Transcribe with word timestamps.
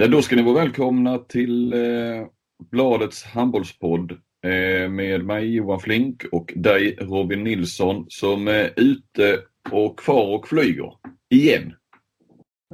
Ja, 0.00 0.08
då 0.08 0.22
ska 0.22 0.36
ni 0.36 0.42
vara 0.42 0.54
välkomna 0.54 1.18
till 1.18 1.72
eh, 1.72 2.26
Bladets 2.70 3.24
handbollspodd 3.24 4.12
eh, 4.44 4.88
med 4.90 5.24
mig 5.24 5.54
Johan 5.54 5.80
Flink 5.80 6.24
och 6.32 6.52
dig 6.56 6.96
Robin 7.00 7.44
Nilsson 7.44 8.06
som 8.08 8.48
är 8.48 8.72
ute 8.76 9.38
och 9.70 10.02
far 10.02 10.34
och 10.34 10.48
flyger. 10.48 10.94
Igen. 11.28 11.74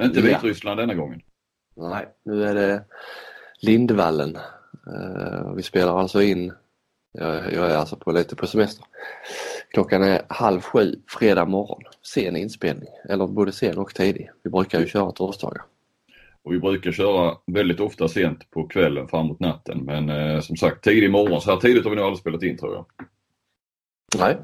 Inte 0.00 0.20
Ja. 0.20 0.26
Vitryssland 0.26 0.80
denna 0.80 0.94
gången. 0.94 1.20
Nej, 1.76 2.06
nu 2.24 2.44
är 2.44 2.54
det 2.54 2.84
Lindvallen. 3.60 4.36
Eh, 4.86 5.52
vi 5.56 5.62
spelar 5.62 6.00
alltså 6.00 6.22
in, 6.22 6.52
jag, 7.12 7.52
jag 7.52 7.70
är 7.70 7.76
alltså 7.76 7.96
på 7.96 8.12
lite 8.12 8.36
på 8.36 8.46
semester. 8.46 8.84
Klockan 9.70 10.02
är 10.02 10.22
halv 10.28 10.60
sju 10.60 10.94
fredag 11.08 11.44
morgon. 11.44 11.82
Sen 12.02 12.36
inspelning, 12.36 12.88
eller 13.08 13.26
både 13.26 13.52
sen 13.52 13.78
och 13.78 13.94
tidig. 13.94 14.30
Vi 14.42 14.50
brukar 14.50 14.80
ju 14.80 14.86
köra 14.86 15.12
torsdagar. 15.12 15.62
Och 16.46 16.52
vi 16.52 16.58
brukar 16.58 16.92
köra 16.92 17.38
väldigt 17.46 17.80
ofta 17.80 18.08
sent 18.08 18.50
på 18.50 18.66
kvällen 18.68 19.08
framåt 19.08 19.40
natten. 19.40 19.84
Men 19.84 20.08
eh, 20.10 20.40
som 20.40 20.56
sagt 20.56 20.84
tidig 20.84 21.10
morgon. 21.10 21.40
Så 21.40 21.50
här 21.50 21.60
tidigt 21.60 21.84
har 21.84 21.90
vi 21.90 21.96
nog 21.96 22.04
aldrig 22.04 22.20
spelat 22.20 22.42
in 22.42 22.58
tror 22.58 22.74
jag. 22.74 22.86
Nej, 24.18 24.38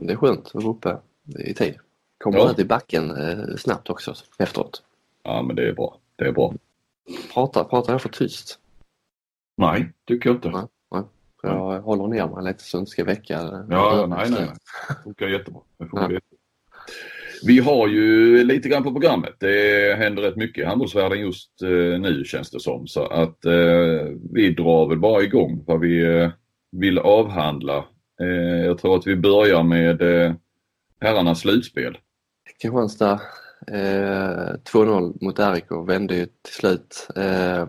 det 0.00 0.12
är 0.12 0.16
skönt 0.16 0.46
att 0.46 0.54
vara 0.54 0.74
uppe 0.74 0.98
i 1.38 1.54
tid. 1.54 1.78
Kommer 2.18 2.38
Ja. 2.38 2.54
i 2.58 2.64
backen 2.64 3.10
eh, 3.10 3.56
snabbt 3.56 3.90
också 3.90 4.14
efteråt. 4.38 4.82
Ja 5.22 5.42
men 5.42 5.56
det 5.56 5.68
är 5.68 5.72
bra. 5.72 5.98
Det 6.16 6.24
är 6.24 6.32
bra. 6.32 6.54
Pratar, 7.34 7.64
pratar 7.64 7.92
jag 7.92 8.02
för 8.02 8.08
tyst? 8.08 8.58
Nej, 9.56 9.92
tycker 10.06 10.30
jag 10.30 10.36
inte. 10.36 10.50
Nej. 10.50 11.02
Jag 11.42 11.80
håller 11.82 12.06
ner 12.06 12.26
mig 12.26 12.44
lite 12.44 12.62
så 12.64 12.76
jag 12.76 12.82
inte 12.82 12.90
ska 12.90 13.04
väcka. 13.04 13.64
Ja, 13.70 14.06
nej, 14.06 14.30
nej. 14.30 14.40
nej. 14.40 14.50
Det 14.88 15.02
funkar 15.04 15.26
jättebra. 15.26 15.60
Det 15.78 15.84
funkar 15.86 16.10
jättebra. 16.10 16.38
Vi 17.44 17.58
har 17.58 17.88
ju 17.88 18.44
lite 18.44 18.68
grann 18.68 18.82
på 18.82 18.92
programmet. 18.92 19.34
Det 19.38 19.96
händer 19.98 20.22
rätt 20.22 20.36
mycket 20.36 20.62
i 20.62 20.66
handbollsvärlden 20.66 21.20
just 21.20 21.62
eh, 21.62 22.00
nu 22.00 22.24
känns 22.24 22.50
det 22.50 22.60
som. 22.60 22.86
Så 22.86 23.06
att 23.06 23.44
eh, 23.44 24.08
vi 24.32 24.54
drar 24.56 24.88
väl 24.88 24.98
bara 24.98 25.22
igång 25.22 25.64
vad 25.66 25.80
vi 25.80 26.20
eh, 26.20 26.30
vill 26.72 26.98
avhandla. 26.98 27.84
Eh, 28.20 28.64
jag 28.64 28.78
tror 28.78 28.96
att 28.96 29.06
vi 29.06 29.16
börjar 29.16 29.62
med 29.62 30.02
eh, 30.02 30.32
herrarnas 31.00 31.40
slutspel. 31.40 31.98
Kristianstad 32.62 33.20
eh, 33.66 34.54
2-0 34.72 35.24
mot 35.24 35.38
RIK 35.38 35.88
vände 35.88 36.16
ju 36.16 36.26
till 36.26 36.54
slut. 36.54 37.08
Eh, 37.16 37.66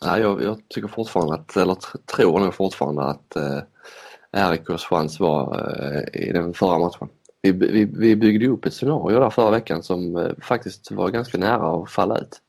jag, 0.00 0.42
jag 0.42 0.68
tycker 0.68 0.88
fortfarande 0.88 1.34
att, 1.34 1.56
eller 1.56 1.76
tror 2.16 2.40
nog 2.40 2.54
fortfarande 2.54 3.02
att 3.02 3.36
eh, 3.36 4.50
RIKs 4.50 4.84
chans 4.84 5.20
var 5.20 5.70
eh, 5.70 6.28
i 6.28 6.32
den 6.32 6.54
förra 6.54 6.78
matchen. 6.78 7.08
Vi, 7.44 7.52
vi, 7.52 7.84
vi 7.84 8.16
byggde 8.16 8.46
upp 8.48 8.64
ett 8.64 8.74
scenario 8.74 9.20
där 9.20 9.30
förra 9.30 9.50
veckan 9.50 9.82
som 9.82 10.16
eh, 10.16 10.30
faktiskt 10.42 10.90
var 10.90 11.10
ganska 11.10 11.38
nära 11.38 11.82
att 11.82 11.90
falla 11.90 12.18
ut. 12.18 12.40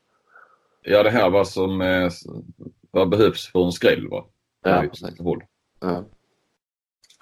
Ja 0.82 1.02
det 1.02 1.10
här 1.10 1.30
var 1.30 1.44
som 1.44 1.80
eh, 1.80 2.10
vad 2.90 3.08
behövs 3.08 3.46
för 3.52 3.64
en 3.64 3.72
skräll 3.72 4.08
va? 4.08 4.24
Ja, 4.64 4.84
precis. 4.90 5.16
Ja. 5.80 6.04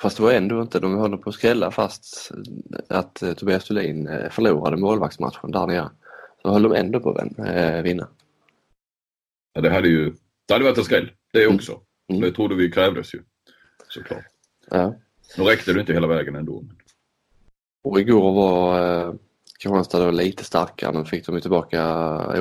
Fast 0.01 0.17
det 0.17 0.23
var 0.23 0.33
ändå 0.33 0.63
inte, 0.63 0.81
de 0.81 0.99
höll 0.99 1.19
på 1.19 1.29
att 1.31 1.35
skrälla 1.35 1.71
fast 1.71 2.31
att 2.89 3.23
eh, 3.23 3.33
Tobias 3.35 3.65
Thulin 3.65 4.09
eh, 4.09 4.31
förlorade 4.31 4.77
målvaktsmatchen 4.77 5.51
där 5.51 5.67
nere. 5.67 5.91
Så 6.43 6.53
höll 6.53 6.63
de 6.63 6.73
ändå 6.73 7.01
på 7.01 7.11
att 7.11 7.39
eh, 7.39 7.83
vinna. 7.83 8.09
Ja, 9.53 9.61
det 9.61 9.71
hade 9.71 9.89
ju 9.89 10.15
det 10.47 10.53
hade 10.55 10.65
varit 10.65 10.79
en 10.79 10.85
skräll 10.85 11.11
det 11.33 11.45
Mm. 11.45 11.55
också. 11.57 11.81
Mm. 12.09 12.21
Det 12.23 12.33
trodde 12.33 12.55
vi 12.55 12.71
krävdes 12.71 13.15
ju. 13.15 13.23
Såklart. 13.89 14.25
Ja. 14.71 14.95
Nu 15.39 15.45
räckte 15.45 15.73
det 15.73 15.81
inte 15.81 15.93
hela 15.93 16.07
vägen 16.07 16.35
ändå. 16.35 16.61
men- 16.63 16.77
Och 17.85 18.01
igår 18.01 18.33
var 18.33 18.81
eh, 18.81 19.15
Kristianstad 19.59 20.05
då 20.05 20.11
lite 20.11 20.45
starkare. 20.45 20.99
Nu 20.99 21.05
fick 21.05 21.27
de 21.27 21.35
ju 21.35 21.41
tillbaka 21.41 21.81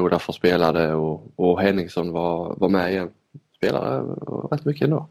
Odaför 0.01 0.33
spelade 0.33 0.93
och, 0.93 1.33
och 1.35 1.61
Henningsson 1.61 2.11
var, 2.11 2.55
var 2.57 2.69
med 2.69 2.91
igen. 2.91 3.09
Spelade 3.57 4.15
rätt 4.51 4.65
mycket 4.65 4.83
ändå. 4.83 5.09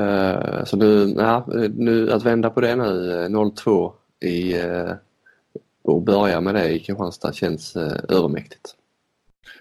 Eh, 0.00 0.64
så 0.64 0.76
nu, 0.76 1.14
ja, 1.16 1.46
nu, 1.74 2.12
att 2.12 2.24
vända 2.24 2.50
på 2.50 2.60
det 2.60 2.76
nu, 2.76 3.12
eh, 3.24 3.28
0-2 3.28 3.92
i, 4.20 4.58
eh, 4.58 4.92
och 5.82 6.02
börja 6.02 6.40
med 6.40 6.54
det 6.54 6.68
i 6.68 6.78
Kristianstad 6.78 7.32
känns 7.32 7.76
eh, 7.76 8.16
övermäktigt. 8.16 8.74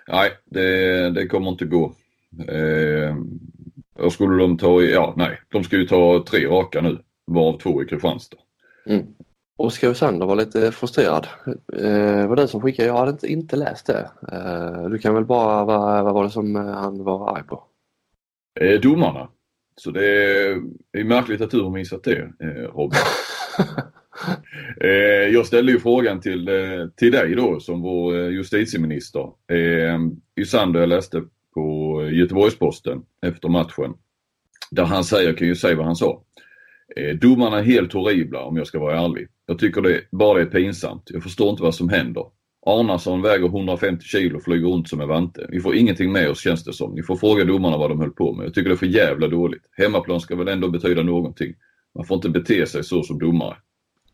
Nej, 0.08 0.32
det, 0.46 1.10
det 1.10 1.28
kommer 1.28 1.52
inte 1.52 1.66
gå. 1.66 1.94
Eh, 2.48 3.16
och 4.00 4.14
skulle 4.14 4.38
de 4.38 4.58
ta, 4.58 4.82
ja 4.82 5.14
nej, 5.18 5.40
de 5.50 5.64
ska 5.64 5.76
ju 5.76 5.88
ta 5.88 6.24
tre 6.28 6.48
raka 6.48 6.82
nu, 6.82 6.98
varav 7.26 7.58
två 7.58 7.84
i 7.84 7.86
Kristianstad. 7.86 8.38
Mm. 8.86 9.15
Oskar 9.58 9.94
Sander 9.94 10.26
var 10.26 10.36
lite 10.36 10.72
frustrerad. 10.72 11.28
Eh, 11.74 12.28
var 12.28 12.36
det 12.36 12.48
som 12.48 12.62
skickade? 12.62 12.88
Jag 12.88 12.98
hade 12.98 13.12
inte, 13.12 13.28
inte 13.28 13.56
läst 13.56 13.86
det. 13.86 14.10
Eh, 14.32 14.90
du 14.90 14.98
kan 14.98 15.16
väl 15.16 15.26
bara, 15.26 15.66
vad, 15.66 16.04
vad 16.04 16.14
var 16.14 16.24
det 16.24 16.30
som 16.30 16.56
eh, 16.56 16.66
han 16.66 17.04
var 17.04 17.38
arg 17.38 17.44
på? 17.44 17.64
Eh, 18.60 18.80
domarna. 18.80 19.30
Så 19.76 19.92
det 19.92 20.08
är, 20.08 20.62
det 20.92 21.00
är 21.00 21.04
märkligt 21.04 21.42
att 21.42 21.52
du 21.52 21.62
har 21.62 21.70
missat 21.70 22.04
det 22.04 22.32
eh, 22.40 22.48
Robin. 22.48 23.00
eh, 24.82 24.90
jag 25.34 25.46
ställde 25.46 25.72
ju 25.72 25.80
frågan 25.80 26.22
till, 26.22 26.48
eh, 26.48 26.88
till 26.96 27.12
dig 27.12 27.36
då 27.36 27.60
som 27.60 27.82
vår 27.82 28.18
eh, 28.18 28.30
justitieminister. 28.30 29.32
Eh, 29.52 30.00
Ysander 30.40 30.80
jag 30.80 30.90
läste 30.90 31.24
på 31.54 32.02
Göteborgs-Posten 32.12 33.02
efter 33.22 33.50
matchen. 33.50 33.94
Där 34.72 34.86
han 34.86 35.04
säger, 35.04 35.30
jag 35.30 35.38
kan 35.38 35.48
ju 35.48 35.56
säga 35.56 35.76
vad 35.76 35.86
han 35.86 35.96
sa. 35.96 36.24
Eh, 36.96 37.16
domarna 37.16 37.60
är 37.60 37.64
helt 37.64 37.94
horribla 37.94 38.44
om 38.44 38.58
jag 38.58 38.68
ska 38.68 38.80
vara 38.80 39.00
ärlig. 39.00 39.28
Jag 39.46 39.60
tycker 39.60 39.82
det 39.82 40.02
bara 40.12 40.42
är 40.42 40.46
pinsamt. 40.46 41.04
Jag 41.06 41.24
förstår 41.24 41.50
inte 41.50 41.64
vad 41.64 41.76
som 41.76 41.90
händer. 41.90 42.26
Arnason 42.66 43.22
väger 43.22 43.46
150 43.46 44.06
kilo 44.06 44.38
och 44.38 44.44
flyger 44.44 44.68
runt 44.68 44.90
som 44.90 45.02
en 45.02 45.08
vante. 45.08 45.46
Vi 45.50 45.60
får 45.60 45.76
ingenting 45.76 46.12
med 46.12 46.30
oss 46.30 46.40
känns 46.40 46.64
det 46.64 46.74
som. 46.74 46.96
Ni 46.96 47.04
får 47.04 47.16
fråga 47.16 47.46
domarna 47.46 47.78
vad 47.78 47.90
de 47.90 48.00
höll 48.00 48.12
på 48.12 48.34
med. 48.34 48.46
Jag 48.46 48.54
tycker 48.54 48.70
det 48.70 48.76
är 48.76 48.78
för 48.78 48.86
jävla 48.86 49.28
dåligt. 49.28 49.62
Hemmaplan 49.72 50.22
ska 50.22 50.36
väl 50.36 50.48
ändå 50.48 50.70
betyda 50.70 51.04
någonting. 51.04 51.54
Man 51.96 52.06
får 52.06 52.16
inte 52.16 52.30
bete 52.30 52.66
sig 52.66 52.84
så 52.84 53.04
som 53.04 53.20
domare. 53.20 53.56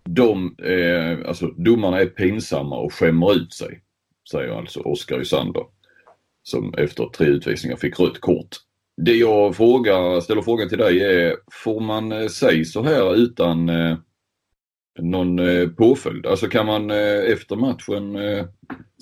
De, 0.04 0.56
eh, 0.64 1.28
alltså 1.28 1.48
domarna 1.48 2.02
är 2.02 2.06
pinsamma 2.06 2.78
och 2.78 2.94
skämmer 2.94 3.34
ut 3.34 3.54
sig. 3.54 3.82
Säger 4.32 4.52
alltså 4.52 4.80
Oskar 4.80 5.22
Ysander. 5.22 5.64
Som 6.44 6.74
efter 6.78 7.06
tre 7.06 7.28
utvisningar 7.28 7.76
fick 7.76 8.00
rött 8.00 8.22
kort. 8.22 8.56
Det 8.98 9.16
jag 9.16 9.56
frågar, 9.56 10.22
ställer 10.22 10.42
frågan 10.42 10.70
till 10.70 10.78
dig 10.78 11.04
är, 11.04 11.36
får 11.52 11.80
man 11.80 12.12
eh, 12.12 12.28
säga 12.28 12.66
så 12.66 12.84
här 12.84 13.16
utan 13.16 13.70
eh, 13.70 13.98
någon 15.02 15.40
eh, 15.40 15.70
påföljd? 15.70 16.26
Alltså 16.26 16.48
kan 16.48 16.66
man 16.66 16.92
eh, 16.92 17.32
efter 17.32 17.56
matchen 17.56 18.16
eh, 18.16 18.46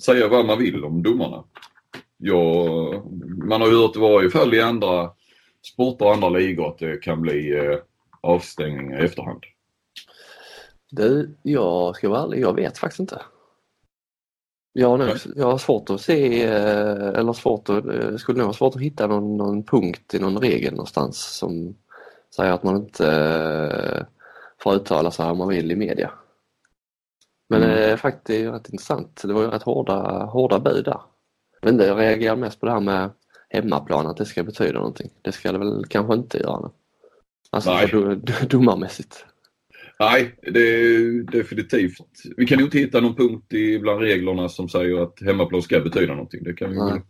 säga 0.02 0.28
vad 0.28 0.46
man 0.46 0.58
vill 0.58 0.84
om 0.84 1.02
domarna? 1.02 1.44
Ja, 2.16 2.64
man 3.44 3.60
har 3.60 3.68
ju 3.68 3.76
hört 3.76 3.96
i 3.96 4.00
varje 4.00 4.30
fall 4.30 4.54
i 4.54 4.60
andra 4.60 5.10
sporter 5.72 6.04
och 6.04 6.12
andra 6.12 6.28
ligor 6.28 6.68
att 6.68 6.78
det 6.78 6.96
kan 6.96 7.22
bli 7.22 7.58
eh, 7.58 7.78
avstängning 8.20 8.92
i 8.92 8.96
efterhand. 8.96 9.42
Du, 10.90 11.36
jag 11.42 11.96
ska 11.96 12.08
vara 12.08 12.22
ärlig, 12.22 12.40
jag 12.40 12.54
vet 12.54 12.78
faktiskt 12.78 13.00
inte. 13.00 13.22
Jag 14.72 14.88
har, 14.88 14.98
nog, 14.98 15.16
jag 15.36 15.50
har 15.50 15.58
svårt 15.58 15.90
att 15.90 16.00
se, 16.00 16.42
eller 16.42 17.32
svårt 17.32 17.68
att, 17.68 17.84
skulle 18.20 18.38
nog 18.38 18.46
ha 18.46 18.52
svårt 18.52 18.76
att 18.76 18.82
hitta 18.82 19.06
någon, 19.06 19.36
någon 19.36 19.62
punkt 19.62 20.14
i 20.14 20.18
någon 20.18 20.38
regel 20.38 20.72
någonstans 20.72 21.38
som 21.38 21.74
säger 22.36 22.52
att 22.52 22.62
man 22.62 22.76
inte 22.76 24.06
får 24.62 24.74
uttala 24.74 25.10
sig 25.10 25.26
om 25.26 25.38
man 25.38 25.48
vill 25.48 25.72
i 25.72 25.76
media. 25.76 26.10
Men 27.48 27.62
Mm. 27.62 27.90
eh, 27.90 27.96
faktiskt 27.96 28.26
det 28.26 28.34
är 28.36 28.40
ju 28.40 28.50
rätt 28.50 28.68
intressant. 28.68 29.22
Det 29.24 29.32
var 29.32 29.42
ju 29.42 29.48
rätt 29.48 29.62
hårda, 29.62 30.24
hårda 30.24 30.58
bud 30.60 30.84
där. 30.84 31.00
Men 31.62 31.76
det, 31.76 31.86
jag 31.86 31.98
reagerar 31.98 32.36
mest 32.36 32.60
på 32.60 32.66
det 32.66 32.72
här 32.72 32.80
med 32.80 33.10
hemmaplan, 33.48 34.06
att 34.06 34.16
det 34.16 34.24
ska 34.24 34.42
betyda 34.42 34.78
någonting. 34.78 35.10
Det 35.22 35.32
ska 35.32 35.52
det 35.52 35.58
väl 35.58 35.84
kanske 35.88 36.14
inte 36.14 36.38
göra. 36.38 36.60
nu. 36.60 36.68
Alltså 37.50 37.70
Nej. 37.70 37.86
do- 37.86 38.14
do- 38.14 38.46
domarmässigt. 38.48 39.24
Nej, 40.00 40.34
det 40.42 40.60
är 40.60 41.22
definitivt. 41.22 41.96
Vi 42.36 42.46
kan 42.46 42.58
ju 42.58 42.64
inte 42.64 42.78
hitta 42.78 43.00
någon 43.00 43.14
punkt 43.14 43.52
i 43.52 43.78
bland 43.78 44.00
reglerna 44.00 44.48
som 44.48 44.68
säger 44.68 45.02
att 45.02 45.22
hemmaplan 45.22 45.62
ska 45.62 45.80
betyda 45.80 46.12
någonting. 46.12 46.44
Det 46.44 46.52
kan 46.52 46.70
vi 46.70 46.76
Nej. 46.76 47.02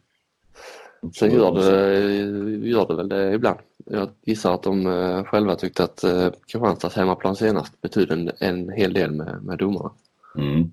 Sen 1.14 1.30
gör 1.34 1.54
det, 1.54 2.68
gör 2.68 2.86
det 2.88 2.96
väl 2.96 3.08
det 3.08 3.32
ibland. 3.34 3.58
Jag 3.92 4.08
gissar 4.22 4.54
att 4.54 4.62
de 4.62 4.86
eh, 4.86 5.24
själva 5.24 5.56
tyckte 5.56 5.84
att 5.84 6.04
eh, 6.04 6.30
Kristianstads 6.46 6.96
hemmaplan 6.96 7.36
senast 7.36 7.80
betydde 7.80 8.14
en, 8.14 8.30
en 8.38 8.68
hel 8.72 8.92
del 8.92 9.10
med, 9.10 9.42
med 9.42 9.58
domarna. 9.58 9.92
Mm. 10.36 10.72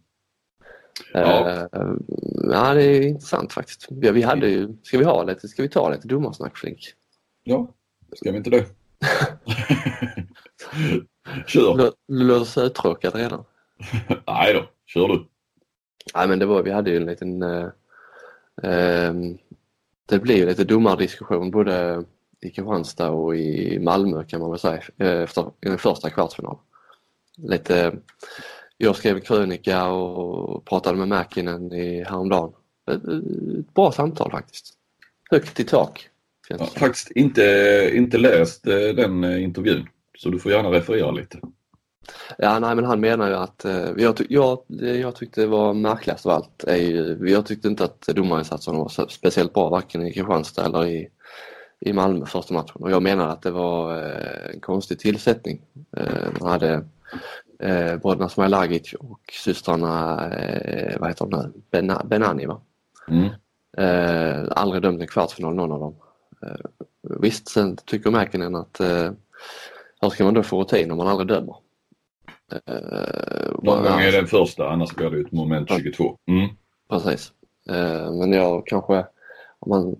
Ja. 1.14 1.50
Eh, 1.50 1.68
ja, 2.52 2.74
det 2.74 2.84
är 2.84 3.02
intressant 3.02 3.54
faktiskt. 3.54 3.88
Ja, 3.90 4.12
vi 4.12 4.22
hade 4.22 4.50
ju, 4.50 4.74
ska 4.84 4.98
vi 4.98 5.04
ha 5.04 5.24
lite, 5.24 5.48
ska 5.48 5.62
vi 5.62 5.70
ta 5.70 5.90
lite 5.90 6.08
domarsnack 6.08 6.58
Flink? 6.58 6.80
Ja, 7.44 7.68
ska 8.16 8.32
vi 8.32 8.38
inte 8.38 8.50
det? 8.50 8.66
Kör! 11.48 11.74
Lå- 11.78 11.94
Låter 12.08 12.46
så 12.46 12.62
uttråkat 12.66 13.16
redan. 13.16 13.44
Nej 14.28 14.54
då, 14.54 14.66
kör 14.86 15.08
du. 15.08 15.26
Nej 16.16 16.28
men 16.28 16.40
det 16.40 16.46
var, 16.46 16.64
vi 16.64 16.72
hade 16.72 16.90
ju 16.90 16.98
en 16.98 17.06
liten 17.06 17.42
eh, 17.42 17.68
ehm, 18.64 19.38
Det 20.06 20.20
blev 20.20 20.48
lite 20.48 20.64
domardiskussion 20.64 21.52
både 21.52 22.04
i 22.42 22.50
Kristianstad 22.50 23.10
och 23.10 23.36
i 23.36 23.80
Malmö 23.80 24.24
kan 24.24 24.40
man 24.40 24.50
väl 24.50 24.60
säga 24.60 24.82
eh, 24.98 25.22
efter 25.22 25.42
i 25.42 25.70
den 25.70 25.78
första 25.78 26.10
kvartsfinalen. 26.10 26.60
Lite, 27.38 27.96
jag 28.78 28.96
skrev 28.96 29.16
en 29.16 29.22
krönika 29.22 29.88
och 29.88 30.66
pratade 30.66 30.98
med 30.98 31.08
Mäkinen 31.08 31.74
i 31.74 32.04
häromdagen. 32.04 32.52
Ett, 32.92 33.04
bra 33.74 33.92
samtal 33.92 34.32
faktiskt. 34.32 34.74
högt 35.32 35.60
i 35.60 35.64
tak. 35.64 36.10
Jag 36.50 36.58
har 36.58 36.66
faktiskt 36.66 37.12
inte, 37.12 37.92
inte 37.94 38.18
läst 38.18 38.68
eh, 38.68 38.78
den 38.78 39.24
eh, 39.24 39.44
intervjun 39.44 39.88
så 40.18 40.30
du 40.30 40.40
får 40.40 40.52
gärna 40.52 40.72
referera 40.72 41.12
lite. 41.12 41.40
Ja, 42.38 42.60
nej 42.60 42.76
men 42.76 42.86
han 42.86 43.00
menar 43.00 43.28
ju 43.28 43.36
att, 43.36 43.66
jag, 43.98 44.26
jag, 44.30 44.60
jag 44.80 45.16
tyckte 45.16 45.42
det 45.42 45.48
var 45.48 45.74
märkligast 45.74 46.26
av 46.26 46.32
allt 46.32 46.64
är 46.64 46.76
ju, 46.76 47.18
jag 47.22 47.46
tyckte 47.46 47.68
inte 47.68 47.84
att 47.84 48.02
domarinsatsen 48.02 48.76
var 48.76 49.08
speciellt 49.10 49.54
bra 49.54 49.70
varken 49.70 50.08
i 50.08 50.14
Kristianstad 50.14 50.66
eller 50.66 50.86
i, 50.86 51.10
i 51.80 51.94
Malmö 51.94 52.26
första 52.26 52.54
matchen 52.54 52.76
och 52.82 52.92
jag 52.92 53.04
menar 53.04 53.28
att 53.28 53.42
det 53.42 53.52
var 53.52 53.96
en 54.54 54.60
konstig 54.60 55.00
tillsättning. 55.00 55.62
Man 56.40 56.52
hade 56.52 56.74
eh, 57.60 57.98
bröderna 57.98 58.30
Smailagic 58.30 58.94
och 58.94 59.20
systrarna, 59.44 60.26
eh, 60.30 61.00
vad 61.00 61.10
heter 61.10 61.26
de 61.26 61.52
nu, 61.72 61.96
Benani 62.06 62.46
va? 62.46 62.62
Mm. 63.08 63.30
Eh, 63.78 64.48
aldrig 64.52 64.82
dömt 64.82 65.02
en 65.02 65.08
kvartsfinal 65.08 65.56
någon 65.56 65.72
av 65.72 65.80
dem. 65.80 65.96
Eh, 66.44 66.86
visst, 67.20 67.48
sen 67.48 67.78
tycker 67.86 68.12
Mäkinen 68.12 68.56
att 68.56 68.80
eh, 68.80 69.12
hur 70.02 70.10
ska 70.10 70.24
man 70.24 70.34
då 70.34 70.44
få 70.44 70.62
rutin 70.62 70.92
om 70.92 70.98
man 70.98 71.08
aldrig 71.08 71.28
dömer? 71.28 71.56
Eh, 72.52 73.52
någon 73.64 73.84
gång 73.84 74.00
är 74.00 74.12
den 74.12 74.28
första 74.28 74.70
annars 74.70 74.96
blir 74.96 75.10
det 75.10 75.22
ett 75.22 75.32
moment 75.32 75.70
22. 75.70 76.18
Mm. 76.28 76.50
Precis. 76.90 77.32
Eh, 77.70 78.12
men 78.12 78.34
jag 78.34 78.68
kanske, 78.68 79.06
om 79.60 79.70
man 79.70 79.96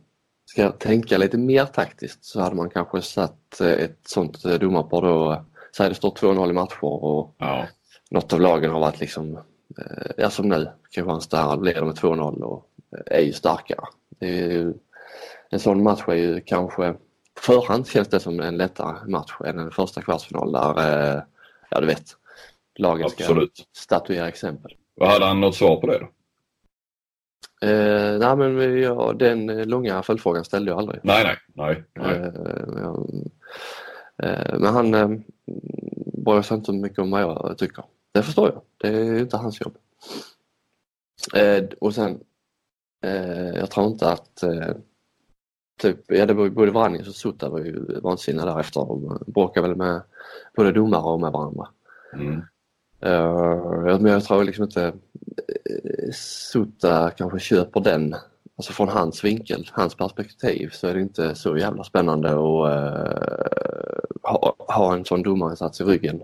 ska 0.50 0.72
tänka 0.72 1.18
lite 1.18 1.38
mer 1.38 1.66
taktiskt 1.66 2.26
så 2.26 2.42
hade 2.42 2.56
man 2.56 2.70
kanske 2.70 3.02
satt 3.02 3.62
eh, 3.62 3.72
ett 3.72 4.00
sånt 4.06 4.44
domarpar 4.44 5.02
då 5.02 5.46
här, 5.80 5.90
det 5.90 5.96
står 5.96 6.12
2-0 6.12 6.50
i 6.50 6.54
matcher 6.54 6.84
och 6.84 7.36
ja. 7.38 7.68
något 8.10 8.34
av 8.34 8.42
lagen 8.42 8.72
har 8.72 8.80
varit 8.80 9.00
liksom, 9.00 9.36
eh, 9.78 10.12
ja 10.18 10.30
som 10.30 10.50
nu, 10.50 10.70
Kristianstad 10.92 11.56
leder 11.56 11.86
med 11.86 11.96
2-0 11.96 12.42
och 12.42 12.70
är 13.06 13.22
ju 13.22 13.34
starkare. 13.34 13.86
Det 14.20 14.28
är 14.28 14.52
ju, 14.52 14.74
en 15.50 15.60
sån 15.60 15.84
match 15.84 16.04
är 16.08 16.14
ju 16.14 16.42
kanske, 16.42 16.94
på 17.34 17.42
förhand 17.42 17.88
känns 17.88 18.08
det 18.08 18.20
som 18.20 18.40
en 18.40 18.58
lättare 18.58 19.12
match 19.12 19.34
än 19.46 19.60
en 19.60 19.72
första 19.72 20.02
kvartsfinal 20.02 20.52
där, 20.52 20.78
eh, 20.80 21.22
ja 21.70 21.80
du 21.80 21.88
vet, 21.88 22.06
lagen 22.76 23.06
Absolut. 23.06 23.58
ska 23.58 23.66
statuera 23.74 24.28
exempel. 24.28 24.72
Hade 25.02 25.26
han 25.26 25.42
något 25.42 25.56
svar 25.56 25.82
på 25.82 25.88
det 25.88 26.00
då? 26.00 26.08
Eh, 27.62 28.20
nej 28.20 28.36
men 28.36 28.82
ja, 28.82 29.14
den 29.14 29.70
långa 29.70 30.04
följdfrågan 30.04 30.46
ställde 30.46 30.72
jag 30.72 30.80
aldrig. 30.80 31.00
Nej, 31.04 31.24
nej, 31.24 31.38
nej. 31.54 31.84
nej. 31.96 32.16
Eh, 32.16 32.32
jag, 32.82 33.10
eh, 34.24 34.60
men 34.60 34.74
han, 34.74 34.94
eh, 34.94 35.10
bryr 36.28 36.42
sig 36.42 36.58
inte 36.58 36.72
mycket 36.72 37.00
om 37.00 37.12
vad 37.12 37.22
jag 37.22 37.56
tycker. 37.58 37.84
Det 38.14 38.24
förstår 38.24 38.50
jag. 38.50 38.62
Det 38.78 38.98
är 38.98 39.20
inte 39.20 39.38
hans 39.38 39.62
jobb. 39.62 39.78
Eh, 41.36 41.64
och 41.80 41.96
sen, 41.96 42.20
eh, 43.04 43.50
jag 43.50 43.72
tror 43.72 43.88
inte 43.88 44.12
att 44.12 44.44
eh, 44.44 44.76
typ, 45.82 46.00
ja 46.08 46.26
det 46.26 46.34
var 46.34 46.44
ju 46.44 46.50
både 46.50 46.72
Vranjes 46.72 47.08
och 47.08 47.16
Sutta 47.16 47.50
var 47.50 47.60
ju 47.60 48.00
vansinniga 48.02 48.46
därefter 48.46 48.92
och 48.92 49.22
bråkade 49.28 49.68
väl 49.68 49.78
med 49.78 50.02
både 50.56 50.72
domare 50.72 51.02
och 51.02 51.22
med 51.22 51.32
varandra. 51.32 51.68
Mm. 52.14 52.42
Men 54.02 54.06
jag 54.06 54.24
tror 54.24 54.44
liksom 54.44 54.64
inte 54.64 54.94
Sutta 56.14 57.12
kanske 57.12 57.40
köper 57.40 57.80
den, 57.80 58.16
alltså 58.58 58.74
från 58.74 58.88
hans 58.88 59.24
vinkel, 59.24 59.70
hans 59.72 59.96
perspektiv 59.96 60.70
så 60.70 60.88
är 60.88 60.94
det 60.94 61.02
inte 61.02 61.36
så 61.36 61.58
jävla 61.58 61.84
spännande 61.84 62.30
att 62.30 62.36
uh, 62.36 63.12
ha, 64.24 64.56
ha 64.58 64.94
en 64.94 65.06
sån 65.06 65.24
domarinsats 65.24 65.82
i 65.82 65.84
ryggen. 65.84 66.22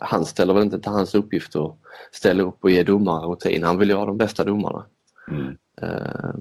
Han 0.00 0.24
ställer 0.24 0.54
väl 0.54 0.62
inte 0.62 0.80
till 0.80 0.90
hans 0.90 1.14
uppgift 1.14 1.56
att 1.56 1.76
ställa 2.12 2.42
upp 2.42 2.64
och 2.64 2.70
ge 2.70 2.82
domare 2.82 3.26
rutin. 3.26 3.62
Han 3.62 3.78
vill 3.78 3.88
ju 3.88 3.94
ha 3.94 4.06
de 4.06 4.16
bästa 4.16 4.44
domarna. 4.44 4.84
Mm. 5.30 5.56
Uh, 5.82 6.34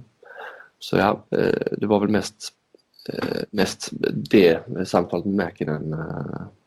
så 0.80 0.98
ja, 0.98 1.26
det 1.72 1.86
var 1.88 2.00
väl 2.00 2.10
mest, 2.10 2.54
mest 3.52 3.90
det 4.32 4.60
samtalet 4.88 5.26
med 5.26 5.36
Mäkinen 5.36 5.96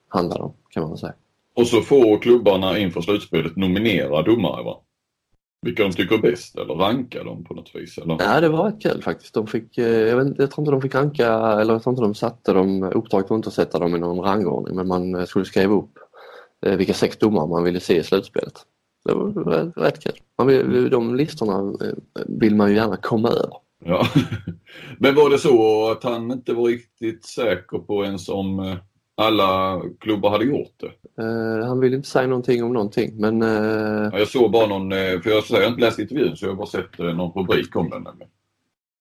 handlade 0.08 0.42
om 0.42 0.52
kan 0.70 0.82
man 0.82 0.90
väl 0.90 0.98
säga. 0.98 1.14
Och 1.54 1.66
så 1.66 1.80
får 1.80 2.18
klubbarna 2.18 2.78
inför 2.78 3.00
slutspelet 3.00 3.56
nominera 3.56 4.22
domare 4.22 4.64
va? 4.64 4.80
Vilka 5.62 5.82
de 5.82 5.92
tycker 5.92 6.14
är 6.14 6.18
bäst 6.18 6.58
eller 6.58 6.74
ranka 6.74 7.24
dem 7.24 7.44
på 7.44 7.54
något 7.54 7.70
vis? 7.74 7.98
Eller? 7.98 8.16
Ja, 8.20 8.40
det 8.40 8.48
var 8.48 8.64
rätt 8.64 8.82
kul 8.82 9.02
faktiskt. 9.02 9.34
De 9.34 9.46
fick, 9.46 9.78
eh, 9.78 9.86
jag, 9.86 10.16
vet, 10.16 10.38
jag 10.38 10.50
tror 10.50 10.62
inte 10.62 10.72
de 10.72 10.82
fick 10.82 10.94
ranka, 10.94 11.26
eller 11.36 11.72
jag 11.72 11.82
tror 11.82 11.92
inte 11.92 12.02
de 12.02 12.14
satte 12.14 12.52
dem, 12.52 12.82
uppdraget 12.82 13.30
var 13.30 13.36
inte 13.36 13.48
att 13.48 13.54
sätta 13.54 13.78
dem 13.78 13.96
i 13.96 13.98
någon 13.98 14.24
rangordning 14.24 14.76
men 14.76 14.88
man 14.88 15.14
eh, 15.14 15.24
skulle 15.24 15.44
skriva 15.44 15.74
upp 15.74 15.98
eh, 16.66 16.76
vilka 16.76 16.94
sex 16.94 17.16
domare 17.16 17.48
man 17.48 17.64
ville 17.64 17.80
se 17.80 17.96
i 17.96 18.02
slutspelet. 18.02 18.54
Det 19.04 19.14
var 19.14 19.80
rätt 19.80 20.02
kul. 20.02 20.12
Man 20.38 20.46
vill, 20.46 20.90
de 20.90 21.14
listorna 21.14 21.74
vill 22.26 22.56
man 22.56 22.70
ju 22.70 22.76
gärna 22.76 22.96
komma 22.96 23.28
över. 23.28 23.56
Ja. 23.84 24.06
Men 24.98 25.14
var 25.14 25.30
det 25.30 25.38
så 25.38 25.90
att 25.90 26.04
han 26.04 26.30
inte 26.30 26.52
var 26.52 26.64
riktigt 26.64 27.24
säker 27.24 27.78
på 27.78 28.04
ens 28.04 28.28
om 28.28 28.76
alla 29.14 29.82
klubbar 30.00 30.30
hade 30.30 30.44
gjort 30.44 30.74
det. 30.76 31.22
Uh, 31.22 31.66
han 31.66 31.80
vill 31.80 31.94
inte 31.94 32.08
säga 32.08 32.26
någonting 32.26 32.64
om 32.64 32.72
någonting 32.72 33.12
men... 33.16 33.42
Uh... 33.42 34.10
Ja, 34.12 34.18
jag 34.18 34.28
såg 34.28 34.50
bara 34.50 34.66
någon, 34.66 34.92
eh, 34.92 35.20
för 35.20 35.30
jag, 35.30 35.42
har 35.42 35.68
inte 35.68 35.80
läst 35.80 35.98
intervjun 35.98 36.36
så 36.36 36.44
jag 36.44 36.50
har 36.50 36.56
bara 36.56 36.66
sett 36.66 36.98
någon 36.98 37.32
rubrik 37.32 37.76
om 37.76 37.90
den. 37.90 38.06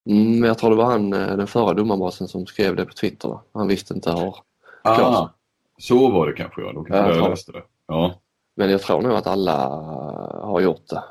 Mm, 0.09 0.43
jag 0.43 0.57
tror 0.57 0.69
det 0.69 0.75
var 0.75 0.85
han, 0.85 1.09
den 1.09 1.47
förra 1.47 1.73
domarbasen 1.73 2.27
som 2.27 2.45
skrev 2.45 2.75
det 2.75 2.85
på 2.85 2.93
Twitter. 2.93 3.39
Han 3.53 3.67
visste 3.67 3.93
inte 3.93 4.11
hur 4.11 4.35
ah, 4.81 5.29
Så 5.77 6.11
var 6.11 6.27
det 6.27 6.33
kanske 6.33 6.61
ja, 6.61 6.71
då 6.73 6.83
kanske 6.83 7.13
jag, 7.13 7.23
jag 7.23 7.29
läste 7.29 7.51
det. 7.51 7.63
Ja. 7.87 8.15
Men 8.55 8.69
jag 8.69 8.81
tror 8.81 9.01
nog 9.01 9.11
att 9.11 9.27
alla 9.27 9.67
har 10.43 10.61
gjort 10.61 10.87
det. 10.89 11.03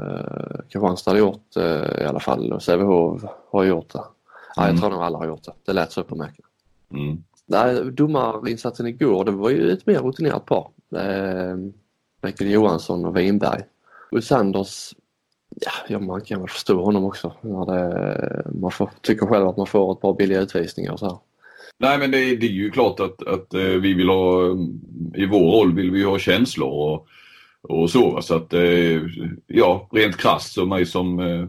Uh, 0.00 0.60
Kristianstad 0.68 1.10
har 1.10 1.18
gjort 1.18 1.44
det 1.54 1.98
i 2.00 2.04
alla 2.04 2.20
fall 2.20 2.52
och 2.52 2.62
Sävehof 2.62 3.22
har 3.50 3.64
gjort 3.64 3.92
det. 3.92 4.04
Ja, 4.56 4.62
jag 4.62 4.68
mm. 4.68 4.80
tror 4.80 4.90
nog 4.90 5.02
alla 5.02 5.18
har 5.18 5.26
gjort 5.26 5.44
det. 5.44 5.52
Det 5.66 5.72
lät 5.72 5.92
så 5.92 6.02
på 6.02 6.16
märket. 6.16 6.44
Mm. 6.92 7.24
Nej, 7.50 7.92
domarinsatsen 7.92 8.86
igår 8.86 9.24
det 9.24 9.30
var 9.30 9.50
ju 9.50 9.70
ett 9.70 9.86
mer 9.86 9.98
rutinerat 9.98 10.46
par. 10.46 10.70
Eh, 10.96 11.56
Mikael 12.22 12.50
Johansson 12.50 13.04
och 13.04 13.16
Winberg. 13.16 13.62
Och 14.10 14.24
Sanders, 14.24 14.94
ja 15.88 15.98
man 15.98 16.20
kan 16.20 16.40
väl 16.40 16.48
förstå 16.48 16.84
honom 16.84 17.04
också. 17.04 17.32
När 17.40 17.66
det, 17.66 18.50
man 18.60 18.70
får, 18.70 18.90
tycker 19.00 19.26
själv 19.26 19.48
att 19.48 19.56
man 19.56 19.66
får 19.66 19.92
ett 19.92 20.00
par 20.00 20.14
billiga 20.14 20.40
utvisningar 20.40 20.92
och 20.92 20.98
så 20.98 21.06
här. 21.06 21.18
Nej 21.78 21.98
men 21.98 22.10
det, 22.10 22.36
det, 22.36 22.46
är 22.46 22.50
ju 22.50 22.70
klart 22.70 23.00
att, 23.00 23.26
att 23.26 23.54
eh, 23.54 23.60
vi 23.60 23.94
vill 23.94 24.08
ha, 24.08 24.44
i 25.14 25.26
vår 25.26 25.58
roll 25.58 25.74
vill 25.74 25.90
vi 25.90 26.02
ha 26.02 26.18
känslor 26.18 26.68
och, 26.68 27.06
och 27.62 27.90
så. 27.90 28.22
Så 28.22 28.34
att 28.34 28.52
eh, 28.52 29.02
ja, 29.46 29.88
rent 29.92 30.16
krasst 30.16 30.52
så 30.52 30.66
mig 30.66 30.86
som 30.86 31.20
eh, 31.20 31.48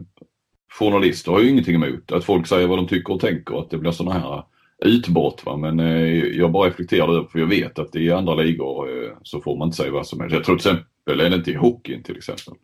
journalist 0.78 1.26
har 1.26 1.40
ju 1.40 1.48
ingenting 1.48 1.74
emot 1.74 2.12
att 2.12 2.24
folk 2.24 2.46
säger 2.46 2.66
vad 2.66 2.78
de 2.78 2.88
tycker 2.88 3.12
och 3.14 3.20
tänker. 3.20 3.60
Att 3.60 3.70
det 3.70 3.78
blir 3.78 3.90
sådana 3.90 4.18
här 4.18 4.44
utbrott. 4.84 5.42
Va? 5.46 5.56
Men 5.56 5.80
eh, 5.80 6.24
jag 6.24 6.52
bara 6.52 6.68
reflekterade 6.68 7.12
över 7.12 7.28
för 7.28 7.38
jag 7.38 7.46
vet 7.46 7.78
att 7.78 7.96
i 7.96 8.10
andra 8.10 8.34
ligor 8.34 9.04
eh, 9.04 9.10
så 9.22 9.40
får 9.40 9.56
man 9.56 9.68
inte 9.68 9.76
säga 9.76 9.92
vad 9.92 10.06
som 10.06 10.20
helst. 10.20 10.34
Jag 10.34 10.44
tror 10.44 10.56
till 10.56 10.70
exempel, 10.70 11.20
är 11.20 11.30
det 11.30 11.36
inte 11.36 11.50
i 11.50 11.54
hockeyn 11.54 12.02
till 12.02 12.16
exempel, 12.16 12.54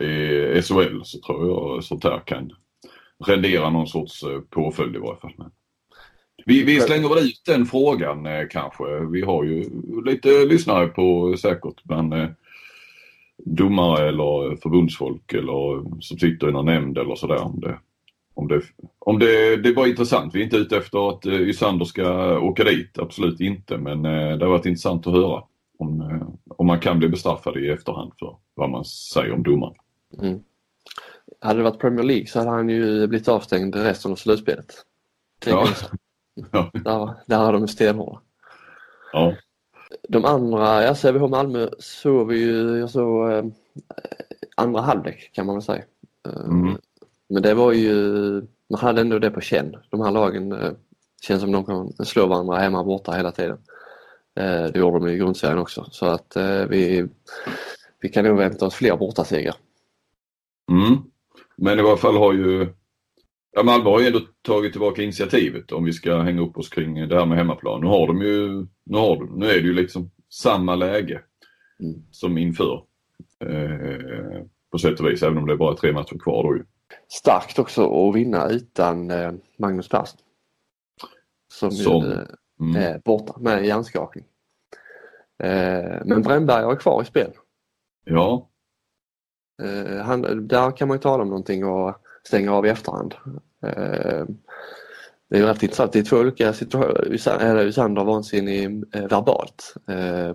eh, 0.00 0.58
i 0.58 0.62
SHL 0.62 1.00
så 1.04 1.20
tror 1.20 1.48
jag 1.48 1.84
sånt 1.84 2.04
här 2.04 2.20
kan 2.26 2.52
rendera 3.26 3.70
någon 3.70 3.86
sorts 3.86 4.22
eh, 4.22 4.40
påföljd 4.40 4.96
i 4.96 4.98
varje 4.98 5.20
fall. 5.20 5.34
Men 5.38 5.50
vi, 6.46 6.64
vi 6.64 6.80
slänger 6.80 7.08
väl 7.08 7.24
ut 7.24 7.42
den 7.46 7.66
frågan 7.66 8.26
eh, 8.26 8.48
kanske. 8.50 8.84
Vi 9.12 9.22
har 9.22 9.44
ju 9.44 9.64
lite 10.04 10.44
lyssnare 10.44 10.86
på 10.86 11.30
eh, 11.30 11.36
säkert 11.36 11.84
men 11.84 12.12
eh, 12.12 12.28
domare 13.44 14.08
eller 14.08 14.56
förbundsfolk 14.56 15.32
eller 15.32 16.00
som 16.00 16.18
sitter 16.18 16.48
i 16.48 16.52
någon 16.52 16.66
nämnd 16.66 16.98
eller 16.98 17.14
sådär. 17.14 17.44
Om 17.44 17.60
det, 17.60 17.78
om 18.34 18.48
det, 18.48 18.62
om 18.98 19.18
det, 19.18 19.56
det 19.56 19.72
var 19.72 19.86
intressant. 19.86 20.34
Vi 20.34 20.40
är 20.40 20.44
inte 20.44 20.56
ute 20.56 20.76
efter 20.76 21.08
att 21.08 21.26
eh, 21.26 21.40
Ysander 21.40 21.84
ska 21.84 22.38
åka 22.38 22.64
dit, 22.64 22.98
absolut 22.98 23.40
inte. 23.40 23.78
Men 23.78 24.04
eh, 24.04 24.38
det 24.38 24.44
har 24.44 24.52
varit 24.52 24.66
intressant 24.66 25.06
att 25.06 25.12
höra 25.12 25.42
om, 25.78 26.00
eh, 26.00 26.28
om 26.56 26.66
man 26.66 26.80
kan 26.80 26.98
bli 26.98 27.08
bestraffad 27.08 27.56
i 27.56 27.68
efterhand 27.68 28.12
för 28.18 28.36
vad 28.54 28.70
man 28.70 28.84
säger 28.84 29.32
om 29.32 29.42
domaren. 29.42 29.74
Mm. 30.22 30.40
Hade 31.40 31.58
det 31.58 31.62
varit 31.62 31.80
Premier 31.80 32.04
League 32.04 32.26
så 32.26 32.38
hade 32.38 32.50
han 32.50 32.68
ju 32.68 33.06
blivit 33.06 33.28
avstängd 33.28 33.74
resten 33.74 34.12
av 34.12 34.16
slutspelet. 34.16 34.74
Ja. 35.46 35.68
ja. 36.52 36.70
Där, 36.72 37.14
där 37.26 37.38
har 37.38 37.52
de 37.52 37.68
stenhårda. 37.68 38.20
Ja. 39.12 39.34
De 40.08 40.24
andra, 40.24 40.82
ja 40.82 40.94
Sävehof 40.94 41.30
Malmö 41.30 41.68
såg 41.78 42.28
vi 42.28 42.38
ju, 42.38 42.78
jag 42.78 42.90
såg 42.90 43.32
eh, 43.32 43.44
andra 44.56 44.80
halvlek 44.80 45.30
kan 45.32 45.46
man 45.46 45.54
väl 45.54 45.62
säga. 45.62 45.84
Mm. 46.44 46.76
Men 47.32 47.42
det 47.42 47.54
var 47.54 47.72
ju, 47.72 47.92
man 48.70 48.80
hade 48.80 49.00
ändå 49.00 49.18
det 49.18 49.30
på 49.30 49.40
känn. 49.40 49.76
De 49.90 50.00
här 50.00 50.10
lagen 50.10 50.52
eh, 50.52 50.72
känns 51.22 51.40
som 51.40 51.52
de 51.52 51.64
kan 51.64 51.92
slå 51.92 52.26
varandra 52.26 52.56
hemma 52.56 52.80
och 52.80 52.86
borta 52.86 53.12
hela 53.12 53.32
tiden. 53.32 53.58
Eh, 54.40 54.64
det 54.64 54.78
gjorde 54.78 54.98
de 54.98 55.08
i 55.08 55.16
grundserien 55.16 55.58
också 55.58 55.88
så 55.90 56.06
att 56.06 56.36
eh, 56.36 56.66
vi, 56.66 57.08
vi 58.00 58.08
kan 58.08 58.24
nog 58.24 58.38
vänta 58.38 58.66
oss 58.66 58.74
fler 58.74 58.96
bortasegrar. 58.96 59.54
Mm. 60.70 60.98
Men 61.56 61.78
i 61.78 61.82
varje 61.82 61.96
fall 61.96 62.16
har 62.16 62.32
ju 62.32 62.68
ja, 63.52 63.62
Malmö 63.62 63.90
har 63.90 64.00
ju 64.00 64.06
ändå 64.06 64.20
tagit 64.42 64.72
tillbaka 64.72 65.02
initiativet 65.02 65.72
om 65.72 65.84
vi 65.84 65.92
ska 65.92 66.20
hänga 66.20 66.42
upp 66.42 66.58
oss 66.58 66.68
kring 66.68 67.08
det 67.08 67.18
här 67.18 67.26
med 67.26 67.38
hemmaplan. 67.38 67.80
Nu 67.80 67.86
har 67.86 68.06
de 68.06 68.22
ju, 68.22 68.66
nu, 68.84 68.98
har 68.98 69.16
de, 69.16 69.38
nu 69.38 69.46
är 69.46 69.54
det 69.54 69.68
ju 69.68 69.74
liksom 69.74 70.10
samma 70.30 70.74
läge 70.74 71.20
mm. 71.80 72.02
som 72.10 72.38
inför. 72.38 72.84
Eh, 73.44 74.42
på 74.70 74.78
sätt 74.78 75.00
och 75.00 75.06
vis, 75.06 75.22
även 75.22 75.38
om 75.38 75.46
det 75.46 75.52
är 75.52 75.56
bara 75.56 75.76
tre 75.76 75.92
matcher 75.92 76.18
kvar 76.18 76.42
då 76.42 76.56
ju. 76.56 76.64
Starkt 77.08 77.58
också 77.58 78.08
att 78.08 78.14
vinna 78.14 78.48
utan 78.48 79.10
eh, 79.10 79.32
Magnus 79.56 79.88
Persson. 79.88 80.18
Som, 81.52 81.70
Som, 81.70 82.02
ju, 82.02 82.12
eh, 82.12 82.18
Mm. 82.60 82.82
är 82.82 82.98
borta 83.04 83.34
med 83.40 83.66
hjärnskakning. 83.66 84.24
Eh, 85.42 86.00
men 86.04 86.22
Brännberg 86.22 86.64
är 86.64 86.76
kvar 86.76 87.02
i 87.02 87.04
spel. 87.04 87.32
Ja, 88.04 88.48
han, 90.04 90.48
där 90.48 90.76
kan 90.76 90.88
man 90.88 90.96
ju 90.96 91.00
tala 91.00 91.22
om 91.22 91.28
någonting 91.28 91.64
och 91.64 91.94
stänga 92.26 92.52
av 92.52 92.66
i 92.66 92.68
efterhand. 92.68 93.14
Det 93.60 95.36
är 95.36 95.40
ju 95.40 95.46
rätt 95.46 95.62
intressant. 95.62 95.92
Det 95.92 95.98
är 95.98 96.02
två 96.04 96.16
olika 96.16 96.52
situationer. 96.52 97.64
Ysander 97.66 98.04
vansinnig 98.04 98.84
verbalt. 98.92 99.74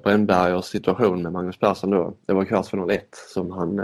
Brännbergers 0.04 0.66
situation 0.66 1.22
med 1.22 1.32
Magnus 1.32 1.60
Persson 1.60 1.90
då, 1.90 2.18
det 2.26 2.34
var 2.34 2.46
kvartsfinal 2.46 2.92
1 2.92 3.08
som 3.34 3.52
han 3.52 3.80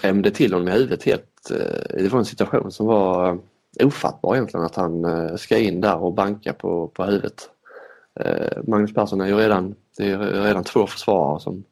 drämde 0.00 0.30
till 0.30 0.52
honom 0.52 0.68
i 0.68 0.72
huvudet 0.72 1.02
helt. 1.02 1.50
Eh, 1.50 1.96
det 2.02 2.08
var 2.08 2.18
en 2.18 2.24
situation 2.24 2.72
som 2.72 2.86
var 2.86 3.38
ofattbar 3.82 4.34
egentligen 4.34 4.66
att 4.66 4.76
han 4.76 5.04
eh, 5.04 5.36
ska 5.36 5.58
in 5.58 5.80
där 5.80 5.96
och 5.96 6.12
banka 6.12 6.52
på, 6.52 6.88
på 6.88 7.04
huvudet. 7.04 7.50
Eh, 8.20 8.58
Magnus 8.66 8.94
Persson 8.94 9.20
är 9.20 9.26
ju 9.26 9.36
redan, 9.36 9.74
det 9.96 10.10
är 10.10 10.18
redan 10.18 10.64
två 10.64 10.86
försvarare 10.86 11.40
som 11.40 11.64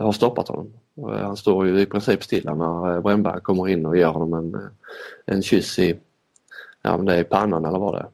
har 0.00 0.12
stoppat 0.12 0.48
honom. 0.48 0.72
Han 1.06 1.36
står 1.36 1.66
ju 1.66 1.80
i 1.80 1.86
princip 1.86 2.24
stilla 2.24 2.54
när 2.54 3.00
Brännberg 3.00 3.40
kommer 3.40 3.68
in 3.68 3.86
och 3.86 3.96
ger 3.96 4.06
honom 4.06 4.34
en, 4.34 4.68
en 5.26 5.42
kyss 5.42 5.78
i, 5.78 5.98
ja 6.82 6.96
men 6.96 7.06
det 7.06 7.14
är 7.14 7.24
pannan 7.24 7.64
eller 7.64 7.78
vad 7.78 7.94
det 7.94 7.98
är. 7.98 8.08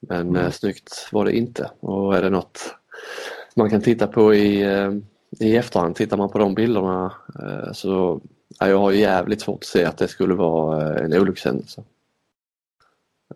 Men 0.00 0.36
Mm. 0.36 0.52
snyggt 0.52 1.08
var 1.12 1.24
det 1.24 1.36
inte 1.36 1.70
och 1.80 2.16
är 2.16 2.22
det 2.22 2.30
något 2.30 2.74
man 3.56 3.70
kan 3.70 3.82
titta 3.82 4.06
på 4.06 4.34
i, 4.34 4.62
i 5.40 5.56
efterhand, 5.56 5.96
tittar 5.96 6.16
man 6.16 6.28
på 6.28 6.38
de 6.38 6.54
bilderna 6.54 7.12
eh, 7.42 7.72
så 7.72 8.20
ja, 8.60 8.68
jag 8.68 8.78
har 8.78 8.92
jävligt 8.92 9.40
svårt 9.40 9.60
att 9.60 9.64
se 9.64 9.84
att 9.84 9.98
det 9.98 10.08
skulle 10.08 10.34
vara 10.34 10.94
eh, 10.94 11.04
en 11.04 11.20
olyckshändelse. 11.20 11.82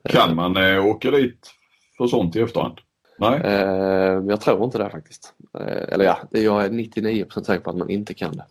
kan 0.08 0.34
man 0.34 0.56
eh, 0.56 0.86
åka 0.86 1.10
dit 1.10 1.50
för 1.96 2.06
sånt 2.06 2.36
i 2.36 2.40
efterhand? 2.40 2.78
Nej? 3.18 3.40
Eh, 3.44 4.22
jag 4.28 4.40
tror 4.40 4.64
inte 4.64 4.78
det 4.78 4.90
faktiskt. 4.90 5.34
Eh, 5.58 5.92
eller 5.94 6.04
ja, 6.04 6.18
jag 6.30 6.64
är 6.64 6.68
99% 6.68 7.42
säker 7.42 7.64
på 7.64 7.70
att 7.70 7.76
man 7.76 7.90
inte 7.90 8.14
kan 8.14 8.36
det. 8.36 8.44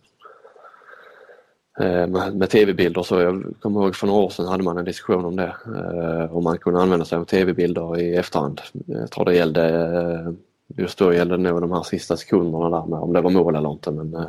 Eh, 1.80 2.06
med, 2.06 2.36
med 2.36 2.50
tv-bilder 2.50 3.02
så, 3.02 3.20
jag 3.20 3.54
kommer 3.60 3.80
ihåg 3.80 3.96
för 3.96 4.06
några 4.06 4.20
år 4.20 4.30
sedan 4.30 4.46
hade 4.46 4.62
man 4.62 4.78
en 4.78 4.84
diskussion 4.84 5.24
om 5.24 5.36
det. 5.36 5.54
Eh, 5.66 6.36
om 6.36 6.44
man 6.44 6.58
kunde 6.58 6.80
använda 6.80 7.04
sig 7.04 7.18
av 7.18 7.24
tv-bilder 7.24 8.00
i 8.00 8.16
efterhand. 8.16 8.60
Jag 8.86 9.10
tror 9.10 9.24
det 9.24 9.34
gällde, 9.34 9.68
eh, 9.68 10.32
just 10.76 10.98
då 10.98 11.14
gällde 11.14 11.36
det 11.36 11.42
nog 11.42 11.60
de 11.60 11.72
här 11.72 11.82
sista 11.82 12.16
sekunderna 12.16 12.70
där 12.80 12.86
med 12.86 12.98
om 12.98 13.12
det 13.12 13.20
var 13.20 13.30
mål 13.30 13.56
eller 13.56 13.72
inte. 13.72 13.90
Men, 13.90 14.14
eh, 14.14 14.28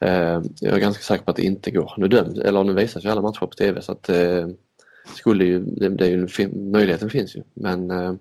eh, 0.00 0.42
jag 0.60 0.74
är 0.74 0.78
ganska 0.80 1.02
säker 1.02 1.24
på 1.24 1.30
att 1.30 1.36
det 1.36 1.42
inte 1.44 1.70
går. 1.70 1.94
Nu, 1.96 2.08
döms, 2.08 2.38
eller 2.38 2.64
nu 2.64 2.72
visas 2.72 3.04
ju 3.04 3.08
alla 3.08 3.22
matcher 3.22 3.40
på 3.40 3.46
tv 3.46 3.82
så 3.82 3.92
att 3.92 4.08
eh, 4.08 4.48
skulle 5.16 5.44
ju, 5.44 5.58
det, 5.60 5.88
det 5.88 6.06
är 6.06 6.10
ju, 6.10 6.26
fin- 6.28 6.70
möjligheten 6.70 7.10
finns 7.10 7.36
ju 7.36 7.42
men 7.54 7.90
eh, 7.90 8.14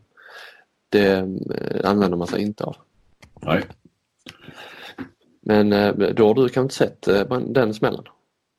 det 0.90 1.12
eh, 1.16 1.90
använder 1.90 2.18
man 2.18 2.28
sig 2.28 2.42
inte 2.42 2.64
av. 2.64 2.76
Nej. 3.42 3.64
Men 5.42 5.74
eh, 5.74 5.94
då 5.94 6.28
har 6.28 6.34
du 6.34 6.50
kanske 6.50 6.62
inte 6.62 6.76
sett 6.76 7.28
den 7.54 7.74
smällen? 7.74 8.04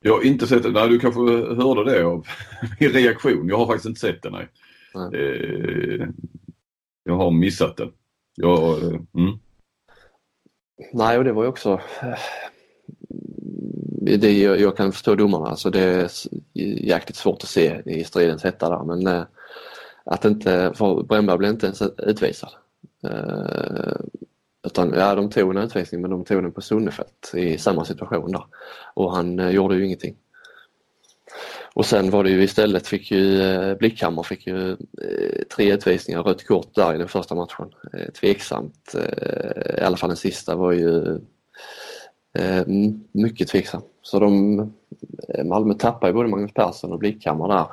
Jag 0.03 0.13
har 0.15 0.23
inte 0.27 0.47
sett 0.47 0.63
det. 0.63 0.71
Nej, 0.71 0.89
du 0.89 0.99
kanske 0.99 1.21
hörde 1.55 1.85
det 1.93 2.05
av 2.05 2.27
min 2.81 2.91
reaktion. 2.91 3.49
Jag 3.49 3.59
har 3.59 3.67
faktiskt 3.67 3.87
inte 3.87 4.01
sett 4.01 4.23
det. 4.23 4.31
Nej. 4.31 4.49
Nej. 4.95 6.09
Jag 7.05 7.17
har 7.17 7.31
missat 7.31 7.77
den. 7.77 7.93
Ja, 8.35 8.77
mm. 9.15 9.39
Nej, 10.93 11.19
och 11.19 11.25
det 11.25 11.33
var 11.33 11.43
ju 11.43 11.49
också 11.49 11.81
eh, 12.03 12.19
det, 14.19 14.33
jag, 14.33 14.61
jag 14.61 14.77
kan 14.77 14.93
förstå 14.93 15.15
domarna, 15.15 15.47
alltså 15.47 15.71
det 15.71 15.81
är 15.81 16.11
jäkligt 16.85 17.17
svårt 17.17 17.43
att 17.43 17.49
se 17.49 17.83
i 17.85 18.05
stridens 18.05 18.45
hetta 18.45 18.71
där 18.71 18.85
men 18.85 19.07
eh, 19.07 19.25
att 20.05 20.25
inte, 20.25 20.73
för 20.75 21.03
Brännberg 21.03 21.39
blev 21.39 21.51
inte 21.51 21.67
ens 21.67 21.83
utvisad. 21.99 22.51
Eh, 23.05 23.97
utan 24.67 24.93
ja, 24.97 25.15
de 25.15 25.31
tog 25.31 25.51
en 25.51 25.63
utvisning 25.63 26.01
men 26.01 26.11
de 26.11 26.25
tog 26.25 26.43
den 26.43 26.53
på 26.53 26.61
Sunnefelt 26.61 27.33
i 27.35 27.59
samma 27.59 27.85
situation 27.85 28.33
där 28.33 28.45
och 28.95 29.15
han 29.17 29.53
gjorde 29.53 29.77
ju 29.77 29.85
ingenting. 29.85 30.17
Och 31.75 31.87
sen 31.87 32.11
var 32.11 32.25
det 32.25 32.31
ju 32.31 32.43
istället 32.43 32.87
fick 32.87 33.11
ju 33.11 33.43
eh, 33.43 33.77
Blickhammar 33.77 34.23
fick 34.23 34.47
ju 34.47 34.71
eh, 34.71 35.43
tre 35.57 35.73
utvisningar, 35.73 36.23
rött 36.23 36.47
kort 36.47 36.75
där 36.75 36.95
i 36.95 36.99
den 36.99 37.09
första 37.09 37.35
matchen. 37.35 37.71
Eh, 37.93 38.13
tveksamt, 38.21 38.95
i 39.79 39.83
alla 39.83 39.97
fall 39.97 40.09
den 40.09 40.17
sista 40.17 40.57
var 40.57 40.73
ju 40.73 41.21
mycket 43.13 43.49
tveksam. 43.49 43.83
Så 44.03 44.19
de, 44.19 44.57
Malmö 45.45 45.75
tappar 45.75 46.07
ju 46.07 46.15
både 46.15 46.29
Magnus 46.29 46.55
Persson 46.55 46.93
och 46.93 46.99
Blickhammar 46.99 47.49
där 47.49 47.67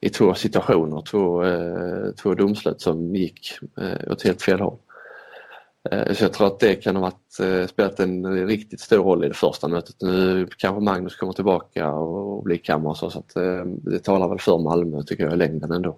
i 0.00 0.08
två 0.08 0.34
situationer, 0.34 1.02
två, 1.02 1.44
två 2.22 2.34
domslut 2.34 2.80
som 2.80 3.16
gick 3.16 3.58
åt 4.10 4.22
helt 4.22 4.42
fel 4.42 4.60
håll. 4.60 4.78
Eh, 5.92 6.12
Så 6.14 6.24
jag 6.24 6.32
tror 6.32 6.46
att 6.46 6.60
det 6.60 6.74
kan 6.74 6.96
ha 6.96 7.02
varit, 7.02 7.40
eh, 7.40 7.66
spelat 7.66 8.00
en 8.00 8.46
riktigt 8.46 8.80
stor 8.80 9.04
roll 9.04 9.24
i 9.24 9.28
det 9.28 9.34
första 9.34 9.68
mötet. 9.68 9.96
Nu 10.00 10.48
kanske 10.58 10.84
Magnus 10.84 11.16
kommer 11.16 11.32
tillbaka 11.32 11.92
och 11.92 12.44
Blickhammar 12.44 12.90
och 12.90 12.96
så, 12.96 13.10
så 13.10 13.18
att 13.18 13.36
eh, 13.36 13.64
det 13.64 13.98
talar 13.98 14.28
väl 14.28 14.38
för 14.38 14.58
Malmö 14.58 15.02
tycker 15.02 15.24
jag 15.24 15.32
i 15.32 15.36
längden 15.36 15.72
ändå. 15.72 15.96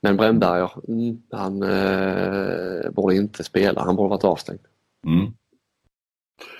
Men 0.00 0.16
Brännberger, 0.16 0.70
mm, 0.88 1.22
han 1.30 1.62
eh, 1.62 2.90
borde 2.90 3.14
inte 3.14 3.44
spela, 3.44 3.82
han 3.82 3.96
borde 3.96 4.10
varit 4.10 4.24
avstängd. 4.24 4.60
Mm. 5.06 5.32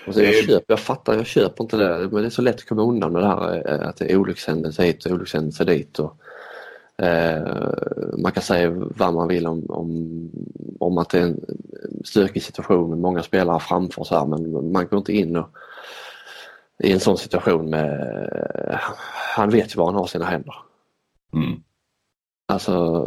Och 0.07 0.13
så 0.13 0.21
jag, 0.21 0.35
köper, 0.35 0.65
jag 0.67 0.79
fattar, 0.79 1.13
jag 1.13 1.25
köper 1.25 1.63
inte 1.63 1.77
det. 1.77 2.09
Men 2.11 2.21
det 2.21 2.27
är 2.27 2.29
så 2.29 2.41
lätt 2.41 2.55
att 2.55 2.65
komma 2.65 2.81
undan 2.81 3.13
med 3.13 3.21
det 3.21 3.27
här 3.27 3.67
att 3.83 3.97
det 3.97 4.11
är 4.11 4.17
olyckshändelse 4.17 4.83
hit 4.83 5.05
och 5.05 5.11
olyckshändelse 5.11 5.63
dit. 5.63 5.99
Och, 5.99 6.17
eh, 7.03 8.17
man 8.17 8.31
kan 8.31 8.43
säga 8.43 8.69
vad 8.69 9.13
man 9.13 9.27
vill 9.27 9.47
om, 9.47 9.65
om, 9.69 10.31
om 10.79 10.97
att 10.97 11.09
det 11.09 11.19
är 11.19 11.23
en 11.23 11.45
stökig 12.05 12.43
situation 12.43 12.89
med 12.89 12.99
många 12.99 13.23
spelare 13.23 13.59
framför 13.59 14.03
så 14.03 14.15
här, 14.15 14.25
men 14.25 14.71
man 14.71 14.87
går 14.87 14.97
inte 14.97 15.13
in 15.13 15.35
och, 15.35 15.49
i 16.83 16.91
en 16.91 16.99
sån 16.99 17.17
situation 17.17 17.69
med... 17.69 18.79
Han 19.35 19.49
vet 19.49 19.75
ju 19.75 19.79
var 19.79 19.85
han 19.85 19.95
har 19.95 20.07
sina 20.07 20.25
händer. 20.25 20.55
Mm. 21.33 21.63
Alltså, 22.45 23.05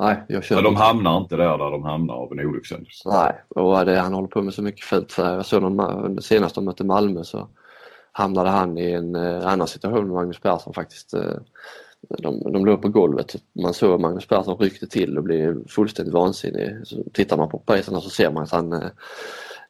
nej, 0.00 0.22
jag 0.28 0.44
köper 0.44 0.62
Men 0.62 0.74
de 0.74 0.80
hamnar 0.80 1.18
inte 1.18 1.36
där, 1.36 1.58
där 1.58 1.70
de 1.70 1.82
hamnar 1.82 2.14
av 2.14 2.32
en 2.32 2.46
olyckshändelse. 2.46 3.08
Nej, 3.08 3.32
och 3.48 3.84
det, 3.86 3.98
han 3.98 4.12
håller 4.12 4.28
på 4.28 4.42
med 4.42 4.54
så 4.54 4.62
mycket 4.62 4.84
fult. 4.84 5.14
Jag 5.18 5.46
såg 5.46 5.62
någon, 5.62 6.22
senast 6.22 6.54
de 6.54 6.64
mötte 6.64 6.84
Malmö 6.84 7.24
så 7.24 7.48
hamnade 8.12 8.50
han 8.50 8.78
i 8.78 8.92
en 8.92 9.16
eh, 9.16 9.46
annan 9.46 9.68
situation 9.68 10.04
med 10.04 10.14
Magnus 10.14 10.40
Persson 10.40 10.74
faktiskt. 10.74 11.14
Eh, 11.14 11.36
de, 12.08 12.52
de 12.52 12.66
låg 12.66 12.82
på 12.82 12.88
golvet. 12.88 13.42
Man 13.52 13.74
såg 13.74 14.00
Magnus 14.00 14.26
Persson 14.26 14.56
ryckte 14.56 14.86
till 14.86 15.18
och 15.18 15.24
blev 15.24 15.68
fullständigt 15.68 16.14
vansinnig. 16.14 16.76
Så 16.84 17.04
tittar 17.12 17.36
man 17.36 17.48
på 17.48 17.58
priserna 17.58 18.00
så 18.00 18.10
ser 18.10 18.30
man 18.30 18.42
att 18.42 18.50
han 18.50 18.72
eh, 18.72 18.88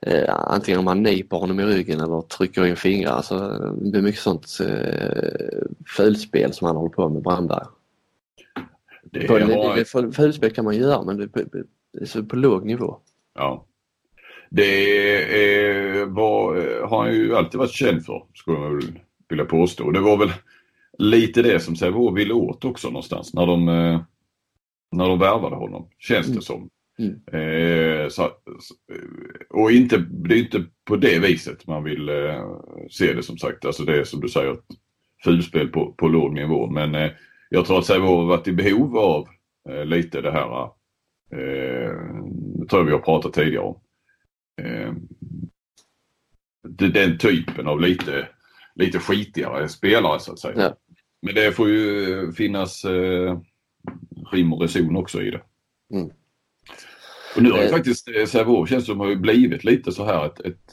eh, 0.00 0.34
antingen 0.36 0.80
om 0.80 0.86
han 0.86 1.02
nyper 1.02 1.36
honom 1.36 1.60
i 1.60 1.64
ryggen 1.64 2.00
eller 2.00 2.20
trycker 2.20 2.66
in 2.66 2.76
fingrar. 2.76 3.12
Alltså, 3.12 3.38
det 3.80 3.98
är 3.98 4.02
mycket 4.02 4.20
sånt 4.20 4.58
eh, 4.60 5.62
fulspel 5.96 6.52
som 6.52 6.66
han 6.66 6.76
håller 6.76 6.90
på 6.90 7.08
med, 7.08 7.22
Brandberg. 7.22 7.66
Det 9.04 9.26
På, 9.26 9.34
har, 9.34 10.12
fulspel 10.12 10.50
kan 10.50 10.64
man 10.64 10.76
göra 10.76 11.02
men 11.02 11.16
det, 11.16 11.40
är 12.00 12.04
så 12.04 12.22
på 12.22 12.36
låg 12.36 12.66
nivå. 12.66 12.96
ja. 13.34 13.64
det 14.50 14.64
är, 14.64 16.04
var, 16.04 16.54
har 16.86 17.04
han 17.04 17.14
ju 17.14 17.36
alltid 17.36 17.58
varit 17.58 17.70
känd 17.70 18.04
för, 18.04 18.24
skulle 18.34 18.58
man 18.58 18.76
väl 18.76 18.98
vilja 19.28 19.44
påstå. 19.44 19.90
Det 19.90 20.00
var 20.00 20.16
väl 20.16 20.32
lite 21.02 21.42
det 21.42 21.60
som 21.60 21.76
Sävehof 21.76 22.18
ville 22.18 22.34
åt 22.34 22.64
också 22.64 22.88
någonstans 22.88 23.34
när 23.34 23.46
de, 23.46 23.68
eh, 23.68 24.00
när 24.92 25.08
de 25.08 25.18
värvade 25.18 25.56
honom, 25.56 25.88
känns 25.98 26.26
det 26.26 26.32
Mm. 26.32 26.42
som. 26.42 26.68
Mm. 26.98 27.14
Eh, 27.32 28.08
så, 28.08 28.30
så- 28.60 28.74
och 29.50 29.72
inte, 29.72 29.98
det 29.98 30.34
är 30.34 30.38
inte 30.38 30.64
på 30.84 30.96
det 30.96 31.18
viset 31.18 31.66
man 31.66 31.84
vill 31.84 32.08
eh, 32.08 32.44
se 32.90 33.12
det 33.12 33.22
som 33.22 33.38
sagt. 33.38 33.64
Alltså 33.64 33.82
det 33.84 34.00
är 34.00 34.04
som 34.04 34.20
du 34.20 34.28
säger, 34.28 34.56
fulspel 35.24 35.68
på, 35.68 35.92
på 35.92 36.08
låg 36.08 36.34
nivå. 36.34 36.66
Men 36.70 36.94
eh, 36.94 37.10
jag 37.50 37.66
tror 37.66 37.78
att 37.78 37.86
Sävehof 37.86 38.08
har 38.18 38.26
varit 38.26 38.48
i 38.48 38.52
behov 38.52 38.98
av 38.98 39.28
eh, 39.68 39.84
lite 39.84 40.20
det 40.20 40.32
här, 40.32 40.62
eh, 41.32 41.96
det 42.58 42.66
tror 42.68 42.80
jag 42.80 42.84
vi 42.84 42.92
har 42.92 42.98
pratat 42.98 43.32
tidigare 43.32 43.64
om. 43.64 43.80
Eh, 44.62 44.92
den 46.68 47.18
typen 47.18 47.66
av 47.66 47.80
lite, 47.80 48.28
lite 48.74 48.98
skitigare 48.98 49.68
spelare 49.68 50.20
så 50.20 50.32
att 50.32 50.38
säga. 50.38 50.54
Ja. 50.56 50.76
Men 51.22 51.34
det 51.34 51.52
får 51.52 51.68
ju 51.68 52.32
finnas 52.32 52.84
eh, 52.84 53.40
rim 54.32 54.52
och 54.52 54.60
reson 54.62 54.96
också 54.96 55.22
i 55.22 55.30
det. 55.30 55.42
Mm. 55.94 56.10
Och 57.36 57.42
nu 57.42 57.50
har 57.50 57.58
ju 57.58 57.64
Eh. 57.64 57.70
faktiskt 57.70 58.08
eh, 58.08 58.26
Sävehof 58.26 58.68
känns 58.68 58.86
som 58.86 59.00
har 59.00 59.08
ju 59.08 59.16
blivit 59.16 59.64
lite 59.64 59.92
så 59.92 60.04
här 60.04 60.26
ett, 60.26 60.40
ett 60.40 60.72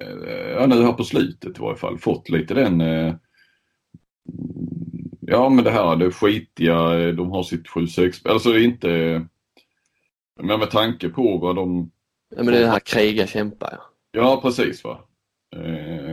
eh, 0.00 0.50
ja 0.50 0.66
nu 0.66 0.82
här 0.82 0.92
på 0.92 1.04
slutet 1.04 1.58
i 1.58 1.60
varje 1.62 1.76
fall 1.76 1.98
fått 1.98 2.28
lite 2.28 2.54
den 2.54 2.80
eh, 2.80 3.14
ja 5.20 5.48
men 5.48 5.64
det 5.64 5.70
här 5.70 5.96
det 5.96 6.10
skitiga, 6.10 7.12
de 7.12 7.30
har 7.30 7.42
sitt 7.42 7.66
7-6 7.68 8.28
alltså 8.28 8.58
inte 8.58 8.88
men 10.40 10.58
med 10.58 10.70
tanke 10.70 11.08
på 11.08 11.38
vad 11.38 11.56
de 11.56 11.90
Ja, 12.36 12.42
men 12.42 12.46
det 12.46 12.58
är 12.58 12.62
det 12.62 12.70
här 12.70 12.80
kriga, 12.80 13.26
kämpa. 13.26 13.68
Ja. 13.72 13.82
Ja, 14.12 14.40
precis. 14.42 14.84
va. 14.84 15.00
Eh, 15.56 16.07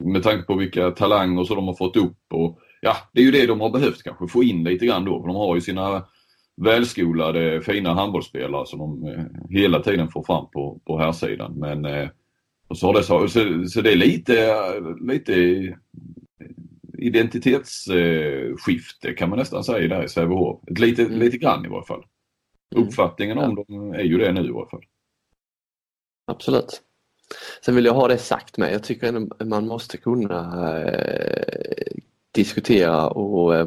med 0.00 0.22
tanke 0.22 0.42
på 0.42 0.54
vilka 0.54 0.90
talanger 0.90 1.44
som 1.44 1.56
de 1.56 1.66
har 1.66 1.74
fått 1.74 1.96
upp 1.96 2.18
och 2.30 2.58
ja, 2.80 2.96
det 3.12 3.20
är 3.20 3.24
ju 3.24 3.30
det 3.30 3.46
de 3.46 3.60
har 3.60 3.70
behövt 3.70 4.02
kanske, 4.02 4.28
få 4.28 4.44
in 4.44 4.64
lite 4.64 4.86
grann 4.86 5.04
då. 5.04 5.20
För 5.20 5.26
de 5.26 5.36
har 5.36 5.54
ju 5.54 5.60
sina 5.60 6.06
välskolade 6.56 7.62
fina 7.62 7.94
handbollsspelare 7.94 8.66
som 8.66 8.78
de 8.78 9.04
eh, 9.08 9.24
hela 9.50 9.82
tiden 9.82 10.08
får 10.08 10.22
fram 10.22 10.50
på, 10.50 10.80
på 10.86 10.98
här 10.98 11.12
sidan. 11.12 11.52
Men 11.56 11.84
eh, 11.84 12.08
och 12.68 12.78
så, 12.78 12.86
har 12.86 12.94
det 12.94 13.02
så, 13.02 13.28
så, 13.68 13.80
det 13.80 13.92
är 13.92 13.96
lite, 13.96 14.54
lite 15.00 15.34
identitetsskifte 16.98 19.12
kan 19.12 19.30
man 19.30 19.38
nästan 19.38 19.64
säga 19.64 19.88
där 19.88 20.04
i 20.04 20.08
Sävehof. 20.08 20.60
Lite, 20.66 21.02
mm. 21.02 21.18
lite 21.18 21.38
grann 21.38 21.64
i 21.64 21.68
varje 21.68 21.86
fall. 21.86 22.04
Mm. 22.74 22.86
Uppfattningen 22.86 23.38
om 23.38 23.56
ja. 23.56 23.64
dem 23.68 23.92
är 23.92 24.02
ju 24.02 24.18
det 24.18 24.32
nu 24.32 24.44
i 24.44 24.50
varje 24.50 24.70
fall. 24.70 24.84
Absolut. 26.26 26.82
Sen 27.64 27.74
vill 27.74 27.84
jag 27.84 27.94
ha 27.94 28.08
det 28.08 28.18
sagt 28.18 28.58
med. 28.58 28.72
Jag 28.72 28.82
tycker 28.82 29.26
att 29.40 29.48
man 29.48 29.66
måste 29.66 29.96
kunna 29.96 30.78
eh, 30.80 31.86
diskutera 32.32 33.08
och 33.08 33.56
eh, 33.56 33.66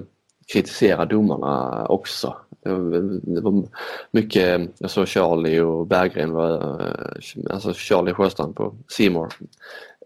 kritisera 0.53 1.05
domarna 1.05 1.85
också. 1.85 2.35
Det 2.61 3.41
var 3.41 3.63
mycket, 4.11 4.69
jag 4.77 4.89
såg 4.89 5.07
Charlie 5.07 5.59
och 5.59 5.87
Berggren 5.87 6.31
var, 6.31 6.81
eh, 6.81 7.53
alltså 7.53 7.73
Charlie 7.73 8.13
Sjöstrand 8.13 8.55
på 8.55 8.75
Seymour. 8.87 9.33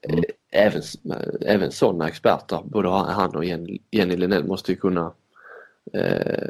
Mm. 0.03 0.23
Även, 0.51 0.81
även 1.41 1.71
sådana 1.71 2.07
experter, 2.07 2.61
både 2.65 2.89
han 2.89 3.35
och 3.35 3.45
Jenny 3.45 4.15
Linnell 4.15 4.43
måste 4.43 4.71
ju 4.71 4.77
kunna 4.77 5.13
eh, 5.93 6.47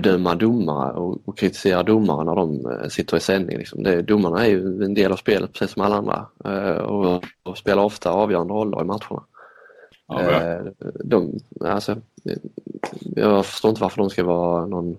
bedöma 0.00 0.34
domare 0.34 0.92
och, 0.92 1.18
och, 1.24 1.38
kritisera 1.38 1.82
domare 1.82 2.24
när 2.24 2.34
de 2.34 2.70
eh, 2.70 2.88
sitter 2.88 3.16
i 3.16 3.20
sändning. 3.20 3.58
Liksom. 3.58 3.82
Det, 3.82 4.02
domarna 4.02 4.46
är 4.46 4.50
ju 4.50 4.84
en 4.84 4.94
del 4.94 5.12
av 5.12 5.16
spelet 5.16 5.52
precis 5.52 5.70
som 5.74 5.82
alla 5.82 5.96
andra 5.96 6.26
eh, 6.44 6.76
och, 6.76 7.24
och, 7.42 7.58
spelar 7.58 7.82
ofta 7.82 8.10
avgörande 8.10 8.54
roller 8.54 8.80
i 8.80 8.84
matcherna. 8.84 9.22
Ja, 10.08 10.20
eh, 10.20 10.66
de, 11.04 11.40
alltså, 11.60 11.96
jag 13.00 13.46
förstår 13.46 13.68
inte 13.68 13.82
varför 13.82 13.96
de 13.96 14.10
ska 14.10 14.24
vara 14.24 14.66
någon, 14.66 14.96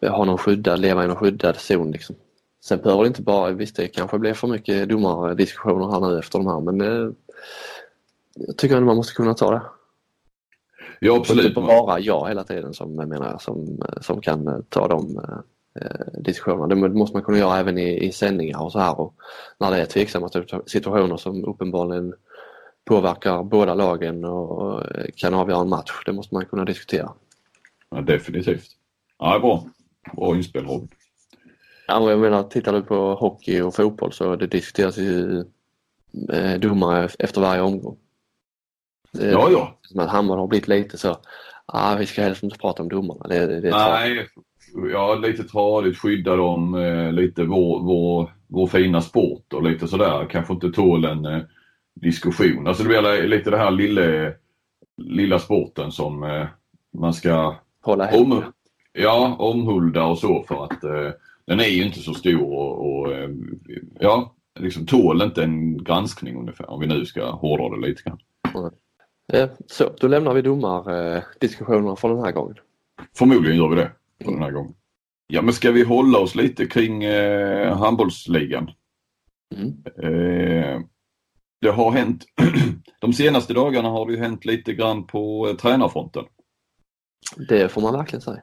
ha 0.00 0.24
någon 0.24 0.38
skyddad, 0.38 0.78
leva 0.78 1.04
i 1.04 1.06
någon 1.06 1.16
skyddad 1.16 1.56
zon. 1.56 1.90
Liksom. 1.90 2.16
Sen 2.64 2.78
behöver 2.78 3.02
det 3.02 3.08
inte 3.08 3.22
bara, 3.22 3.50
visst 3.50 3.76
det 3.76 3.88
kanske 3.88 4.18
blir 4.18 4.34
för 4.34 4.48
mycket 4.48 4.88
domardiskussioner 4.88 5.90
här 5.90 6.00
nu 6.00 6.18
efter 6.18 6.38
de 6.38 6.46
här 6.46 6.60
men 6.60 6.80
jag 8.34 8.56
tycker 8.56 8.76
ändå 8.76 8.86
man 8.86 8.96
måste 8.96 9.14
kunna 9.14 9.34
ta 9.34 9.50
det. 9.50 9.62
Ja 11.04 11.16
absolut. 11.16 11.46
Inte 11.46 11.60
bara 11.60 12.00
jag 12.00 12.28
hela 12.28 12.44
tiden 12.44 12.74
som, 12.74 12.94
menar 12.94 13.38
som, 13.38 13.82
som 14.00 14.20
kan 14.20 14.48
eh, 14.48 14.58
ta 14.68 14.88
de 14.88 15.18
eh, 15.80 16.20
diskussionerna. 16.22 16.66
Det 16.66 16.88
måste 16.88 17.16
man 17.16 17.22
kunna 17.22 17.38
göra 17.38 17.58
även 17.58 17.78
i, 17.78 18.06
i 18.06 18.12
sändningar 18.12 18.62
och 18.62 18.72
så 18.72 18.78
här 18.78 19.00
och 19.00 19.14
när 19.58 19.70
det 19.70 19.76
är 19.76 19.84
tveksamma 19.84 20.28
situationer 20.66 21.16
som 21.16 21.44
uppenbarligen 21.44 22.14
påverkar 22.84 23.42
båda 23.42 23.74
lagen 23.74 24.24
och 24.24 24.82
kan 25.16 25.34
avgöra 25.34 25.60
en 25.60 25.68
match. 25.68 25.92
Det 26.06 26.12
måste 26.12 26.34
man 26.34 26.46
kunna 26.46 26.64
diskutera. 26.64 27.12
Ja, 27.90 28.00
definitivt. 28.00 28.66
Ja, 29.18 29.38
bra. 29.38 29.64
Bra 30.16 30.36
inspel 30.36 30.64
Robin. 30.64 30.88
Ja, 31.86 32.10
jag 32.10 32.18
menar, 32.18 32.42
tittar 32.42 32.72
du 32.72 32.82
på 32.82 33.14
hockey 33.14 33.60
och 33.60 33.74
fotboll 33.74 34.12
så 34.12 34.36
det 34.36 34.46
diskuteras 34.46 34.98
ju 34.98 35.44
eh, 36.32 36.54
domare 36.60 37.08
efter 37.18 37.40
varje 37.40 37.62
omgång. 37.62 37.96
Ja, 39.20 39.50
ja. 39.50 39.78
Men 39.94 40.08
Hammarby 40.08 40.40
har 40.40 40.46
blivit 40.46 40.68
lite 40.68 40.98
så, 40.98 41.16
ah, 41.66 41.96
vi 41.96 42.06
ska 42.06 42.22
helst 42.22 42.42
inte 42.42 42.58
prata 42.58 42.82
om 42.82 42.88
domarna. 42.88 43.28
Det, 43.28 43.46
det, 43.46 43.60
det 43.60 43.70
Nej, 43.70 44.28
ja, 44.92 45.14
lite 45.14 45.44
tradigt, 45.44 45.98
skydda 45.98 46.36
dem, 46.36 46.74
eh, 46.74 47.12
lite 47.12 47.44
vår, 47.44 47.80
vår, 47.82 48.30
vår 48.46 48.66
fina 48.66 49.00
sport 49.00 49.52
och 49.52 49.62
lite 49.62 49.88
sådär. 49.88 50.26
Kanske 50.30 50.52
inte 50.52 50.70
tål 50.70 51.04
en 51.04 51.24
eh, 51.24 51.42
diskussion. 51.94 52.66
Alltså 52.66 52.82
det 52.82 52.88
blir 52.88 53.26
lite 53.26 53.50
det 53.50 53.58
här 53.58 53.70
lilla, 53.70 54.32
lilla 54.96 55.38
sporten 55.38 55.92
som 55.92 56.22
eh, 56.22 56.46
man 56.92 57.14
ska 57.14 57.54
hålla 57.82 58.16
om, 58.16 58.42
Ja, 58.96 59.36
omhulda 59.38 60.04
och 60.04 60.18
så 60.18 60.44
för 60.48 60.64
att 60.64 60.84
eh, 60.84 61.10
den 61.46 61.60
är 61.60 61.68
ju 61.68 61.84
inte 61.84 62.00
så 62.00 62.14
stor 62.14 62.52
och, 62.52 62.86
och 62.86 63.12
eh, 63.12 63.30
ja, 64.00 64.34
liksom 64.60 64.86
tål 64.86 65.22
inte 65.22 65.42
en 65.42 65.84
granskning 65.84 66.36
ungefär 66.36 66.70
om 66.70 66.80
vi 66.80 66.86
nu 66.86 67.06
ska 67.06 67.30
hårdra 67.30 67.76
det 67.76 67.86
lite 67.86 68.02
grann. 68.02 68.18
Mm. 68.54 68.70
Så, 69.66 69.90
då 70.00 70.08
lämnar 70.08 70.34
vi 70.34 70.42
domardiskussionerna 70.42 71.96
för 71.96 72.08
den 72.08 72.24
här 72.24 72.32
gången. 72.32 72.56
Förmodligen 73.16 73.56
gör 73.56 73.68
vi 73.68 73.76
det 73.76 73.92
för 74.24 74.32
den 74.32 74.42
här 74.42 74.50
gången. 74.50 74.74
Ja 75.26 75.42
men 75.42 75.54
ska 75.54 75.70
vi 75.70 75.82
hålla 75.82 76.18
oss 76.18 76.34
lite 76.34 76.66
kring 76.66 77.04
eh, 77.04 77.76
handbollsligan? 77.76 78.70
Mm. 79.54 79.68
Eh, 80.02 80.80
det 81.60 81.70
har 81.70 81.90
hänt, 81.90 82.24
de 83.00 83.12
senaste 83.12 83.54
dagarna 83.54 83.88
har 83.88 84.10
det 84.10 84.18
hänt 84.18 84.44
lite 84.44 84.72
grann 84.74 85.06
på 85.06 85.48
eh, 85.48 85.56
tränarfronten. 85.56 86.24
Det 87.48 87.68
får 87.68 87.80
man 87.80 87.92
verkligen 87.92 88.20
säga. 88.20 88.42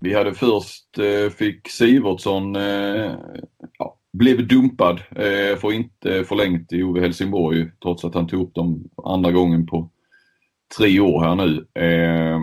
Vi 0.00 0.14
hade 0.14 0.34
först, 0.34 0.98
eh, 0.98 1.30
fick 1.30 1.68
Sivertsson, 1.68 2.56
eh, 2.56 3.14
ja, 3.78 3.98
blev 4.12 4.48
dumpad, 4.48 5.02
eh, 5.10 5.58
får 5.58 5.72
inte 5.72 6.24
förlängt 6.24 6.72
i 6.72 6.82
Ove 6.82 7.00
Helsingborg 7.00 7.70
trots 7.82 8.04
att 8.04 8.14
han 8.14 8.26
tog 8.26 8.42
upp 8.42 8.54
dem 8.54 8.90
andra 9.04 9.32
gången 9.32 9.66
på 9.66 9.90
tre 10.78 11.00
år 11.00 11.20
här 11.20 11.34
nu. 11.34 11.66
Eh, 11.82 12.40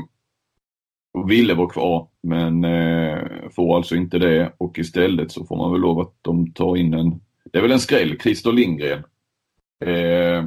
och 1.14 1.32
ville 1.32 1.54
vara 1.54 1.70
kvar 1.70 2.08
men 2.24 2.64
eh, 2.64 3.20
får 3.56 3.76
alltså 3.76 3.96
inte 3.96 4.20
det 4.20 4.54
och 4.58 4.80
istället 4.80 5.32
så 5.32 5.46
får 5.46 5.58
man 5.58 5.72
väl 5.72 5.82
lov 5.82 6.00
att 6.00 6.14
de 6.22 6.52
tar 6.52 6.78
in 6.78 6.94
en, 6.94 7.22
det 7.52 7.58
är 7.58 7.62
väl 7.62 7.72
en 7.72 7.80
skräll, 7.80 8.20
Christer 8.20 8.52
Lindgren. 8.52 9.04
Eh, 9.86 10.46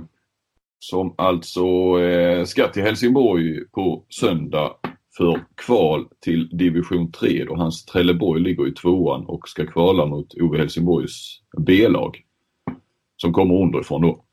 som 0.78 1.14
alltså 1.18 1.64
eh, 2.00 2.44
ska 2.44 2.68
till 2.68 2.82
Helsingborg 2.82 3.68
på 3.68 4.04
söndag 4.08 4.76
för 5.16 5.40
kval 5.54 6.08
till 6.20 6.48
division 6.56 7.12
3 7.12 7.44
då 7.44 7.56
hans 7.56 7.84
Trelleborg 7.84 8.42
ligger 8.42 8.68
i 8.68 8.72
tvåan 8.72 9.26
och 9.26 9.48
ska 9.48 9.66
kvala 9.66 10.06
mot 10.06 10.34
Ove 10.34 10.58
Helsingborgs 10.58 11.40
B-lag. 11.58 12.22
Som 13.16 13.32
kommer 13.32 13.62
underifrån 13.62 14.02
då. 14.02 14.24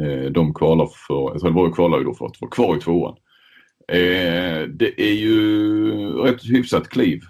Eh, 0.00 0.30
de 0.30 0.54
kvalar 0.54 0.88
för, 1.06 1.38
Trelleborg 1.38 1.72
kvalar 1.72 1.98
ju 1.98 2.04
då 2.04 2.14
för 2.14 2.26
att 2.26 2.40
vara 2.40 2.50
kvar 2.50 2.76
i 2.76 2.80
tvåan. 2.80 3.16
Eh, 3.88 4.68
det 4.68 5.00
är 5.00 5.14
ju 5.14 5.92
rätt 6.12 6.44
hyfsat 6.44 6.88
kliv 6.88 7.20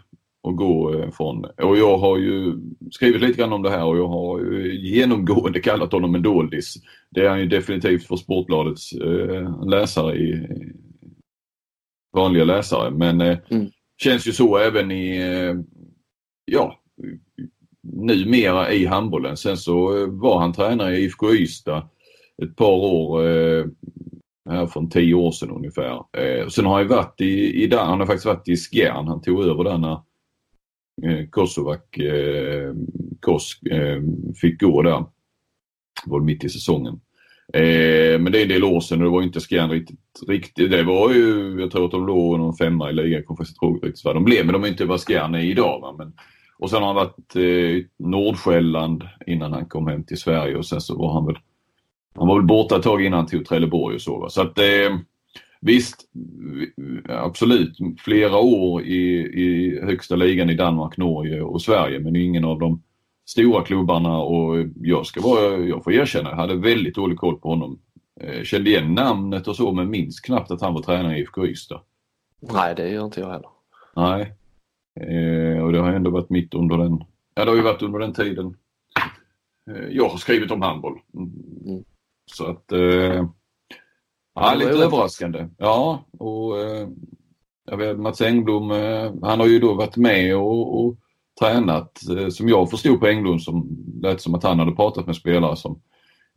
att 0.49 0.57
gå 0.57 0.95
eh, 0.95 1.11
från. 1.11 1.45
Och 1.45 1.79
jag 1.79 1.99
har 1.99 2.19
ju 2.19 2.59
skrivit 2.91 3.23
lite 3.23 3.39
grann 3.39 3.53
om 3.53 3.63
det 3.63 3.71
här 3.71 3.85
och 3.85 3.99
jag 3.99 4.09
har 4.09 4.41
genomgående 4.71 5.61
kallat 5.61 5.93
honom 5.93 6.15
en 6.15 6.23
doldis. 6.23 6.75
Det 7.11 7.21
är 7.21 7.29
han 7.29 7.41
ju 7.41 7.47
definitivt 7.47 8.07
för 8.07 8.17
Sportbladets 8.17 8.93
läsare 9.67 10.17
i, 10.17 10.49
vanliga 12.17 12.45
läsare. 12.45 12.91
Men 12.91 13.21
mm. 13.21 13.71
känns 14.03 14.29
ju 14.29 14.33
så 14.33 14.57
även 14.57 14.91
i, 14.91 15.21
ja, 16.45 16.81
numera 17.83 18.73
i 18.73 18.87
handbollen. 18.87 19.37
Sen 19.37 19.57
så 19.57 20.07
var 20.07 20.41
han 20.41 20.53
tränare 20.53 20.97
i 20.97 21.05
IFK 21.05 21.35
Ystad 21.35 21.89
ett 22.43 22.57
par 22.57 22.75
år, 22.75 23.27
eh, 23.27 23.65
här 24.51 24.67
från 24.67 24.91
tio 24.91 25.15
år 25.15 25.33
sedan 25.33 25.51
ungefär. 25.51 26.05
Eh, 26.19 26.49
sen 26.49 26.65
har 26.65 26.79
han 26.79 26.89
varit 26.89 27.21
i, 27.21 27.63
i 27.63 27.67
där, 27.67 27.85
han 27.85 28.01
har 28.01 28.07
faktiskt 28.07 28.27
varit 28.27 28.49
i 28.49 28.57
Skjern. 28.57 29.09
Han 29.09 29.23
tog 29.23 29.45
över 29.45 29.65
där 29.65 29.79
när 29.79 30.01
eh, 31.03 31.29
Kosovak 31.31 31.99
eh, 31.99 32.75
Kos 33.21 33.63
eh, 33.63 34.03
fick 34.41 34.61
gå 34.61 34.83
där. 34.83 35.05
Det 36.05 36.11
var 36.11 36.21
mitt 36.21 36.45
i 36.45 36.49
säsongen. 36.49 37.01
Eh, 37.53 38.21
men 38.21 38.33
det 38.33 38.39
är 38.39 38.43
en 38.43 38.49
del 38.49 38.65
år 38.65 38.81
sedan 38.81 38.99
och 38.99 39.05
det 39.05 39.11
var 39.11 39.23
inte 39.23 39.41
Skjern 39.41 39.71
riktigt, 39.71 39.99
riktigt. 40.29 40.71
Det 40.71 40.83
var 40.83 41.11
ju, 41.15 41.57
jag 41.61 41.71
tror 41.71 41.85
att 41.85 41.91
de 41.91 42.07
låg 42.07 42.39
någon 42.39 42.57
femma 42.57 42.91
i 42.91 42.93
ligan. 42.93 43.13
Jag 43.13 43.27
kommer 43.27 43.37
faktiskt 43.37 43.63
inte 43.63 43.67
ihåg 43.67 43.85
riktigt 43.85 44.05
vad 44.05 44.17
de 44.17 44.25
blev. 44.25 44.47
Men 44.47 44.53
de 44.53 44.65
är 44.65 44.69
inte 44.69 44.85
vad 44.85 45.01
Skjern 45.01 45.35
är 45.35 45.45
idag. 45.45 45.81
Va? 45.81 45.95
Men, 45.99 46.13
och 46.59 46.71
sen 46.71 46.83
har 46.83 46.87
han 46.87 46.97
varit 46.97 47.37
eh, 47.37 47.87
Nordsjälland 47.99 49.05
innan 49.27 49.53
han 49.53 49.67
kom 49.67 49.87
hem 49.87 50.05
till 50.05 50.17
Sverige 50.17 50.57
och 50.57 50.67
sen 50.67 50.81
så 50.81 50.99
var 50.99 51.13
han 51.13 51.27
väl 51.27 51.39
han 52.15 52.29
var 52.29 52.37
väl 52.37 52.47
borta 52.47 52.77
ett 52.77 52.83
tag 52.83 53.03
innan 53.03 53.19
han 53.19 53.27
tog 53.27 53.47
Trelleborg 53.47 53.95
och 53.95 54.03
så. 54.03 54.19
Va? 54.19 54.29
Så 54.29 54.43
att 54.43 54.59
eh, 54.59 54.99
visst, 55.61 56.05
absolut 57.09 57.79
flera 57.99 58.37
år 58.37 58.83
i, 58.83 59.21
i 59.21 59.81
högsta 59.83 60.17
ligan 60.17 60.51
i 60.51 60.55
Danmark, 60.55 60.97
Norge 60.97 61.43
och 61.43 61.63
Sverige 61.63 62.01
men 62.01 62.17
ingen 62.17 62.45
av 62.45 62.59
dem 62.59 62.83
stora 63.27 63.65
klubbarna 63.65 64.19
och 64.19 64.57
jag 64.81 65.07
ska 65.07 65.21
vara, 65.21 65.57
jag 65.57 65.85
får 65.85 65.93
erkänna, 65.93 66.31
jag 66.31 66.37
hade 66.37 66.57
väldigt 66.57 66.95
dålig 66.95 67.19
koll 67.19 67.41
på 67.41 67.49
honom. 67.49 67.79
Eh, 68.21 68.43
kände 68.43 68.71
igen 68.71 68.95
namnet 68.95 69.49
och 69.49 69.57
så 69.57 69.73
men 69.73 69.91
minns 69.91 70.21
knappt 70.21 70.51
att 70.51 70.61
han 70.61 70.75
var 70.75 70.83
tränare 70.83 71.19
i 71.19 71.21
IFK 71.21 71.47
Ystad. 71.47 71.81
Nej, 72.41 72.75
det 72.75 72.89
gör 72.89 73.05
inte 73.05 73.21
jag 73.21 73.31
heller. 73.31 73.49
Nej. 73.97 74.35
Eh, 75.01 75.65
och 75.65 75.73
det 75.73 75.79
har 75.79 75.93
ändå 75.93 76.11
varit 76.11 76.31
mitt 76.31 76.55
under 76.55 76.79
den, 76.79 77.05
ja 77.35 77.45
det 77.45 77.51
har 77.51 77.57
ju 77.57 77.63
varit 77.63 77.83
under 77.83 77.99
den 77.99 78.13
tiden 78.13 78.57
eh, 79.71 79.89
jag 79.91 80.09
har 80.09 80.19
skrivit 80.19 80.51
om 80.51 80.63
handboll. 80.63 81.01
Mm. 81.15 81.85
Så 82.33 82.47
att, 82.47 82.73
eh, 82.73 83.27
ja, 84.35 84.55
lite 84.55 84.71
överraskande. 84.71 85.49
Ja, 85.59 86.05
och 86.19 86.61
eh, 86.61 86.89
jag 87.71 87.77
vet 87.77 87.99
Mats 87.99 88.21
Engblom, 88.21 88.71
eh, 88.71 89.13
han 89.23 89.41
har 89.41 89.47
ju 89.47 89.59
då 89.59 89.75
varit 89.75 89.97
med 89.97 90.37
och, 90.37 90.85
och 90.85 90.97
tränat, 91.41 92.01
eh, 92.19 92.29
som 92.29 92.49
jag 92.49 92.71
förstod 92.71 93.01
på 93.01 93.07
Englund, 93.07 93.43
som 93.43 93.69
lät 94.03 94.21
som 94.21 94.35
att 94.35 94.43
han 94.43 94.59
hade 94.59 94.73
pratat 94.73 95.07
med 95.07 95.17
spelare 95.17 95.57
som 95.57 95.81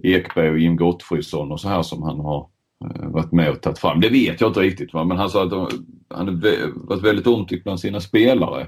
Ekberg 0.03 0.49
och 0.49 0.59
Jim 0.59 0.77
Gottfridsson 0.77 1.51
och 1.51 1.59
så 1.59 1.67
här 1.67 1.81
som 1.81 2.03
han 2.03 2.19
har 2.19 2.49
eh, 2.85 3.09
varit 3.09 3.31
med 3.31 3.49
och 3.49 3.61
tagit 3.61 3.79
fram. 3.79 4.01
Det 4.01 4.09
vet 4.09 4.41
jag 4.41 4.49
inte 4.49 4.59
riktigt 4.59 4.93
va? 4.93 5.03
men 5.03 5.17
han 5.17 5.29
sa 5.29 5.43
att 5.43 5.73
han 6.09 6.27
har 6.27 6.87
varit 6.87 7.03
väldigt 7.03 7.27
omtyckt 7.27 7.63
bland 7.63 7.79
sina 7.79 7.99
spelare. 8.01 8.67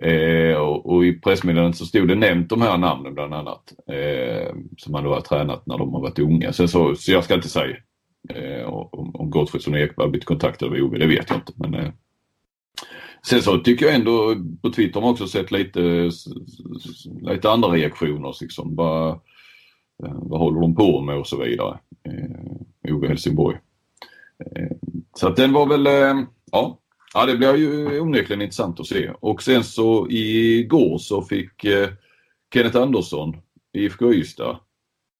Eh, 0.00 0.56
och, 0.56 0.86
och, 0.86 1.04
i 1.04 1.12
pressmeddelandet 1.12 1.76
så 1.76 1.86
stod 1.86 2.08
det 2.08 2.14
nämnt 2.14 2.48
de 2.48 2.62
här 2.62 2.78
namnen 2.78 3.14
bland 3.14 3.34
annat. 3.34 3.72
Eh, 3.88 4.54
som 4.76 4.94
han 4.94 5.04
då 5.04 5.14
har 5.14 5.20
tränat 5.20 5.66
när 5.66 5.78
de 5.78 5.94
har 5.94 6.00
varit 6.00 6.18
unga. 6.18 6.52
Sen 6.52 6.68
så, 6.68 6.94
så 6.94 7.12
jag 7.12 7.24
ska 7.24 7.34
inte 7.34 7.48
säga 7.48 7.76
eh, 8.34 8.68
om, 8.68 9.16
om 9.16 9.30
Gottfridsson 9.30 9.74
och 9.74 9.80
Ekberg 9.80 10.04
har 10.04 10.10
blivit 10.10 10.24
kontaktade 10.24 10.70
av 10.70 10.84
OB, 10.84 10.98
det 10.98 11.06
vet 11.06 11.30
jag 11.30 11.38
inte. 11.38 11.52
Men, 11.56 11.74
eh, 11.74 11.92
sen 13.28 13.42
så 13.42 13.58
tycker 13.58 13.86
jag 13.86 13.94
ändå 13.94 14.36
på 14.62 14.70
Twitter 14.70 14.94
har 14.94 15.00
man 15.00 15.12
också 15.12 15.26
sett 15.26 15.50
lite, 15.50 16.10
lite 17.20 17.50
andra 17.50 17.68
reaktioner. 17.68 18.34
Liksom. 18.40 18.74
Bara, 18.74 19.10
eh, 20.04 20.18
vad 20.22 20.40
håller 20.40 20.60
de 20.60 20.74
på 20.74 21.00
med 21.00 21.18
och 21.18 21.26
så 21.26 21.44
vidare. 21.44 21.78
Eh, 22.04 22.94
OB 22.94 23.06
Helsingborg. 23.06 23.58
Eh, 24.46 24.76
så 25.14 25.28
att 25.28 25.36
den 25.36 25.52
var 25.52 25.66
väl, 25.66 25.86
eh, 25.86 26.24
ja 26.52 26.80
Ja, 27.16 27.26
det 27.26 27.36
blir 27.36 27.56
ju 27.56 28.00
onekligen 28.00 28.42
intressant 28.42 28.80
att 28.80 28.86
se. 28.86 29.10
Och 29.20 29.42
sen 29.42 29.64
så 29.64 30.06
igår 30.10 30.98
så 30.98 31.22
fick 31.22 31.64
eh, 31.64 31.88
Kenneth 32.54 32.76
Andersson, 32.76 33.36
IFK 33.72 34.12
Ystad. 34.12 34.58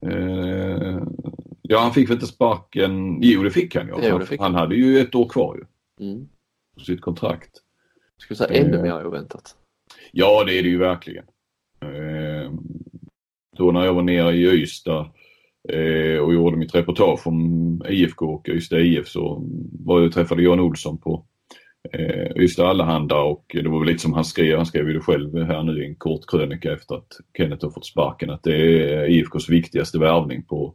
Eh, 0.06 1.02
ja, 1.62 1.78
han 1.78 1.92
fick 1.92 2.08
väl 2.08 2.14
inte 2.14 2.26
sparken. 2.26 3.22
Jo, 3.22 3.42
det 3.42 3.50
fick 3.50 3.74
han. 3.74 3.88
Jo, 4.02 4.20
fick 4.20 4.40
han. 4.40 4.54
han 4.54 4.60
hade 4.60 4.76
ju 4.76 4.98
ett 4.98 5.14
år 5.14 5.28
kvar 5.28 5.56
ju. 5.56 5.64
Mm. 6.06 6.28
På 6.74 6.84
sitt 6.84 7.00
kontrakt. 7.00 7.50
Skulle 8.18 8.38
säga 8.38 8.60
ännu 8.60 8.76
eh, 8.76 8.82
mer 8.82 9.06
oväntat. 9.06 9.56
Ja, 10.12 10.44
det 10.44 10.58
är 10.58 10.62
det 10.62 10.68
ju 10.68 10.78
verkligen. 10.78 11.24
Eh, 11.80 12.52
då 13.56 13.72
när 13.72 13.84
jag 13.84 13.94
var 13.94 14.02
nere 14.02 14.34
i 14.34 14.62
Ystad 14.62 15.10
eh, 15.68 16.18
och 16.18 16.34
gjorde 16.34 16.56
mitt 16.56 16.74
reportage 16.74 17.26
om 17.26 17.82
IFK 17.88 18.26
och 18.26 18.48
Ystad 18.48 18.80
IF 18.80 19.08
så 19.08 19.42
var 19.84 20.00
jag 20.00 20.12
träffade 20.12 20.42
Jan 20.42 20.60
Olsson 20.60 20.98
på 20.98 21.26
eh, 21.92 22.42
Ystad 22.42 22.68
Allehanda 22.68 23.16
och 23.16 23.44
det 23.62 23.68
var 23.68 23.78
väl 23.78 23.88
lite 23.88 24.02
som 24.02 24.12
han 24.12 24.24
skrev, 24.24 24.56
han 24.56 24.66
skrev 24.66 24.88
ju 24.88 24.94
det 24.94 25.00
själv 25.00 25.42
här 25.42 25.62
nu 25.62 25.82
i 25.82 25.86
en 25.86 25.94
kort 25.94 26.30
krönika 26.30 26.72
efter 26.72 26.94
att 26.94 27.12
Kenneth 27.36 27.64
har 27.64 27.70
fått 27.70 27.86
sparken, 27.86 28.30
att 28.30 28.42
det 28.42 28.56
är 28.92 29.08
IFKs 29.10 29.48
viktigaste 29.48 29.98
värvning 29.98 30.42
på 30.42 30.74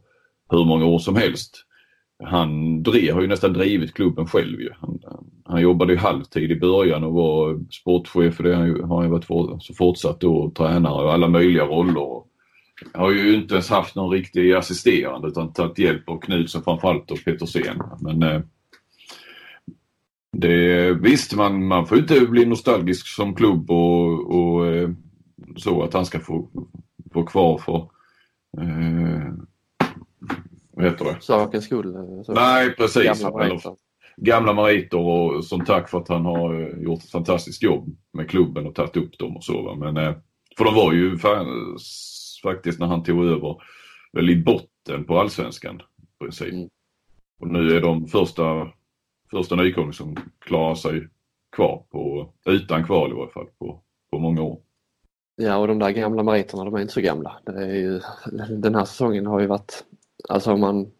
hur 0.50 0.64
många 0.64 0.86
år 0.86 0.98
som 0.98 1.16
helst. 1.16 1.64
Han 2.24 2.82
drev, 2.82 3.14
har 3.14 3.22
ju 3.22 3.26
nästan 3.26 3.52
drivit 3.52 3.94
klubben 3.94 4.26
själv 4.26 4.60
ju. 4.60 4.70
Han, 4.80 5.00
han 5.44 5.62
jobbade 5.62 5.92
ju 5.92 5.98
halvtid 5.98 6.50
i 6.50 6.60
början 6.60 7.04
och 7.04 7.12
var 7.12 7.60
sportchef 7.70 8.34
för 8.34 8.44
det 8.44 8.54
har 8.54 8.96
han 8.96 9.04
ju 9.04 9.10
varit 9.10 9.24
för, 9.24 9.58
så 9.60 9.74
fortsatt 9.74 10.20
då 10.20 10.52
tränare 10.56 11.04
och 11.04 11.12
alla 11.12 11.28
möjliga 11.28 11.64
roller. 11.64 12.22
Har 12.94 13.10
ju 13.10 13.34
inte 13.34 13.54
ens 13.54 13.70
haft 13.70 13.94
någon 13.94 14.10
riktig 14.10 14.52
assisterande 14.52 15.28
utan 15.28 15.52
tagit 15.52 15.78
hjälp 15.78 16.08
av 16.08 16.20
Knutsson 16.20 16.62
framförallt 16.62 17.10
och 17.10 17.24
Petersen. 17.24 17.82
Men 18.00 18.22
eh, 18.22 18.40
det, 20.36 20.92
visst, 20.92 21.34
man, 21.34 21.66
man 21.66 21.86
får 21.86 21.98
inte 21.98 22.20
bli 22.20 22.46
nostalgisk 22.46 23.06
som 23.06 23.34
klubb 23.34 23.70
och, 23.70 24.34
och 24.34 24.66
eh, 24.66 24.90
så 25.56 25.82
att 25.82 25.94
han 25.94 26.06
ska 26.06 26.20
få 26.20 26.48
vara 26.96 27.26
kvar 27.26 27.58
för 27.58 27.76
eh, 28.58 29.32
vad 30.70 30.84
heter 30.84 31.04
det? 31.04 31.16
Sakens 31.20 31.64
skull? 31.64 31.94
Eh. 31.94 32.34
Nej, 32.34 32.76
precis. 32.76 33.22
Gamla 33.22 33.38
meriter. 33.38 33.76
gamla 34.16 34.52
meriter 34.52 34.98
och 34.98 35.44
som 35.44 35.64
tack 35.64 35.90
för 35.90 35.98
att 35.98 36.08
han 36.08 36.24
har 36.24 36.60
eh, 36.60 36.82
gjort 36.82 37.02
ett 37.02 37.10
fantastiskt 37.10 37.62
jobb 37.62 37.96
med 38.12 38.30
klubben 38.30 38.66
och 38.66 38.74
tagit 38.74 38.96
upp 38.96 39.18
dem 39.18 39.36
och 39.36 39.44
så. 39.44 39.74
Men, 39.74 39.94
för 40.58 40.64
de 40.64 40.74
var 40.74 40.92
ju 40.92 41.18
faktiskt 42.42 42.80
när 42.80 42.86
han 42.86 43.02
tog 43.02 43.24
över 43.24 43.56
väl 44.12 44.30
i 44.30 44.36
botten 44.36 45.04
på 45.04 45.20
allsvenskan. 45.20 45.82
I 46.02 46.24
princip. 46.24 46.52
Mm. 46.52 46.68
Och 47.40 47.48
nu 47.48 47.76
är 47.76 47.80
de 47.80 48.06
första 48.06 48.68
första 49.32 49.56
nykomling 49.56 49.92
som 49.92 50.16
klarar 50.38 50.74
sig 50.74 51.08
kvar 51.56 51.84
på, 51.90 52.32
utan 52.46 52.84
kval 52.84 53.10
i 53.10 53.14
varje 53.14 53.30
fall 53.30 53.46
på, 53.58 53.82
på 54.10 54.18
många 54.18 54.42
år. 54.42 54.60
Ja 55.36 55.56
och 55.56 55.68
de 55.68 55.78
där 55.78 55.90
gamla 55.90 56.22
meriterna 56.22 56.64
de 56.64 56.74
är 56.74 56.80
inte 56.80 56.92
så 56.92 57.00
gamla. 57.00 57.40
Ju, 57.56 58.00
den 58.50 58.74
här 58.74 58.84
säsongen 58.84 59.26
har 59.26 59.40
ju 59.40 59.46
varit, 59.46 59.84
alltså 60.28 60.52
om 60.52 60.60
man, 60.60 60.92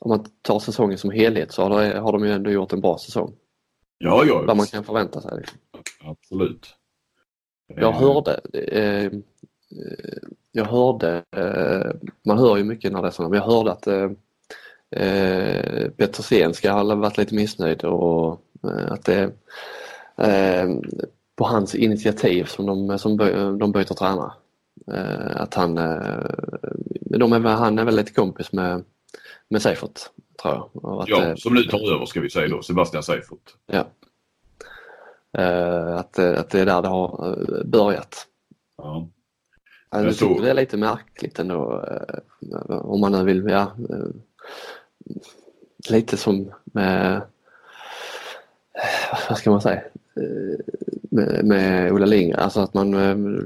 om 0.00 0.08
man 0.08 0.24
tar 0.42 0.58
säsongen 0.58 0.98
som 0.98 1.10
helhet 1.10 1.52
så 1.52 1.62
har, 1.62 1.80
det, 1.80 1.98
har 1.98 2.12
de 2.12 2.24
ju 2.24 2.32
ändå 2.32 2.50
gjort 2.50 2.72
en 2.72 2.80
bra 2.80 2.98
säsong. 2.98 3.34
Ja, 3.98 4.24
ja. 4.26 4.44
Vad 4.46 4.56
man 4.56 4.66
kan 4.66 4.84
förvänta 4.84 5.20
sig. 5.20 5.38
Liksom. 5.38 5.58
Absolut. 6.04 6.74
Jag 7.76 7.92
hörde, 7.92 8.40
eh, 8.52 9.12
jag 10.52 10.64
hörde, 10.64 11.24
eh, 11.36 12.10
man 12.24 12.38
hör 12.38 12.56
ju 12.56 12.64
mycket 12.64 12.92
när 12.92 13.02
det 13.02 13.08
är 13.08 13.12
sådana, 13.12 13.30
men 13.30 13.38
jag 13.38 13.46
hörde 13.46 13.72
att 13.72 13.86
eh, 13.86 14.10
eh, 14.92 15.88
Petersen 15.96 16.54
ska 16.54 16.72
ha 16.72 16.94
varit 16.94 17.18
lite 17.18 17.34
missnöjd 17.34 17.84
och 17.84 18.42
eh, 18.64 18.92
att 18.92 19.04
det 19.04 19.32
är 20.16 20.64
eh, 20.66 20.76
på 21.36 21.44
hans 21.44 21.74
initiativ 21.74 22.44
som 22.44 22.66
de, 22.66 22.98
som 22.98 23.16
de 23.58 23.72
byter 23.72 23.94
tränare. 23.94 24.32
Eh, 24.92 25.36
att 25.40 25.54
han, 25.54 25.74
de 27.00 27.32
är, 27.32 27.40
han 27.40 27.78
är 27.78 27.84
väl 27.84 27.96
lite 27.96 28.12
kompis 28.12 28.52
med, 28.52 28.84
med 29.48 29.62
Seifert 29.62 30.00
tror 30.42 30.54
jag. 30.54 31.00
Att, 31.02 31.08
ja, 31.08 31.36
som 31.36 31.54
nu 31.54 31.62
tar 31.62 31.94
över 31.94 32.06
ska 32.06 32.20
vi 32.20 32.30
säga 32.30 32.48
då, 32.48 32.62
Sebastian 32.62 33.02
Seifert. 33.02 33.54
Ja. 33.66 33.86
Att, 35.98 36.18
att 36.18 36.50
det 36.50 36.60
är 36.60 36.66
där 36.66 36.82
det 36.82 36.88
har 36.88 37.36
börjat. 37.64 38.26
Ja. 38.78 39.08
Jag 39.90 40.16
tycker 40.16 40.42
det 40.42 40.50
är 40.50 40.54
lite 40.54 40.76
märkligt 40.76 41.38
ändå 41.38 41.84
om 42.68 43.00
man 43.00 43.12
nu 43.12 43.24
vill, 43.24 43.44
ja, 43.48 43.72
lite 45.90 46.16
som 46.16 46.52
med, 46.64 47.22
vad 49.28 49.38
ska 49.38 49.50
man 49.50 49.60
säga, 49.60 49.82
med, 51.10 51.44
med 51.44 51.92
Ola 51.92 52.06
Lindgren, 52.06 52.40
alltså 52.40 52.60
att 52.60 52.74
man 52.74 52.94
eh, 52.94 53.42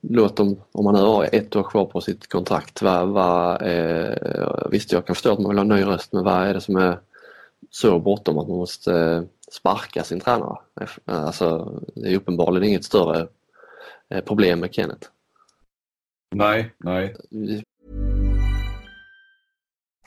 låter 0.00 0.44
dem, 0.44 0.56
om 0.72 0.84
man 0.84 0.94
nu 0.94 1.00
har 1.00 1.28
ett 1.32 1.56
år 1.56 1.62
kvar 1.62 1.84
på 1.84 2.00
sitt 2.00 2.28
kontrakt, 2.28 2.82
vad, 2.82 3.08
vad, 3.08 3.62
eh, 3.62 4.66
visst 4.70 4.92
jag 4.92 5.06
kan 5.06 5.14
förstå 5.14 5.32
att 5.32 5.38
man 5.38 5.48
vill 5.48 5.58
ha 5.58 5.62
en 5.62 5.68
ny 5.68 5.82
röst 5.86 6.12
men 6.12 6.24
vad 6.24 6.46
är 6.46 6.54
det 6.54 6.60
som 6.60 6.76
är 6.76 6.98
så 7.70 7.98
bråttom 7.98 8.38
att 8.38 8.48
man 8.48 8.56
måste 8.56 8.94
eh, 8.94 9.22
sparka 9.52 10.04
sin 10.04 10.20
tränare? 10.20 10.58
Alltså 11.04 11.80
det 11.94 12.08
är 12.08 12.16
uppenbarligen 12.16 12.68
inget 12.68 12.84
större 12.84 13.28
eh, 14.08 14.24
problem 14.24 14.60
med 14.60 14.74
Kenneth. 14.74 15.08
Nej, 16.34 16.74
nej. 16.78 17.16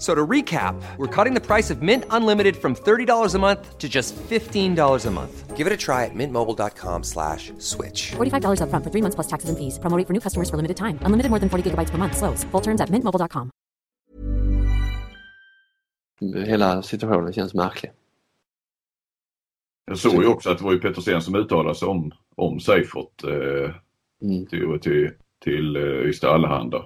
So 0.00 0.14
to 0.14 0.26
recap, 0.26 0.80
we're 0.96 1.24
cutting 1.24 1.34
the 1.34 1.46
price 1.46 1.68
of 1.68 1.82
Mint 1.82 2.04
Unlimited 2.08 2.56
from 2.56 2.74
$30 2.74 3.34
a 3.34 3.38
month 3.38 3.76
to 3.76 3.86
just 3.86 4.16
$15 4.16 5.06
a 5.06 5.10
month. 5.10 5.56
Give 5.58 5.66
it 5.66 5.72
a 5.74 5.76
try 5.76 6.06
at 6.06 6.14
mintmobile.com 6.14 7.04
slash 7.04 7.52
switch. 7.58 8.12
$45 8.12 8.62
up 8.62 8.70
front 8.70 8.82
for 8.82 8.90
three 8.90 9.02
months 9.02 9.14
plus 9.14 9.26
taxes 9.26 9.50
and 9.50 9.58
fees. 9.58 9.78
Promoting 9.78 10.06
for 10.06 10.14
new 10.14 10.20
customers 10.20 10.48
for 10.48 10.56
limited 10.56 10.78
time. 10.78 10.98
Unlimited 11.02 11.28
more 11.28 11.38
than 11.38 11.50
40 11.50 11.70
gigabytes 11.70 11.90
per 11.90 11.98
month. 11.98 12.16
Slows. 12.16 12.44
Full 12.44 12.62
terms 12.62 12.80
at 12.80 12.88
mintmobile.com. 12.88 13.50
Hela 16.46 16.82
situationen 16.82 17.32
känns 17.32 17.54
märklig. 17.54 17.92
Jag 19.86 19.98
såg 19.98 20.22
ju 20.22 20.28
också 20.28 20.50
att 20.50 20.58
det 20.58 20.64
var 20.64 20.72
ju 20.72 20.78
Petersen 20.78 21.22
som 21.22 21.34
uttalade 21.34 21.74
sig 21.74 21.88
om, 21.88 22.12
om 22.36 22.60
Seifert 22.60 23.24
eh, 23.24 23.74
mm. 24.22 24.46
till, 24.46 24.80
till, 24.80 25.10
till 25.44 25.76
eh, 25.76 25.82
Ystad 25.82 26.30
Allehanda. 26.30 26.78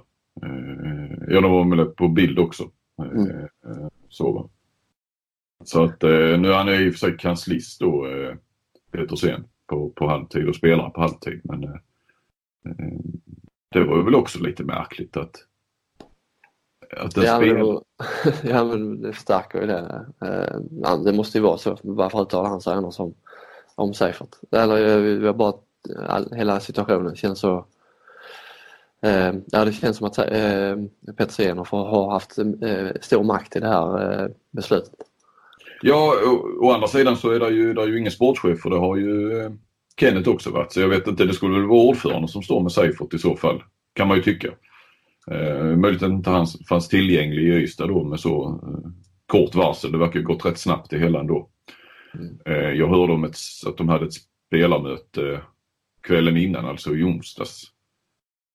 Eh, 0.42 1.18
ja, 1.28 1.40
de 1.40 1.52
var 1.52 1.64
med 1.64 1.96
på 1.96 2.08
bild 2.08 2.38
också. 2.38 2.70
Mm. 2.98 3.30
Eh, 3.30 3.88
så. 4.08 4.50
så 5.64 5.84
att 5.84 6.02
eh, 6.02 6.10
nu 6.10 6.48
är 6.48 6.56
han 6.56 6.68
i 6.68 6.88
och 6.90 6.92
för 6.92 6.98
sig 6.98 7.16
kanslist 7.16 7.80
då, 7.80 8.06
eh, 8.06 8.34
Petersen, 8.90 9.44
på, 9.66 9.90
på 9.90 10.08
halvtid 10.08 10.48
och 10.48 10.56
spelar 10.56 10.90
på 10.90 11.00
halvtid. 11.00 11.40
Men 11.44 11.60
det 13.70 13.84
var 13.84 14.02
väl 14.02 14.14
också 14.14 14.38
lite 14.38 14.64
märkligt 14.64 15.16
att 15.16 15.46
att 16.96 17.16
ja, 17.16 17.40
men, 17.40 17.80
ja 18.50 18.64
men 18.64 19.02
det 19.02 19.12
förstärker 19.12 19.60
ju 19.60 19.66
det. 19.66 20.06
det 21.04 21.12
måste 21.12 21.38
ju 21.38 21.44
vara 21.44 21.58
så. 21.58 21.78
Varför 21.82 22.22
uttalar 22.22 22.50
han 22.50 22.60
sig 22.60 22.74
annars 22.74 23.00
om, 23.00 23.14
om 23.74 23.94
Seifert? 23.94 24.28
Eller 24.50 24.76
jag 25.24 25.36
bara, 25.36 25.54
all, 26.06 26.32
hela 26.32 26.60
situationen 26.60 27.16
känns 27.16 27.38
så 27.38 27.56
Eh, 27.56 27.73
ja, 29.50 29.64
det 29.64 29.72
känns 29.72 29.96
som 29.96 30.06
att 30.06 30.18
eh, 30.18 30.76
Peter 31.16 31.54
har 31.54 32.10
haft 32.10 32.38
eh, 32.38 33.00
stor 33.00 33.24
makt 33.24 33.56
i 33.56 33.60
det 33.60 33.68
här 33.68 34.30
beslutet. 34.50 34.92
Ja, 35.82 36.14
å, 36.26 36.66
å 36.66 36.72
andra 36.72 36.88
sidan 36.88 37.16
så 37.16 37.30
är 37.30 37.40
det 37.40 37.50
ju, 37.50 37.74
det 37.74 37.82
är 37.82 37.86
ju 37.86 37.98
ingen 37.98 38.12
sportchef 38.12 38.64
och 38.64 38.70
det 38.70 38.78
har 38.78 38.96
ju 38.96 39.50
Kenneth 40.00 40.28
också 40.28 40.50
varit. 40.50 40.72
Så 40.72 40.80
jag 40.80 40.88
vet 40.88 41.06
inte, 41.06 41.24
det 41.24 41.34
skulle 41.34 41.54
väl 41.54 41.68
vara 41.68 41.80
ordförande 41.80 42.28
som 42.28 42.42
står 42.42 42.60
med 42.60 42.72
Seifert 42.72 43.14
i 43.14 43.18
så 43.18 43.36
fall. 43.36 43.62
Kan 43.94 44.08
man 44.08 44.16
ju 44.16 44.22
tycka. 44.22 44.48
Eh, 45.30 45.64
möjligt 45.64 46.02
att 46.02 46.10
inte 46.10 46.30
han 46.30 46.46
fanns 46.68 46.88
tillgänglig 46.88 47.42
i 47.42 47.52
Ystad 47.52 47.86
då 47.86 48.04
med 48.04 48.20
så 48.20 48.60
eh, 48.62 48.90
kort 49.26 49.54
varsel. 49.54 49.92
Det 49.92 49.98
verkar 49.98 50.20
ha 50.20 50.26
gått 50.26 50.44
rätt 50.44 50.58
snabbt 50.58 50.90
det 50.90 50.98
hela 50.98 51.20
ändå. 51.20 51.48
Mm. 52.14 52.38
Eh, 52.46 52.70
jag 52.70 52.88
hörde 52.88 53.12
om 53.12 53.24
ett, 53.24 53.36
att 53.66 53.76
de 53.76 53.88
hade 53.88 54.06
ett 54.06 54.14
spelarmöte 54.48 55.40
kvällen 56.02 56.36
innan, 56.36 56.66
alltså 56.66 56.96
i 56.96 57.04
onsdags. 57.04 57.73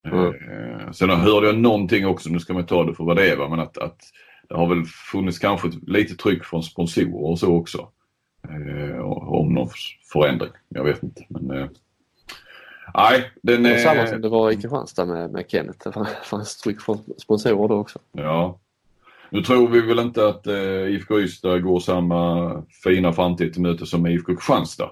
Mm. 0.08 0.26
Eh, 0.26 0.92
sen 0.92 1.10
hörde 1.10 1.48
jag 1.48 1.58
någonting 1.58 2.08
också, 2.08 2.30
nu 2.30 2.40
ska 2.40 2.54
man 2.54 2.66
ta 2.66 2.84
det 2.84 2.94
för 2.94 3.04
vad 3.04 3.16
det 3.18 3.32
är, 3.32 3.36
va? 3.36 3.50
men 3.50 3.60
att, 3.60 3.78
att 3.78 4.00
det 4.50 4.56
har 4.56 4.68
väl 4.68 4.86
funnits 4.86 5.40
kanske 5.40 5.72
lite 5.88 6.16
tryck 6.16 6.46
från 6.46 6.64
sponsorer 6.64 7.24
och 7.24 7.40
så 7.40 7.56
också. 7.56 7.90
Eh, 8.50 9.00
om 9.10 9.54
någon 9.54 9.70
förändring. 10.14 10.52
Jag 10.70 10.84
vet 10.84 11.04
inte. 11.04 11.26
Men, 11.30 11.52
eh, 11.52 11.68
nej, 12.94 13.32
den 13.44 13.66
är... 13.66 13.78
samma 13.78 14.08
som 14.08 14.22
det 14.22 14.30
var 14.30 14.52
i 14.52 14.56
Kristianstad 14.56 15.06
med, 15.06 15.32
med 15.32 15.46
Kenneth. 15.48 15.90
Det 15.90 16.08
fanns 16.24 16.58
tryck 16.58 16.82
från 16.82 16.98
sponsorer 17.18 17.68
då 17.68 17.76
också. 17.76 18.00
Ja. 18.12 18.60
Nu 19.30 19.42
tror 19.42 19.68
vi 19.68 19.82
väl 19.82 20.00
inte 20.00 20.28
att 20.28 20.48
eh, 20.48 20.88
IFK 20.88 21.20
Ystad 21.20 21.60
går 21.60 21.80
samma 21.80 22.64
fina 22.84 23.14
framtid 23.14 23.54
till 23.54 23.62
möte 23.62 23.86
som 23.86 24.08
IFK 24.08 24.36
Kristianstad. 24.36 24.92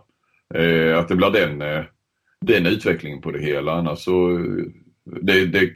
Eh, 0.54 1.00
att 1.00 1.08
det 1.08 1.15
blir 1.15 1.30
den, 1.30 1.62
eh, 1.62 1.84
den 2.41 2.65
utvecklingen 2.65 3.22
på 3.22 3.32
det 3.32 3.39
hela. 3.39 3.72
Annars 3.72 4.00
så 4.00 4.32
eh, 4.32 4.65
det, 5.22 5.46
det, 5.46 5.74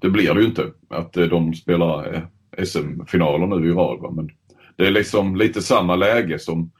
det 0.00 0.10
blir 0.10 0.34
det 0.34 0.40
ju 0.40 0.46
inte 0.46 0.66
att 0.88 1.16
eh, 1.16 1.26
de 1.26 1.54
spelar 1.54 2.14
eh, 2.14 2.64
SM-finaler 2.64 3.46
nu 3.46 3.68
i 3.68 3.72
rad. 3.72 4.00
Va? 4.00 4.10
Men 4.10 4.30
det 4.76 4.86
är 4.86 4.90
liksom 4.90 5.36
lite 5.36 5.62
samma 5.62 5.96
läge 5.96 6.38
som, 6.38 6.70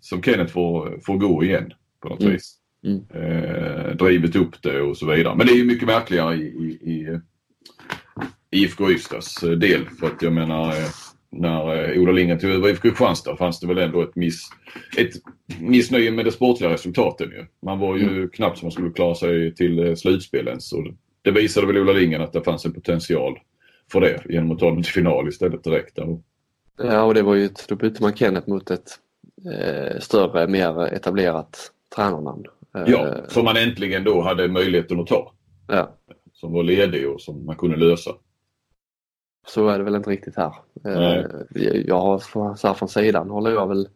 som 0.00 0.22
Kenneth 0.22 0.52
får, 0.52 1.00
får 1.06 1.16
gå 1.16 1.44
igen 1.44 1.72
på 2.02 2.08
något 2.08 2.20
Mm. 2.20 2.32
vis. 2.32 2.56
Mm. 2.86 3.00
Eh, 3.14 3.96
drivit 3.96 4.36
upp 4.36 4.62
det 4.62 4.80
och 4.80 4.96
så 4.96 5.06
vidare. 5.06 5.34
Men 5.36 5.46
det 5.46 5.52
är 5.52 5.56
ju 5.56 5.64
mycket 5.64 5.86
märkligare 5.86 6.34
i, 6.34 6.40
i, 6.40 6.90
i 6.92 7.20
IFK 8.50 8.90
Ystads 8.90 9.42
eh, 9.42 9.50
del. 9.50 9.84
För 10.00 10.06
att 10.06 10.22
jag 10.22 10.32
menar 10.32 10.68
eh, 10.68 10.86
när 11.30 11.90
eh, 11.92 12.02
Ola 12.02 12.12
Lindgren 12.12 12.38
tog 12.38 12.50
över 12.50 12.68
IFK 12.68 12.88
Kristianstad 12.88 13.36
fanns 13.36 13.60
det 13.60 13.66
väl 13.66 13.78
ändå 13.78 14.02
ett, 14.02 14.16
miss, 14.16 14.48
ett 14.96 15.12
missnöje 15.60 16.10
med 16.10 16.24
de 16.24 16.30
sportliga 16.30 16.70
resultaten. 16.70 17.30
Ju. 17.30 17.46
Man 17.62 17.78
var 17.78 17.96
ju 17.96 18.28
knappt 18.28 18.58
som 18.58 18.66
man 18.66 18.72
skulle 18.72 18.90
klara 18.90 19.14
sig 19.14 19.54
till 19.54 19.78
eh, 19.78 19.94
slutspel 19.94 20.48
ens. 20.48 20.72
Och 20.72 20.84
det 21.26 21.32
visade 21.32 21.66
väl 21.66 21.78
Ola 21.78 21.92
Lindgren 21.92 22.22
att 22.22 22.32
det 22.32 22.42
fanns 22.42 22.64
en 22.64 22.72
potential 22.72 23.38
för 23.92 24.00
det 24.00 24.22
genom 24.28 24.52
att 24.52 24.58
ta 24.58 24.66
dem 24.66 24.82
till 24.82 24.92
final 24.92 25.28
istället 25.28 25.64
direkt. 25.64 25.98
Ja, 26.78 27.02
och 27.02 27.14
det 27.14 27.22
var 27.22 27.34
ju 27.34 27.44
ett, 27.44 27.64
då 27.68 27.76
bytte 27.76 28.02
man 28.02 28.16
Kenneth 28.16 28.48
mot 28.48 28.70
ett 28.70 28.90
eh, 29.52 29.98
större, 30.00 30.46
mer 30.46 30.86
etablerat 30.86 31.72
tränarnamn. 31.96 32.44
Eh, 32.74 32.82
ja, 32.86 33.14
som 33.28 33.44
man 33.44 33.56
äntligen 33.56 34.04
då 34.04 34.20
hade 34.20 34.48
möjligheten 34.48 35.00
att 35.00 35.06
ta. 35.06 35.32
ja, 35.68 35.96
Som 36.32 36.52
var 36.52 36.62
ledig 36.62 37.10
och 37.10 37.20
som 37.20 37.46
man 37.46 37.56
kunde 37.56 37.76
lösa. 37.76 38.10
så 39.46 39.68
är 39.68 39.78
det 39.78 39.84
väl 39.84 39.94
inte 39.94 40.10
riktigt 40.10 40.36
här. 40.36 40.54
Eh, 40.84 41.24
jag 41.86 42.00
har 42.00 42.18
så 42.56 42.66
här 42.68 42.74
från 42.74 42.88
sidan 42.88 43.30
håller 43.30 43.50
jag 43.50 43.68
väl 43.68 43.88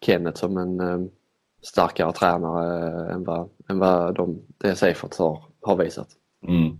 Kenneth 0.00 0.40
som 0.40 0.56
en 0.56 0.80
eh, 0.80 0.98
starkare 1.62 2.12
tränare 2.12 3.12
än 3.12 3.24
vad, 3.24 3.48
än 3.68 3.78
vad 3.78 4.14
de, 4.14 4.42
det 4.58 4.74
Seifert 4.74 5.18
har, 5.18 5.42
har 5.62 5.76
visat. 5.76 6.08
Mm. 6.46 6.78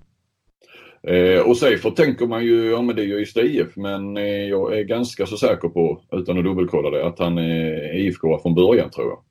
Eh, 1.02 1.40
och 1.40 1.56
Seifert 1.56 1.96
tänker 1.96 2.26
man 2.26 2.44
ju, 2.44 2.70
ja 2.70 2.82
men 2.82 2.96
det 2.96 3.02
är 3.02 3.06
ju 3.06 3.20
Ystad 3.20 3.42
IF, 3.42 3.76
men 3.76 4.16
eh, 4.16 4.22
jag 4.24 4.78
är 4.78 4.82
ganska 4.82 5.26
så 5.26 5.36
säker 5.36 5.68
på, 5.68 6.00
utan 6.12 6.38
att 6.38 6.44
dubbelkolla 6.44 6.90
det, 6.90 7.06
att 7.06 7.18
han 7.18 7.38
är 7.38 7.94
IFK 7.96 8.38
från 8.42 8.54
början 8.54 8.90
tror 8.90 9.06
jag. 9.08 9.22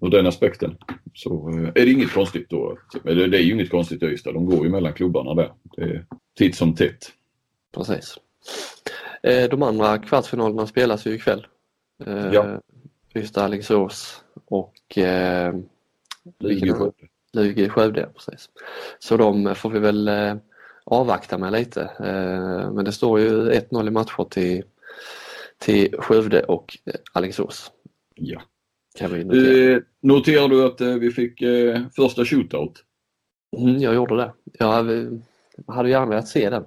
Ur 0.00 0.10
den 0.10 0.26
aspekten. 0.26 0.76
Så 1.14 1.50
eh, 1.50 1.68
är 1.68 1.86
det 1.86 1.90
inget 1.90 2.12
konstigt 2.12 2.50
då. 2.50 2.78
Eller 3.04 3.28
det 3.28 3.38
är 3.38 3.42
ju 3.42 3.52
inget 3.52 3.70
konstigt 3.70 4.02
i 4.02 4.06
Ystad, 4.06 4.32
de 4.34 4.46
går 4.46 4.64
ju 4.64 4.70
mellan 4.70 4.92
klubbarna 4.92 5.34
där. 5.34 5.52
Det 5.76 5.82
är 5.82 6.06
titt 6.38 6.54
som 6.56 6.74
tätt. 6.74 7.12
Precis. 7.74 8.14
Eh, 9.22 9.48
de 9.50 9.62
andra 9.62 9.98
kvartsfinalerna 9.98 10.66
spelas 10.66 11.06
ju 11.06 11.14
ikväll. 11.14 11.46
Eh, 12.06 12.30
Ja. 12.32 12.60
Ystad, 13.14 13.44
Alingsås 13.44 14.24
och 14.44 14.98
eh, 14.98 15.54
vilken- 16.38 16.92
Lugi 17.36 17.68
Skövde, 17.68 18.08
precis. 18.14 18.50
Så 18.98 19.16
de 19.16 19.54
får 19.54 19.70
vi 19.70 19.78
väl 19.78 20.08
eh, 20.08 20.34
avvakta 20.84 21.38
med 21.38 21.52
lite. 21.52 21.82
Eh, 21.82 22.72
men 22.72 22.84
det 22.84 22.92
står 22.92 23.20
ju 23.20 23.50
1-0 23.50 23.88
i 23.88 23.90
matcher 23.90 24.24
till, 24.30 24.64
till 25.58 25.94
Skövde 25.98 26.42
och 26.42 26.78
eh, 26.84 26.94
Alingsås. 27.12 27.72
Ja. 28.14 28.42
Kan 28.98 29.12
vi 29.12 29.24
notera. 29.24 29.74
Eh, 29.74 29.82
noterar 30.02 30.48
du 30.48 30.64
att 30.64 30.80
vi 31.00 31.10
fick 31.10 31.42
eh, 31.42 31.80
första 31.96 32.24
shootout? 32.24 32.84
Mm, 33.56 33.78
jag 33.78 33.94
gjorde 33.94 34.16
det. 34.16 34.32
Jag 34.58 34.72
hade, 34.72 35.90
gärna 35.90 36.06
velat 36.06 36.28
se 36.28 36.50
den. 36.50 36.64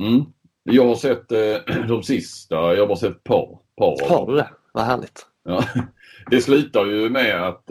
Mm. 0.00 0.24
Jag 0.62 0.86
har 0.86 0.94
sett 0.94 1.32
eh, 1.32 1.84
de 1.88 2.02
sista, 2.02 2.54
jag 2.54 2.80
har 2.80 2.86
bara 2.86 2.96
sett 2.96 3.16
ett 3.16 3.24
par. 3.24 3.58
par 3.76 4.08
Har 4.08 4.26
du 4.26 4.36
det? 4.36 4.48
Vad 4.72 4.84
härligt. 4.84 5.26
Ja. 5.44 5.64
Det 6.30 6.40
slutar 6.40 6.84
ju 6.84 7.10
med 7.10 7.48
att 7.48 7.70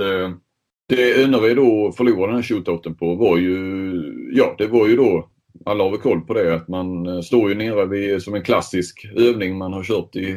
det 0.96 1.24
Önnered 1.24 1.56
då 1.56 1.92
förlorade 1.92 2.28
den 2.28 2.36
här 2.36 2.44
shootouten 2.44 2.96
på 2.96 3.16
var 3.16 3.38
ju, 3.38 4.32
ja 4.34 4.56
det 4.58 4.68
var 4.68 4.88
ju 4.88 4.96
då, 4.96 5.30
alla 5.66 5.84
har 5.84 5.92
väl 5.92 6.00
koll 6.00 6.22
på 6.22 6.34
det, 6.34 6.56
att 6.56 6.68
man 6.68 7.08
eh, 7.08 7.22
står 7.22 7.50
ju 7.50 7.56
nere 7.56 7.86
vid, 7.86 8.22
som 8.22 8.36
en 8.36 8.44
klassisk 8.44 9.06
övning 9.16 9.58
man 9.58 9.74
har 9.74 9.84
kört 9.84 10.16
i, 10.16 10.32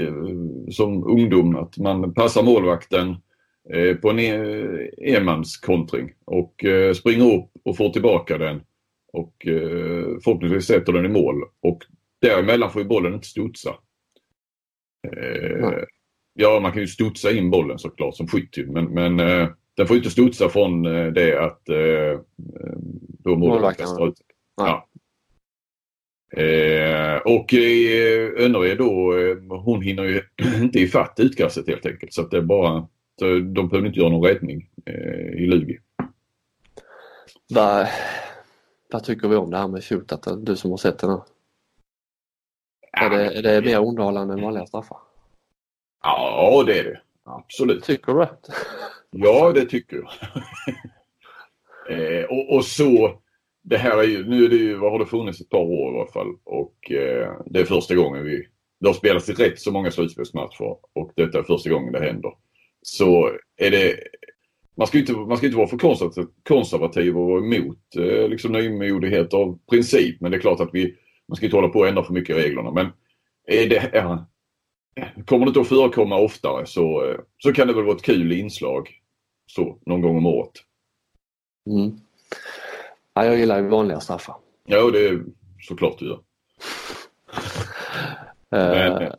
eh, 0.00 0.14
som 0.70 1.04
ungdom, 1.04 1.56
att 1.56 1.78
man 1.78 2.14
passar 2.14 2.42
målvakten 2.42 3.16
eh, 3.72 3.96
på 3.96 4.10
en 4.10 4.18
e- 4.18 4.90
enmanskontring 5.16 6.12
och 6.24 6.64
eh, 6.64 6.92
springer 6.92 7.34
upp 7.34 7.50
och 7.64 7.76
får 7.76 7.90
tillbaka 7.90 8.38
den 8.38 8.60
och 9.12 9.46
eh, 9.46 10.18
förhoppningsvis 10.24 10.66
sätter 10.66 10.92
den 10.92 11.06
i 11.06 11.08
mål 11.08 11.42
och 11.62 11.82
däremellan 12.20 12.70
får 12.70 12.82
ju 12.82 12.88
bollen 12.88 13.14
inte 13.14 13.26
studsa. 13.26 13.70
Eh. 15.08 15.70
Ja, 16.34 16.60
man 16.60 16.72
kan 16.72 16.80
ju 16.80 16.86
studsa 16.86 17.30
in 17.30 17.50
bollen 17.50 17.78
såklart 17.78 18.16
som 18.16 18.26
skytt 18.26 18.56
men, 18.68 18.84
men 18.84 19.20
eh, 19.20 19.48
den 19.80 19.86
får 19.86 19.96
inte 19.96 20.10
studsa 20.10 20.48
från 20.48 20.86
eh, 20.86 21.06
det 21.06 21.44
att 21.44 21.68
eh, 21.68 21.76
eh, 21.76 22.18
då 23.18 23.36
målvakten 23.36 23.38
Målvakten, 23.38 23.86
kastar 23.86 24.08
ut. 24.08 24.20
Nej. 24.56 24.68
Ja. 24.68 24.88
Eh, 26.42 27.18
och 27.18 27.54
eh, 27.54 28.44
Önnered 28.44 28.78
då, 28.78 29.18
eh, 29.18 29.60
hon 29.62 29.82
hinner 29.82 30.02
ju 30.02 30.22
inte 30.62 30.78
ifatt 30.80 31.20
utkastet 31.20 31.68
helt 31.68 31.86
enkelt. 31.86 32.12
Så 32.12 32.22
att 32.22 32.30
det 32.30 32.36
är 32.36 32.42
bara, 32.42 32.88
så 33.18 33.24
de 33.24 33.68
behöver 33.68 33.86
inte 33.86 34.00
göra 34.00 34.08
någon 34.08 34.24
räddning 34.24 34.70
eh, 34.86 35.42
i 35.42 35.46
Lugi. 35.46 35.78
Vad, 37.50 37.86
vad 38.92 39.04
tycker 39.04 39.28
vi 39.28 39.36
om 39.36 39.50
det 39.50 39.58
här 39.58 39.68
med 39.68 39.84
shootout? 39.84 40.46
Du 40.46 40.56
som 40.56 40.70
har 40.70 40.78
sett 40.78 40.98
den 40.98 41.10
här. 41.10 41.22
Är 42.92 43.10
det, 43.10 43.38
är 43.38 43.42
det 43.42 43.62
mer 43.62 43.86
underhållande 43.86 44.34
än 44.34 44.42
vanliga 44.42 44.66
straffar? 44.66 44.98
Ja, 46.02 46.64
det 46.66 46.78
är 46.78 46.84
det. 46.84 47.00
Absolut. 47.24 47.84
Tycker 47.84 48.12
du 48.12 48.18
det? 48.18 48.30
Ja, 49.10 49.52
det 49.52 49.64
tycker 49.64 49.96
jag. 49.96 50.10
eh, 51.98 52.24
och, 52.24 52.56
och 52.56 52.64
så, 52.64 53.20
det 53.62 53.76
här 53.78 53.98
är 53.98 54.02
ju, 54.02 54.26
nu 54.28 54.44
är 54.44 54.48
det 54.48 54.56
ju, 54.56 54.76
vad 54.76 54.92
har 54.92 54.98
det 54.98 55.06
funnits? 55.06 55.40
Ett 55.40 55.48
par 55.48 55.58
år 55.58 55.94
i 55.94 55.98
alla 55.98 56.10
fall. 56.10 56.34
Och 56.44 56.90
eh, 56.90 57.32
det 57.46 57.60
är 57.60 57.64
första 57.64 57.94
gången 57.94 58.24
vi, 58.24 58.46
det 58.80 58.86
har 58.86 58.94
spelats 58.94 59.28
i 59.28 59.32
rätt 59.32 59.60
så 59.60 59.72
många 59.72 59.90
slutspelsmatcher. 59.90 60.76
Och 60.92 61.12
detta 61.16 61.38
är 61.38 61.42
första 61.42 61.70
gången 61.70 61.92
det 61.92 62.04
händer. 62.04 62.32
Så 62.82 63.30
är 63.56 63.70
det, 63.70 63.96
man 64.76 64.86
ska 64.86 64.98
inte, 64.98 65.12
man 65.12 65.36
ska 65.36 65.46
inte 65.46 65.58
vara 65.58 65.68
för 65.68 65.78
konservativ, 65.78 66.26
konservativ 66.48 67.18
och 67.18 67.26
vara 67.26 67.44
emot 67.44 67.96
eh, 67.96 68.28
liksom 68.28 68.52
nymodighet 68.52 69.34
av 69.34 69.58
princip. 69.70 70.20
Men 70.20 70.30
det 70.30 70.36
är 70.36 70.40
klart 70.40 70.60
att 70.60 70.70
vi, 70.72 70.96
man 71.28 71.36
ska 71.36 71.46
inte 71.46 71.56
hålla 71.56 71.68
på 71.68 71.78
och 71.78 71.88
ändra 71.88 72.04
för 72.04 72.12
mycket 72.12 72.36
i 72.36 72.40
reglerna. 72.40 72.70
Men 72.70 72.86
är 73.46 73.66
det, 73.68 73.76
är, 73.76 74.24
Kommer 75.26 75.46
det 75.46 75.48
inte 75.48 75.60
att 75.60 75.68
förekomma 75.68 76.16
oftare 76.16 76.66
så, 76.66 77.10
eh, 77.10 77.16
så 77.38 77.52
kan 77.52 77.66
det 77.66 77.74
väl 77.74 77.84
vara 77.84 77.96
ett 77.96 78.02
kul 78.02 78.32
inslag 78.32 78.88
så 79.54 79.78
någon 79.86 80.00
gång 80.00 80.16
om 80.16 80.26
året. 80.26 80.52
Mm. 81.70 82.00
Ja, 83.14 83.24
jag 83.24 83.38
gillar 83.38 83.62
ju 83.62 83.68
vanliga 83.68 84.00
straffar. 84.00 84.34
Ja, 84.66 84.90
det 84.90 85.08
är 85.08 85.22
såklart 85.60 85.98
du 85.98 86.06
gör. 86.06 86.20
Men, 88.50 88.62
Eh, 88.62 88.86
eh, 88.86 89.12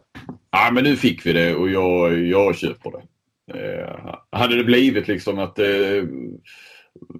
ja, 0.51 0.71
men 0.73 0.83
nu 0.83 0.95
fick 0.95 1.25
vi 1.25 1.33
det 1.33 1.55
och 1.55 1.69
jag, 1.69 2.19
jag 2.19 2.55
köper 2.55 2.91
det. 2.91 3.03
Eh, 3.59 4.15
hade 4.31 4.55
det 4.55 4.63
blivit 4.63 5.07
liksom 5.07 5.39
att 5.39 5.59
eh, 5.59 6.03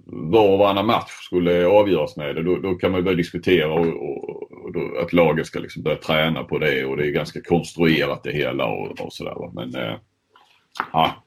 var 0.06 0.48
och 0.48 0.58
varannan 0.58 0.86
match 0.86 1.10
skulle 1.10 1.66
avgöras 1.66 2.16
med 2.16 2.34
det, 2.34 2.42
då, 2.42 2.56
då 2.56 2.74
kan 2.74 2.90
man 2.90 3.00
ju 3.00 3.04
börja 3.04 3.16
diskutera 3.16 3.72
och, 3.72 3.86
och, 3.86 4.52
och 4.52 4.72
då, 4.72 4.98
att 5.02 5.12
lagen 5.12 5.44
ska 5.44 5.58
liksom 5.58 5.82
börja 5.82 5.96
träna 5.96 6.44
på 6.44 6.58
det 6.58 6.84
och 6.84 6.96
det 6.96 7.06
är 7.06 7.10
ganska 7.10 7.40
konstruerat 7.40 8.22
det 8.22 8.32
hela 8.32 8.66
och, 8.66 9.00
och 9.00 9.12
sådär. 9.12 9.50
Men 9.54 9.74
eh, 9.74 9.96
ja, 10.92 11.24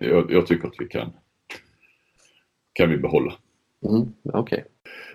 jag, 0.00 0.32
jag 0.32 0.46
tycker 0.46 0.68
att 0.68 0.74
vi 0.78 0.86
kan, 0.86 1.12
kan 2.72 2.90
vi 2.90 2.96
behålla. 2.98 3.34
mm, 3.88 4.12
Okej. 4.24 4.64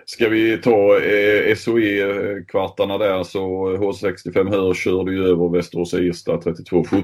Ska 0.08 0.30
vi 0.30 0.58
ta 0.58 1.00
eh, 1.00 1.56
SOE-kvartarna 1.56 2.98
där 2.98 3.24
så 3.24 3.40
H65 3.78 4.50
Hör 4.50 4.74
körde 4.74 5.12
ju 5.12 5.24
över 5.24 5.50
Västerås 5.50 5.94
Irsta 5.94 6.38
32-17. 6.38 7.04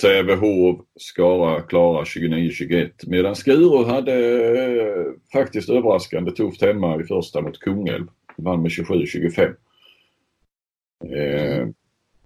Sävehof, 0.00 0.80
Skara, 1.00 1.60
Klara 1.60 2.04
29-21. 2.04 2.90
Medan 3.06 3.36
Skuru 3.36 3.84
hade 3.84 4.14
eh, 4.58 5.06
faktiskt 5.32 5.70
överraskande 5.70 6.30
tufft 6.30 6.62
hemma 6.62 7.00
i 7.00 7.04
första 7.04 7.40
mot 7.40 7.58
Kungälv. 7.60 8.06
vann 8.36 8.62
med 8.62 8.70
27-25. 8.70 9.54
Eh, 11.16 11.68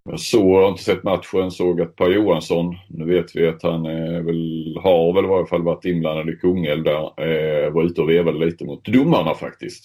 jag 0.04 0.20
såg, 0.20 0.56
jag 0.56 0.62
har 0.62 0.68
inte 0.68 0.82
sett 0.82 1.02
matchen, 1.02 1.50
såg 1.50 1.80
att 1.80 1.96
Per 1.96 2.10
Johansson, 2.10 2.76
nu 2.88 3.04
vet 3.04 3.36
vi 3.36 3.48
att 3.48 3.62
han 3.62 3.82
väl, 4.26 4.78
har 4.82 5.12
väl 5.14 5.24
i 5.24 5.28
varje 5.28 5.46
fall 5.46 5.62
varit 5.62 5.84
inblandad 5.84 6.30
i 6.30 6.36
Kungälv 6.36 6.84
där, 6.84 7.02
eh, 7.02 7.72
var 7.72 7.84
ute 7.84 8.00
och 8.00 8.10
vevade 8.10 8.46
lite 8.46 8.64
mot 8.64 8.84
domarna 8.84 9.34
faktiskt. 9.34 9.84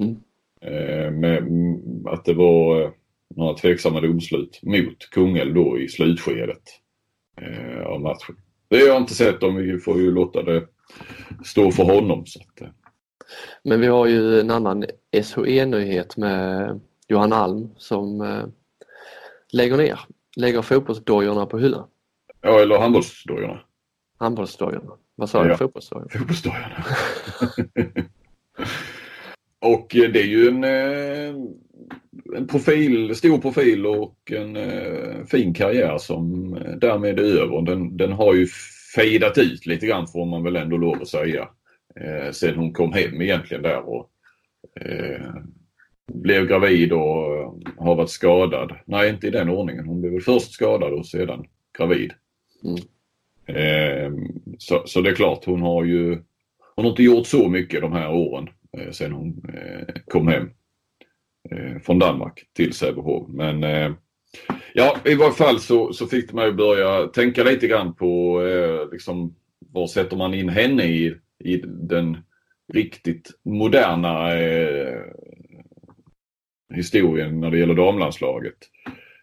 Mm. 0.00 0.16
Eh, 0.62 1.10
med, 1.10 1.42
att 2.06 2.24
det 2.24 2.34
var 2.34 2.82
eh, 2.82 2.90
några 3.36 3.54
tveksamma 3.54 4.00
domslut 4.00 4.60
mot 4.62 5.10
Kungälv 5.10 5.54
då 5.54 5.78
i 5.78 5.88
slutskedet 5.88 6.62
eh, 7.40 7.86
av 7.86 8.00
matchen. 8.00 8.36
Det 8.68 8.76
har 8.76 8.86
jag 8.86 9.02
inte 9.02 9.14
sett 9.14 9.42
om 9.42 9.54
vi 9.54 9.78
får 9.78 9.98
ju 9.98 10.10
låta 10.10 10.42
det 10.42 10.66
stå 11.44 11.70
för 11.70 11.84
honom. 11.84 12.26
Så 12.26 12.40
att, 12.40 12.60
eh. 12.60 12.68
Men 13.62 13.80
vi 13.80 13.86
har 13.86 14.06
ju 14.06 14.40
en 14.40 14.50
annan 14.50 14.84
SHE-nyhet 15.12 16.16
med 16.16 16.80
Johan 17.08 17.32
Alm 17.32 17.68
som 17.76 18.20
eh, 18.20 18.44
lägger 19.52 19.76
ner, 19.76 20.00
lägger 20.36 20.62
fotbollsdojorna 20.62 21.46
på 21.46 21.58
hyllan. 21.58 21.88
Ja, 22.40 22.60
eller 22.60 22.78
handbollsdojorna. 22.78 23.60
Handbollsdojorna. 24.18 24.92
Vad 25.14 25.30
sa 25.30 25.44
du? 25.44 25.50
Ja. 25.50 25.56
Fotbollsdojorna? 25.56 26.08
Fotbollsdojorna. 26.10 26.84
och 29.60 29.96
eh, 29.96 30.10
det 30.10 30.20
är 30.20 30.26
ju 30.26 30.48
en, 30.48 30.64
eh, 30.64 31.34
en 32.36 32.46
profil, 32.46 33.16
stor 33.16 33.38
profil 33.38 33.86
och 33.86 34.32
en 34.32 34.56
eh, 34.56 35.24
fin 35.26 35.54
karriär 35.54 35.98
som 35.98 36.50
därmed 36.80 37.18
är 37.18 37.40
över. 37.42 37.62
Den, 37.62 37.96
den 37.96 38.12
har 38.12 38.34
ju 38.34 38.46
fejdat 38.94 39.38
ut 39.38 39.66
lite 39.66 39.86
grann 39.86 40.06
får 40.06 40.26
man 40.26 40.42
väl 40.42 40.56
ändå 40.56 40.76
lov 40.76 41.02
att 41.02 41.08
säga. 41.08 41.48
Eh, 41.96 42.30
sen 42.32 42.56
hon 42.56 42.72
kom 42.72 42.92
hem 42.92 43.22
egentligen 43.22 43.62
där 43.62 43.88
och 43.88 44.10
eh, 44.80 45.34
blev 46.14 46.46
gravid 46.46 46.92
och 46.92 47.60
har 47.76 47.94
varit 47.94 48.10
skadad. 48.10 48.72
Nej, 48.84 49.10
inte 49.10 49.26
i 49.26 49.30
den 49.30 49.48
ordningen. 49.48 49.86
Hon 49.86 50.00
blev 50.00 50.20
först 50.20 50.52
skadad 50.52 50.92
och 50.92 51.06
sedan 51.06 51.44
gravid. 51.78 52.12
Mm. 52.64 52.80
Eh, 53.46 54.12
så, 54.58 54.82
så 54.86 55.00
det 55.00 55.10
är 55.10 55.14
klart, 55.14 55.44
hon 55.44 55.62
har 55.62 55.84
ju 55.84 56.22
hon 56.76 56.84
har 56.84 56.90
inte 56.90 57.02
gjort 57.02 57.26
så 57.26 57.48
mycket 57.48 57.80
de 57.80 57.92
här 57.92 58.12
åren 58.12 58.48
eh, 58.78 58.90
sen 58.90 59.12
hon 59.12 59.42
eh, 59.54 59.94
kom 60.06 60.28
hem 60.28 60.50
eh, 61.50 61.78
från 61.82 61.98
Danmark 61.98 62.46
till 62.52 62.72
Sävehof. 62.72 63.28
Men 63.28 63.64
eh, 63.64 63.92
ja, 64.74 64.96
i 65.04 65.14
varje 65.14 65.32
fall 65.32 65.60
så, 65.60 65.92
så 65.92 66.06
fick 66.06 66.28
det 66.28 66.36
mig 66.36 66.48
att 66.48 66.56
börja 66.56 67.06
tänka 67.06 67.44
lite 67.44 67.66
grann 67.66 67.94
på 67.94 68.40
liksom, 68.92 69.34
var 69.72 69.86
sätter 69.86 70.16
man 70.16 70.34
in 70.34 70.48
henne 70.48 70.84
i, 70.84 71.14
i 71.44 71.56
den 71.66 72.16
riktigt 72.72 73.30
moderna 73.42 74.28
historien 76.70 77.40
när 77.40 77.50
det 77.50 77.58
gäller 77.58 77.74
damlandslaget. 77.74 78.56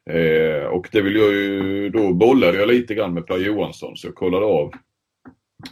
Eh, 0.09 0.65
och 0.65 0.89
det 0.91 1.01
vill 1.01 1.15
jag 1.15 1.31
ju, 1.33 1.89
då 1.89 2.13
bollade 2.13 2.57
jag 2.57 2.67
lite 2.67 2.95
grann 2.95 3.13
med 3.13 3.27
Per 3.27 3.37
Johansson 3.37 3.97
så 3.97 4.07
jag 4.07 4.15
kollade 4.15 4.45
av 4.45 4.73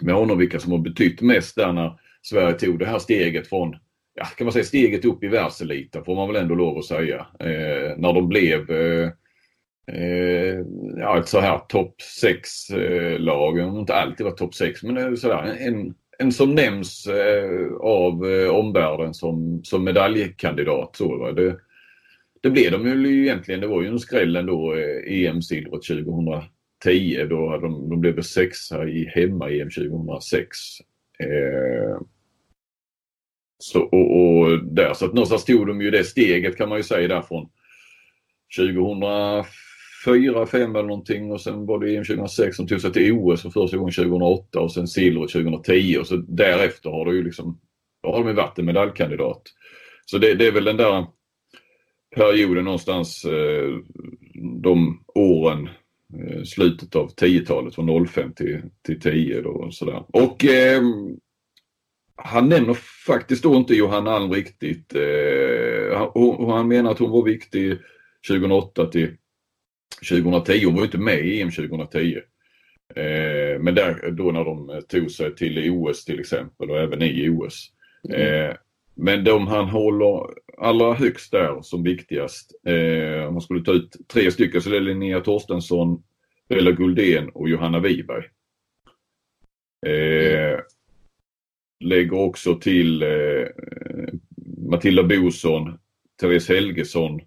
med 0.02 0.16
honom 0.16 0.38
vilka 0.38 0.60
som 0.60 0.72
har 0.72 0.80
betytt 0.80 1.22
mest 1.22 1.56
där 1.56 1.74
när 1.74 2.00
Sverige 2.22 2.54
tog 2.54 2.80
det 2.80 2.86
här 2.86 3.00
steget 3.00 3.48
från, 3.48 3.76
ja 4.14 4.26
kan 4.26 4.46
man 4.46 4.52
säga 4.52 4.66
steget 4.66 5.06
upp 5.06 5.24
i 5.24 5.28
världseliten 5.28 6.06
får 6.06 6.16
man 6.16 6.28
väl 6.28 6.42
ändå 6.42 6.56
lov 6.56 6.78
att 6.78 6.86
säga. 6.86 7.28
Eh, 7.40 7.98
när 7.98 8.14
de 8.14 8.30
blev 8.30 8.72
eh, 8.72 9.10
eh, 9.88 10.60
ja, 10.98 11.20
ett 11.20 11.28
så 11.28 11.40
här 11.40 11.58
topp 11.58 11.96
6-lag, 12.24 13.60
eh, 13.60 13.66
de 13.66 13.72
har 13.72 13.80
inte 13.80 13.96
alltid 13.96 14.26
varit 14.26 14.38
topp 14.38 14.56
6 14.56 14.84
men 14.84 14.96
det 14.96 15.02
är 15.02 15.16
sådär 15.16 15.58
en, 15.60 15.94
en 16.20 16.32
som 16.32 16.56
nämns 16.56 17.08
eh, 17.08 17.72
av 17.80 18.26
eh, 18.32 18.50
omvärlden 18.50 19.14
som, 19.14 19.64
som 19.64 19.84
medaljkandidat. 19.84 20.96
Så, 20.96 21.18
va? 21.18 21.32
Det, 21.32 21.58
det 22.42 22.50
blev 22.50 22.72
de 22.72 22.88
ju 22.88 23.22
egentligen. 23.22 23.62
Det 23.62 23.68
var 23.68 23.82
ju 23.82 23.88
en 23.88 24.00
skräll 24.00 24.36
ändå, 24.36 24.76
eh, 24.76 25.26
EM-silvret 25.26 25.84
2010. 25.84 27.28
Då 27.30 27.50
hade 27.50 27.62
de, 27.62 27.90
de 27.90 28.02
blev 28.02 28.22
sexa 28.22 28.88
i 28.88 29.12
hemma-EM 29.16 29.70
2006. 29.70 30.58
Eh, 31.20 32.00
så, 33.58 33.82
och, 33.82 34.18
och 34.20 34.66
där, 34.66 34.94
så 34.94 35.06
att 35.06 35.14
någonstans 35.14 35.46
tog 35.46 35.68
de 35.68 35.82
ju 35.82 35.92
det 35.92 36.04
steget 36.04 36.58
kan 36.58 36.70
man 36.70 36.78
ju 36.78 36.84
säga 36.84 37.08
därifrån 37.08 37.50
fyra, 40.06 40.46
fem 40.46 40.76
eller 40.76 40.88
någonting 40.88 41.32
och 41.32 41.42
sen 41.42 41.66
var 41.66 41.80
det 41.80 41.96
EM 41.96 42.04
2006 42.04 42.56
som 42.58 42.68
tog 42.68 42.82
sig 42.82 42.94
till 42.94 43.12
OS 43.12 43.42
för 43.42 43.50
första 43.50 43.78
gången 43.78 43.94
2008 43.94 44.60
och 44.60 44.74
sen 44.74 44.88
silver 44.88 45.28
2010 45.28 45.98
och 46.00 46.08
så 46.08 46.16
därefter 46.16 46.90
har 46.90 47.06
det 47.06 47.16
ju 47.16 47.24
liksom, 47.24 47.60
då 48.04 48.12
har 48.12 48.20
de 48.20 48.28
ju 48.28 48.34
varit 48.34 48.60
en 48.60 48.66
medaljkandidat. 48.66 49.42
Så 50.06 50.18
det, 50.18 50.34
det 50.34 50.48
är 50.48 50.52
väl 50.52 50.66
den 50.66 50.78
där 50.78 51.06
perioden 52.16 52.64
någonstans 52.64 53.26
eh, 53.26 53.70
de 54.64 55.04
åren 55.16 55.70
eh, 56.20 56.44
slutet 56.44 56.96
av 56.96 57.10
10-talet 57.16 57.76
från 57.76 58.08
05 58.08 58.34
till, 58.34 58.62
till 58.86 59.02
10 59.02 59.42
då 59.42 59.50
och 59.50 59.74
sådär. 59.74 60.04
Och 60.08 60.46
eh, 60.46 60.82
han 62.16 62.50
nämner 62.50 62.74
faktiskt 63.08 63.44
då 63.44 63.56
inte 63.56 63.76
Johanna 63.76 64.12
Alm 64.12 64.32
riktigt. 64.32 64.96
Eh, 64.96 65.98
han, 65.98 66.50
han 66.50 66.68
menar 66.68 66.92
att 66.92 67.00
hon 67.00 67.12
var 67.12 67.24
viktig 67.24 67.78
2008 68.30 68.86
till 68.86 69.18
2010. 70.10 70.66
Hon 70.66 70.74
var 70.74 70.82
ju 70.82 70.86
inte 70.86 70.98
med 70.98 71.26
i 71.26 71.42
EM 71.42 71.52
2010. 71.52 72.16
Eh, 72.96 73.60
men 73.60 73.76
där 73.76 74.12
då 74.12 74.32
när 74.32 74.46
de 74.46 74.82
tog 74.88 75.12
sig 75.12 75.36
till 75.36 75.72
OS 75.72 76.06
till 76.06 76.20
exempel 76.20 76.70
och 76.70 76.80
även 76.80 77.02
i 77.02 77.30
OS. 77.30 77.72
Eh, 78.14 78.56
men 78.96 79.24
de 79.24 79.48
han 79.48 79.66
håller 79.70 80.28
allra 80.58 80.94
högst 80.94 81.32
där 81.32 81.62
som 81.62 81.84
viktigast, 81.84 82.52
eh, 82.68 83.28
om 83.28 83.34
man 83.34 83.42
skulle 83.42 83.64
ta 83.64 83.72
ut 83.72 83.96
tre 84.14 84.32
stycken 84.32 84.62
så 84.62 84.70
det 84.70 84.78
är 84.78 84.82
Linnea 84.82 85.22
Torstensson, 85.22 86.04
Bella 86.50 86.72
Guldén 86.72 87.30
och 87.30 87.50
Johanna 87.50 87.80
Wiberg. 87.80 88.26
Eh, 89.88 90.60
lägger 91.80 92.14
också 92.14 92.56
till 92.56 93.02
eh, 93.02 93.48
Matilda 94.70 95.04
Boson, 95.04 95.80
Therese 96.22 96.50
Helgesson 96.50 97.22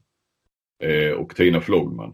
eh, 0.82 1.10
och 1.10 1.36
Tina 1.36 1.60
Flogman. 1.60 2.12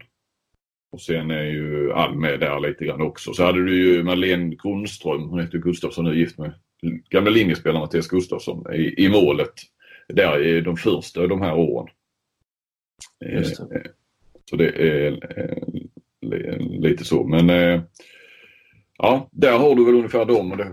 Och 0.95 1.01
sen 1.01 1.31
är 1.31 1.43
ju 1.43 1.91
Alm 1.93 2.19
med 2.21 2.39
där 2.39 2.59
lite 2.59 2.85
grann 2.85 3.01
också. 3.01 3.33
Så 3.33 3.43
hade 3.43 3.65
du 3.65 3.83
ju 3.85 4.03
Marlene 4.03 4.55
Grundström, 4.63 5.29
hon 5.29 5.39
heter 5.39 5.57
Gustafsson 5.57 6.05
nu, 6.05 6.17
gift 6.19 6.37
med 6.37 6.53
gamla 7.09 7.29
linjespelaren 7.29 7.81
Mattias 7.81 8.07
Gustafsson 8.07 8.73
i, 8.73 9.05
i 9.05 9.09
målet. 9.09 9.53
Där 10.07 10.39
är 10.39 10.61
de 10.61 10.77
första 10.77 11.27
de 11.27 11.41
här 11.41 11.55
åren. 11.55 11.87
Just 13.25 13.59
Eh, 13.59 13.65
Så 14.49 14.55
det 14.55 14.69
är 14.69 15.11
eh, 15.37 15.63
li- 16.21 16.79
lite 16.79 17.03
så. 17.05 17.23
Men 17.23 17.49
eh, 17.49 17.81
ja, 18.97 19.29
där 19.31 19.57
har 19.57 19.75
du 19.75 19.85
väl 19.85 19.95
ungefär 19.95 20.25
dem. 20.25 20.51
Och 20.51 20.57
det, 20.57 20.71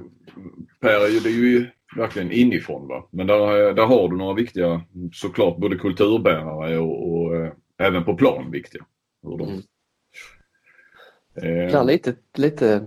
per 0.81 1.05
är 1.05 1.09
ju, 1.09 1.21
det 1.21 1.29
är 1.29 1.33
ju 1.33 1.67
verkligen 1.97 2.33
inifrån 2.33 2.89
va. 2.89 3.09
Men 3.13 3.27
där, 3.27 3.73
där 3.75 3.87
har 3.87 4.09
du 4.09 4.17
några 4.17 4.35
viktiga, 4.35 4.83
såklart 5.13 5.57
både 5.59 5.77
kulturbärare 5.77 6.79
och, 6.79 7.13
och 7.13 7.51
även 7.79 8.05
på 8.05 8.15
plan 8.15 8.51
viktiga. 8.51 8.87
Hur 9.23 9.39
de, 9.39 9.49
Mm. 9.49 9.63
Eh, 11.35 11.43
Där 11.73 11.85
lite, 11.85 12.15
lite 12.35 12.87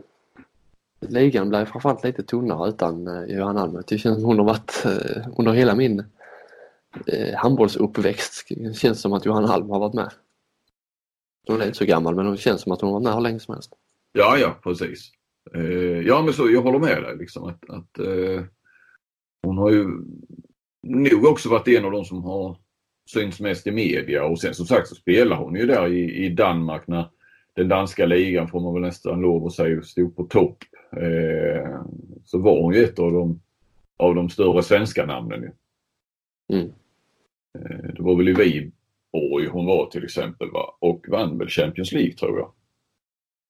ligan 0.99 1.49
blev 1.49 1.65
framförallt 1.65 2.03
lite 2.03 2.23
tunnare 2.23 2.69
utan 2.69 3.07
eh, 3.07 3.35
Johan 3.37 3.57
Alm. 3.57 3.83
Det 3.87 3.97
känns 3.97 4.15
som 4.15 4.25
hon 4.25 4.37
har 4.37 4.45
varit 4.45 4.85
eh, 4.85 5.27
under 5.37 5.51
hela 5.53 5.75
min 5.75 6.03
eh, 7.05 7.35
handbollsuppväxt. 7.35 8.47
Det 8.49 8.77
känns 8.77 9.01
som 9.01 9.13
att 9.13 9.25
Johan 9.25 9.45
Alm 9.45 9.69
har 9.69 9.79
varit 9.79 9.93
med. 9.93 10.11
Hon 11.47 11.61
är 11.61 11.65
inte 11.65 11.77
så 11.77 11.85
gammal 11.85 12.15
men 12.15 12.25
hon 12.25 12.37
känns 12.37 12.61
som 12.61 12.71
att 12.71 12.81
hon 12.81 12.87
har 12.87 12.93
varit 12.93 13.03
med 13.03 13.13
hur 13.13 13.21
länge 13.21 13.39
som 13.39 13.53
helst. 13.53 13.73
Ja, 14.13 14.37
ja, 14.37 14.59
precis. 14.63 15.11
Eh, 15.53 16.01
ja, 16.01 16.21
men 16.21 16.33
så 16.33 16.51
jag 16.51 16.61
håller 16.61 16.79
med 16.79 17.03
dig 17.03 17.17
liksom 17.17 17.43
att, 17.43 17.69
att 17.69 17.99
eh, 17.99 18.43
hon 19.43 19.57
har 19.57 19.71
ju 19.71 19.87
nog 20.83 21.25
också 21.25 21.49
varit 21.49 21.67
en 21.67 21.85
av 21.85 21.91
de 21.91 22.05
som 22.05 22.23
har 22.23 22.57
synts 23.09 23.39
mest 23.39 23.67
i 23.67 23.71
media 23.71 24.25
och 24.25 24.39
sen 24.39 24.53
som 24.53 24.65
sagt 24.65 24.87
så 24.87 24.95
spelar 24.95 25.35
hon 25.35 25.55
ju 25.55 25.65
där 25.65 25.87
i, 25.87 26.25
i 26.25 26.29
Danmark 26.29 26.87
när 26.87 27.09
den 27.55 27.67
danska 27.67 28.05
ligan 28.05 28.47
får 28.47 28.59
man 28.59 28.73
väl 28.73 28.81
nästan 28.81 29.21
lov 29.21 29.45
att 29.45 29.53
säga 29.53 29.81
stod 29.81 30.15
på 30.15 30.23
topp. 30.23 30.57
Eh, 30.91 31.81
så 32.23 32.39
var 32.39 32.61
hon 32.61 32.73
ju 32.73 32.83
ett 32.83 32.99
av 32.99 33.11
de, 33.11 33.41
av 33.97 34.15
de 34.15 34.29
större 34.29 34.63
svenska 34.63 35.05
namnen. 35.05 35.51
Mm. 36.53 36.73
Eh, 37.59 37.93
det 37.95 38.01
var 38.03 38.15
väl 38.15 38.29
i 38.29 38.33
Viborg 38.33 39.47
hon 39.47 39.65
var 39.65 39.85
till 39.85 40.03
exempel 40.03 40.51
va? 40.51 40.77
och 40.79 41.05
vann 41.09 41.37
väl 41.37 41.49
Champions 41.49 41.91
League 41.91 42.13
tror 42.13 42.39
jag. 42.39 42.51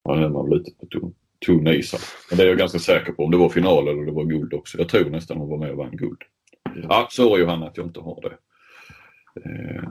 Ja, 0.04 0.16
den 0.16 0.34
var 0.34 0.50
väl 0.50 0.58
lite 0.58 0.72
på 0.80 0.86
tunn, 0.86 1.16
tunn 1.46 1.68
is. 1.68 1.94
Men 2.30 2.38
det 2.38 2.44
är 2.44 2.48
jag 2.48 2.58
ganska 2.58 2.80
säker 2.80 3.12
på 3.12 3.24
om 3.24 3.32
det 3.32 3.38
var 3.38 3.50
final 3.50 3.88
eller 3.88 4.06
det 4.06 4.12
var 4.12 4.26
guld 4.26 4.54
också. 4.54 4.78
Jag 4.78 4.90
tror 4.90 5.10
nästan 5.10 5.38
hon 5.38 5.50
var 5.50 5.58
med 5.58 5.72
och 5.72 5.78
vann 5.78 5.98
guld. 5.98 6.22
Ja, 6.90 7.08
sorry 7.12 7.42
Johanna 7.42 7.68
att 7.68 7.78
jag 7.78 7.86
inte 7.86 8.00
har 8.00 8.22
det. 8.22 8.38
Eh, 9.50 9.90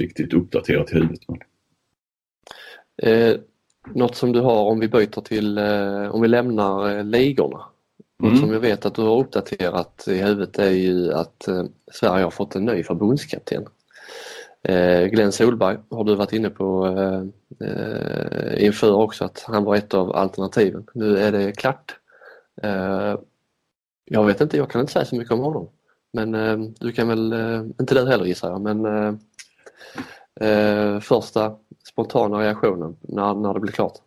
riktigt 0.00 0.34
uppdaterat 0.34 0.92
i 0.92 0.94
huvudet. 0.94 1.28
Men... 1.28 1.38
Eh, 3.02 3.36
något 3.94 4.16
som 4.16 4.32
du 4.32 4.40
har 4.40 4.62
om 4.62 4.80
vi 4.80 4.88
byter 4.88 5.20
till, 5.20 5.58
eh, 5.58 6.14
om 6.14 6.20
vi 6.20 6.28
lämnar 6.28 6.96
eh, 6.96 7.04
ligorna. 7.04 7.64
Mm. 8.22 8.36
som 8.36 8.52
jag 8.52 8.60
vet 8.60 8.86
att 8.86 8.94
du 8.94 9.02
har 9.02 9.18
uppdaterat 9.18 10.04
i 10.08 10.22
huvudet 10.22 10.58
är 10.58 10.70
ju 10.70 11.12
att 11.12 11.48
eh, 11.48 11.64
Sverige 11.92 12.24
har 12.24 12.30
fått 12.30 12.54
en 12.54 12.64
ny 12.64 12.82
förbundskapten. 12.82 13.66
Eh, 14.62 15.04
Glenn 15.04 15.32
Solberg 15.32 15.78
har 15.90 16.04
du 16.04 16.14
varit 16.14 16.32
inne 16.32 16.50
på 16.50 16.86
eh, 16.86 17.22
eh, 17.68 18.64
inför 18.64 18.92
också 18.92 19.24
att 19.24 19.44
han 19.46 19.64
var 19.64 19.76
ett 19.76 19.94
av 19.94 20.16
alternativen. 20.16 20.86
Nu 20.94 21.18
är 21.18 21.32
det 21.32 21.52
klart. 21.52 21.96
Eh, 22.62 23.18
jag 24.04 24.24
vet 24.24 24.40
inte, 24.40 24.56
jag 24.56 24.70
kan 24.70 24.80
inte 24.80 24.92
säga 24.92 25.04
så 25.04 25.16
mycket 25.16 25.32
om 25.32 25.40
honom. 25.40 25.68
Men 26.12 26.34
eh, 26.34 26.58
du 26.80 26.92
kan 26.92 27.08
väl, 27.08 27.32
eh, 27.32 27.60
inte 27.80 27.94
du 27.94 28.08
heller 28.08 28.24
gissar 28.24 28.50
jag, 28.50 28.60
men 28.60 28.84
eh, 30.40 31.00
första 31.00 31.56
spontana 31.88 32.40
reaktionen 32.40 32.96
när, 33.00 33.34
när 33.34 33.54
det 33.54 33.60
blir 33.60 33.72
klart. 33.72 33.98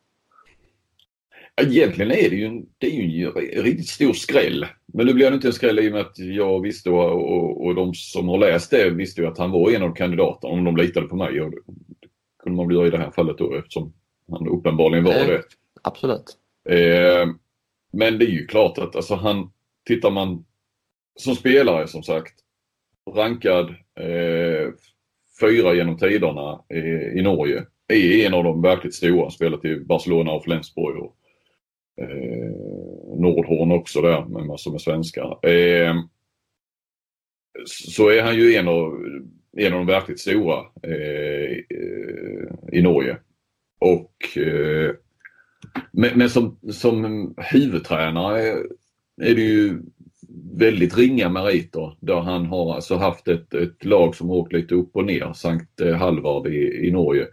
Egentligen 1.61 2.11
är 2.11 2.29
det 2.29 2.35
ju 2.35 2.45
en, 2.45 2.65
det 2.77 2.87
är 2.87 3.01
ju 3.01 3.25
en 3.27 3.63
riktigt 3.63 3.87
stor 3.87 4.13
skräll. 4.13 4.65
Men 4.85 5.05
nu 5.05 5.13
blir 5.13 5.29
det 5.29 5.35
inte 5.35 5.47
en 5.47 5.53
skräll 5.53 5.79
i 5.79 5.87
och 5.87 5.91
med 5.91 6.01
att 6.01 6.17
jag 6.17 6.61
visste 6.61 6.89
och, 6.89 7.33
och, 7.33 7.65
och 7.65 7.75
de 7.75 7.93
som 7.93 8.27
har 8.27 8.37
läst 8.37 8.71
det 8.71 8.89
visste 8.89 9.21
ju 9.21 9.27
att 9.27 9.37
han 9.37 9.51
var 9.51 9.71
en 9.71 9.83
av 9.83 9.93
kandidaterna 9.93 10.53
om 10.53 10.63
de 10.63 10.77
litade 10.77 11.07
på 11.07 11.15
mig. 11.15 11.41
Och 11.41 11.51
det 11.51 11.57
kunde 12.43 12.57
man 12.57 12.67
bli 12.67 12.87
i 12.87 12.89
det 12.89 12.97
här 12.97 13.11
fallet 13.11 13.37
då 13.37 13.53
eftersom 13.55 13.93
han 14.31 14.47
uppenbarligen 14.47 15.05
var 15.05 15.13
Eh. 15.13 15.27
det. 15.27 15.43
Absolut. 15.81 16.37
Eh, 16.69 17.27
men 17.93 18.19
det 18.19 18.25
är 18.25 18.31
ju 18.31 18.47
klart 18.47 18.77
att 18.77 18.95
alltså 18.95 19.15
han, 19.15 19.51
tittar 19.85 20.11
man 20.11 20.45
som 21.15 21.35
spelare 21.35 21.87
som 21.87 22.03
sagt, 22.03 22.33
rankad 23.15 23.69
eh, 23.99 24.73
fyra 25.39 25.73
genom 25.73 25.97
tiderna 25.97 26.63
i, 26.69 27.19
i 27.19 27.21
Norge. 27.21 27.65
Är 27.87 28.25
en 28.25 28.33
av 28.33 28.43
de 28.43 28.61
verkligt 28.61 28.95
stora, 28.95 29.29
spelat 29.29 29.65
i 29.65 29.79
Barcelona 29.79 30.31
och 30.31 30.43
Flensburg 30.43 30.97
och 30.97 31.15
eh, 32.01 32.51
Nordhorn 33.19 33.71
också 33.71 34.01
där 34.01 34.25
med 34.25 34.45
massor 34.45 34.71
med 34.71 34.81
svenskar. 34.81 35.49
Eh, 35.49 35.95
så 37.65 38.09
är 38.09 38.23
han 38.23 38.35
ju 38.35 38.55
en 38.55 38.67
av, 38.67 39.05
en 39.57 39.73
av 39.73 39.79
de 39.79 39.85
verkligt 39.85 40.19
stora 40.19 40.57
eh, 40.83 41.57
i 42.71 42.81
Norge. 42.81 43.17
Och 43.79 44.37
eh, 44.37 44.95
men, 45.91 46.17
men 46.17 46.29
som, 46.29 46.59
som 46.71 47.33
huvudtränare 47.37 48.41
är 49.21 49.35
det 49.35 49.41
ju 49.41 49.81
väldigt 50.57 50.97
ringa 50.97 51.29
meriter 51.29 51.97
där 51.99 52.19
han 52.19 52.45
har 52.45 52.75
alltså 52.75 52.95
haft 52.95 53.27
ett, 53.27 53.53
ett 53.53 53.85
lag 53.85 54.15
som 54.15 54.29
har 54.29 54.35
åkt 54.35 54.53
lite 54.53 54.75
upp 54.75 54.95
och 54.95 55.05
ner, 55.05 55.33
Sankt 55.33 55.81
eh, 55.81 55.95
Halvard 55.95 56.47
i, 56.47 56.87
i 56.87 56.91
Norge. 56.91 57.27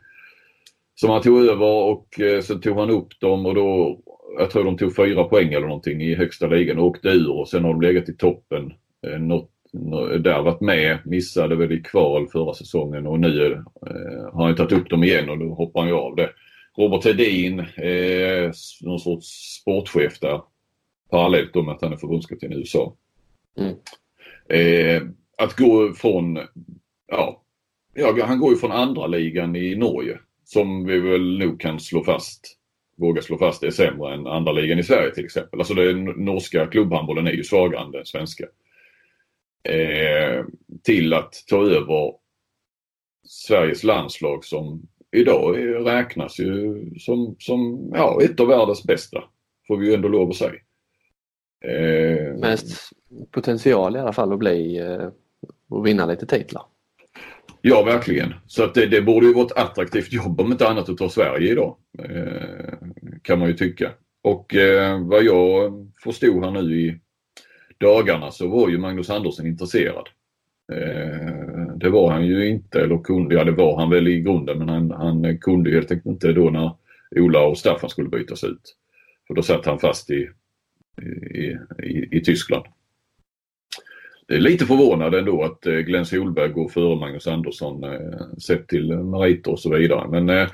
Som 0.94 1.11
han 1.11 1.22
tog 1.22 1.46
över 1.46 1.66
och 1.66 2.20
eh, 2.20 2.40
så 2.40 2.55
tog 2.55 2.78
han 2.78 2.90
upp 2.90 3.20
dem 3.20 3.46
och 3.46 3.55
då, 3.55 3.98
jag 4.38 4.50
tror 4.50 4.64
de 4.64 4.76
tog 4.76 4.96
fyra 4.96 5.24
poäng 5.24 5.52
eller 5.52 5.66
någonting 5.66 6.02
i 6.02 6.14
högsta 6.14 6.46
ligan 6.46 6.78
och 6.78 6.86
åkte 6.86 7.09
ur 7.09 7.30
och 7.30 7.48
sen 7.48 7.64
har 7.64 7.70
de 7.70 7.80
legat 7.80 8.09
i 8.09 8.16
toppen. 8.16 8.72
Eh, 9.07 9.18
något, 9.18 9.50
där 10.20 10.42
varit 10.42 10.61
med, 10.61 10.98
missade 11.05 11.57
väl 11.57 11.72
i 11.72 11.82
kval 11.82 12.28
förra 12.28 12.55
säsongen 12.55 13.07
och 13.07 13.20
nu 13.20 13.52
eh, 13.52 14.32
har 14.32 14.46
han 14.46 14.57
tagit 14.57 14.72
upp 14.72 14.90
dem 14.90 15.05
igen 15.05 15.30
och 15.30 15.38
då 15.38 15.55
hoppar 15.55 15.80
han 15.80 15.88
ju 15.88 15.94
av 15.96 16.16
det. 16.16 16.30
Robert 16.76 17.05
Hedin, 17.05 17.61
eh, 17.61 18.50
någon 18.80 19.00
sorts 19.00 19.26
sportchef 19.61 20.20
där. 20.20 20.40
Parallellt 21.14 21.54
då 21.54 21.62
med 21.62 21.74
att 21.74 21.82
han 21.82 21.92
är 21.92 21.96
förbundskapten 21.96 22.52
i 22.52 22.56
USA. 22.56 22.96
Mm. 23.58 23.74
Eh, 24.48 25.02
att 25.38 25.56
gå 25.56 25.92
från, 25.92 26.38
ja, 27.06 27.42
ja, 27.94 28.24
han 28.26 28.38
går 28.38 28.50
ju 28.50 28.56
från 28.56 28.72
andra 28.72 29.06
ligan 29.06 29.56
i 29.56 29.74
Norge. 29.74 30.18
Som 30.44 30.84
vi 30.84 31.00
väl 31.00 31.38
nog 31.38 31.60
kan 31.60 31.80
slå 31.80 32.04
fast, 32.04 32.58
våga 32.96 33.22
slå 33.22 33.38
fast 33.38 33.62
är 33.62 33.70
sämre 33.70 34.14
än 34.14 34.26
andra 34.26 34.52
ligan 34.52 34.78
i 34.78 34.82
Sverige 34.82 35.14
till 35.14 35.24
exempel. 35.24 35.60
Alltså 35.60 35.74
den 35.74 36.04
norska 36.04 36.66
klubbhandbollen 36.66 37.26
är 37.26 37.32
ju 37.32 37.44
svagare 37.44 37.84
än 37.84 37.90
den 37.90 38.06
svenska. 38.06 38.44
Eh, 39.68 40.44
till 40.82 41.12
att 41.12 41.34
ta 41.48 41.56
över 41.56 42.12
Sveriges 43.24 43.84
landslag 43.84 44.44
som 44.44 44.82
idag 45.12 45.56
räknas 45.86 46.38
ju 46.38 46.84
som, 46.98 47.36
som 47.38 47.90
ja, 47.94 48.18
ett 48.22 48.40
av 48.40 48.46
världens 48.46 48.84
bästa. 48.84 49.24
Får 49.68 49.76
vi 49.76 49.86
ju 49.86 49.94
ändå 49.94 50.08
lov 50.08 50.30
att 50.30 50.36
säga. 50.36 50.63
Eh, 51.64 52.34
Mest 52.40 52.92
potential 53.30 53.96
i 53.96 53.98
alla 53.98 54.12
fall 54.12 54.32
att 54.32 54.38
bli 54.38 54.78
eh, 54.78 55.08
och 55.68 55.86
vinna 55.86 56.06
lite 56.06 56.26
titlar. 56.26 56.62
Ja, 57.60 57.82
verkligen. 57.82 58.34
Så 58.46 58.64
att 58.64 58.74
det, 58.74 58.86
det 58.86 59.02
borde 59.02 59.26
ju 59.26 59.34
vara 59.34 59.46
ett 59.46 59.56
attraktivt 59.56 60.12
jobb 60.12 60.40
om 60.40 60.52
inte 60.52 60.68
annat 60.68 60.88
att 60.88 60.98
ta 60.98 61.08
Sverige 61.08 61.52
idag. 61.52 61.76
Eh, 61.98 62.74
kan 63.22 63.38
man 63.38 63.48
ju 63.48 63.54
tycka. 63.54 63.90
Och 64.22 64.54
eh, 64.54 65.00
vad 65.06 65.24
jag 65.24 65.72
förstod 66.04 66.44
här 66.44 66.50
nu 66.50 66.80
i 66.80 67.00
dagarna 67.78 68.30
så 68.30 68.48
var 68.48 68.68
ju 68.68 68.78
Magnus 68.78 69.10
Andersson 69.10 69.46
intresserad. 69.46 70.08
Eh, 70.72 71.76
det 71.76 71.90
var 71.90 72.10
han 72.10 72.26
ju 72.26 72.48
inte, 72.48 72.80
eller 72.80 72.98
kunde, 72.98 73.34
ja 73.34 73.44
det 73.44 73.52
var 73.52 73.80
han 73.80 73.90
väl 73.90 74.08
i 74.08 74.20
grunden 74.20 74.58
men 74.58 74.68
han, 74.68 74.90
han 74.90 75.38
kunde 75.38 75.70
helt 75.70 75.90
enkelt 75.90 76.06
inte 76.06 76.32
då 76.32 76.50
när 76.50 76.72
Ola 77.16 77.46
och 77.46 77.58
Staffan 77.58 77.90
skulle 77.90 78.08
bytas 78.08 78.44
ut. 78.44 78.76
För 79.26 79.34
då 79.34 79.42
satt 79.42 79.66
han 79.66 79.78
fast 79.78 80.10
i, 80.10 80.28
i, 81.03 81.57
i, 81.82 82.09
i 82.11 82.20
Tyskland. 82.20 82.64
Det 84.26 84.34
är 84.34 84.40
lite 84.40 84.66
förvånad 84.66 85.14
ändå 85.14 85.42
att 85.42 85.66
eh, 85.66 85.74
Glenn 85.74 86.07
Solberg 86.07 86.49
går 86.49 86.68
före 86.68 86.97
Magnus 86.97 87.26
Andersson 87.26 87.84
eh, 87.84 88.38
sett 88.38 88.68
till 88.68 88.92
meriter 88.97 89.51
och 89.51 89.61
så 89.61 89.74
vidare. 89.74 90.09
Men 90.09 90.28
eh, 90.30 90.49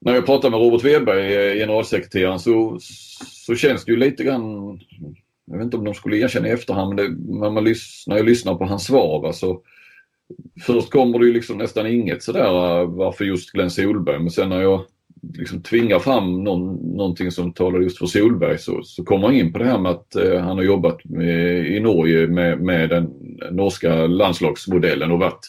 när 0.00 0.14
jag 0.14 0.26
pratar 0.26 0.50
med 0.50 0.60
Robert 0.60 0.84
Wedberg, 0.84 1.58
generalsekreteraren, 1.58 2.38
så, 2.38 2.78
så 3.20 3.54
känns 3.54 3.84
det 3.84 3.92
ju 3.92 3.98
lite 3.98 4.24
grann, 4.24 4.80
jag 5.44 5.56
vet 5.56 5.64
inte 5.64 5.76
om 5.76 5.84
de 5.84 5.94
skulle 5.94 6.16
erkänna 6.16 6.48
i 6.48 6.50
efterhand, 6.50 6.94
men 6.94 6.96
det, 6.96 7.38
när, 7.40 7.50
man 7.50 7.64
lys, 7.64 8.04
när 8.06 8.16
jag 8.16 8.26
lyssnar 8.26 8.54
på 8.54 8.64
hans 8.64 8.84
svar, 8.84 9.32
så 9.32 9.62
först 10.62 10.90
kommer 10.90 11.18
det 11.18 11.26
ju 11.26 11.32
liksom 11.32 11.58
nästan 11.58 11.86
inget 11.86 12.22
sådär 12.22 12.84
varför 12.84 13.24
just 13.24 13.52
Glenn 13.52 13.70
Solberg, 13.70 14.18
men 14.18 14.30
sen 14.30 14.48
när 14.48 14.60
jag 14.60 14.84
liksom 15.34 15.62
tvingar 15.62 15.98
fram 15.98 16.44
någon, 16.44 16.74
någonting 16.96 17.30
som 17.30 17.52
talar 17.52 17.80
just 17.80 17.98
för 17.98 18.06
Solberg 18.06 18.58
så, 18.58 18.82
så 18.82 19.04
kommer 19.04 19.26
han 19.26 19.36
in 19.36 19.52
på 19.52 19.58
det 19.58 19.64
här 19.64 19.78
med 19.78 19.92
att 19.92 20.16
eh, 20.16 20.40
han 20.40 20.56
har 20.56 20.64
jobbat 20.64 21.04
med, 21.04 21.66
i 21.66 21.80
Norge 21.80 22.26
med, 22.26 22.60
med 22.60 22.90
den 22.90 23.10
norska 23.50 24.06
landslagsmodellen 24.06 25.10
och 25.10 25.18
varit, 25.18 25.40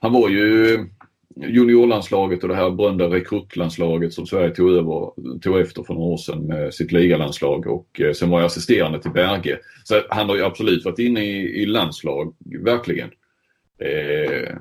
han 0.00 0.12
var 0.12 0.28
ju 0.28 0.78
juniorlandslaget 1.36 2.42
och 2.42 2.48
det 2.48 2.54
här 2.54 2.70
berömda 2.70 3.04
rekrytlandslaget 3.04 4.12
som 4.12 4.26
Sverige 4.26 4.50
tog, 4.50 4.70
över, 4.70 5.10
tog 5.40 5.60
efter 5.60 5.82
för 5.82 5.94
några 5.94 6.06
år 6.06 6.16
sedan 6.16 6.46
med 6.46 6.74
sitt 6.74 6.92
ligalandslag 6.92 7.66
och 7.66 8.00
eh, 8.00 8.12
sen 8.12 8.30
var 8.30 8.40
jag 8.40 8.46
assisterande 8.46 9.02
till 9.02 9.10
Berge. 9.10 9.58
Så 9.84 10.00
han 10.10 10.28
har 10.28 10.36
ju 10.36 10.44
absolut 10.44 10.84
varit 10.84 10.98
inne 10.98 11.24
i, 11.24 11.62
i 11.62 11.66
landslag, 11.66 12.34
verkligen. 12.64 13.10
Eh, 13.78 14.56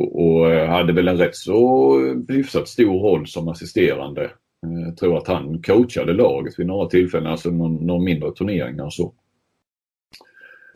och, 0.00 0.26
och 0.26 0.50
eh, 0.50 0.68
hade 0.68 0.92
väl 0.92 1.08
en 1.08 1.18
rätt 1.18 1.36
så 1.36 1.98
hyfsat 2.28 2.68
stor 2.68 3.00
roll 3.00 3.26
som 3.26 3.48
assisterande. 3.48 4.24
Eh, 4.24 4.86
jag 4.86 4.96
tror 4.96 5.16
att 5.16 5.28
han 5.28 5.62
coachade 5.62 6.12
laget 6.12 6.58
vid 6.58 6.66
några 6.66 6.88
tillfällen, 6.88 7.26
alltså 7.26 7.50
någon, 7.50 7.74
någon 7.74 8.04
mindre 8.04 8.32
turneringar 8.32 8.84
och 8.84 8.92
så. 8.92 9.14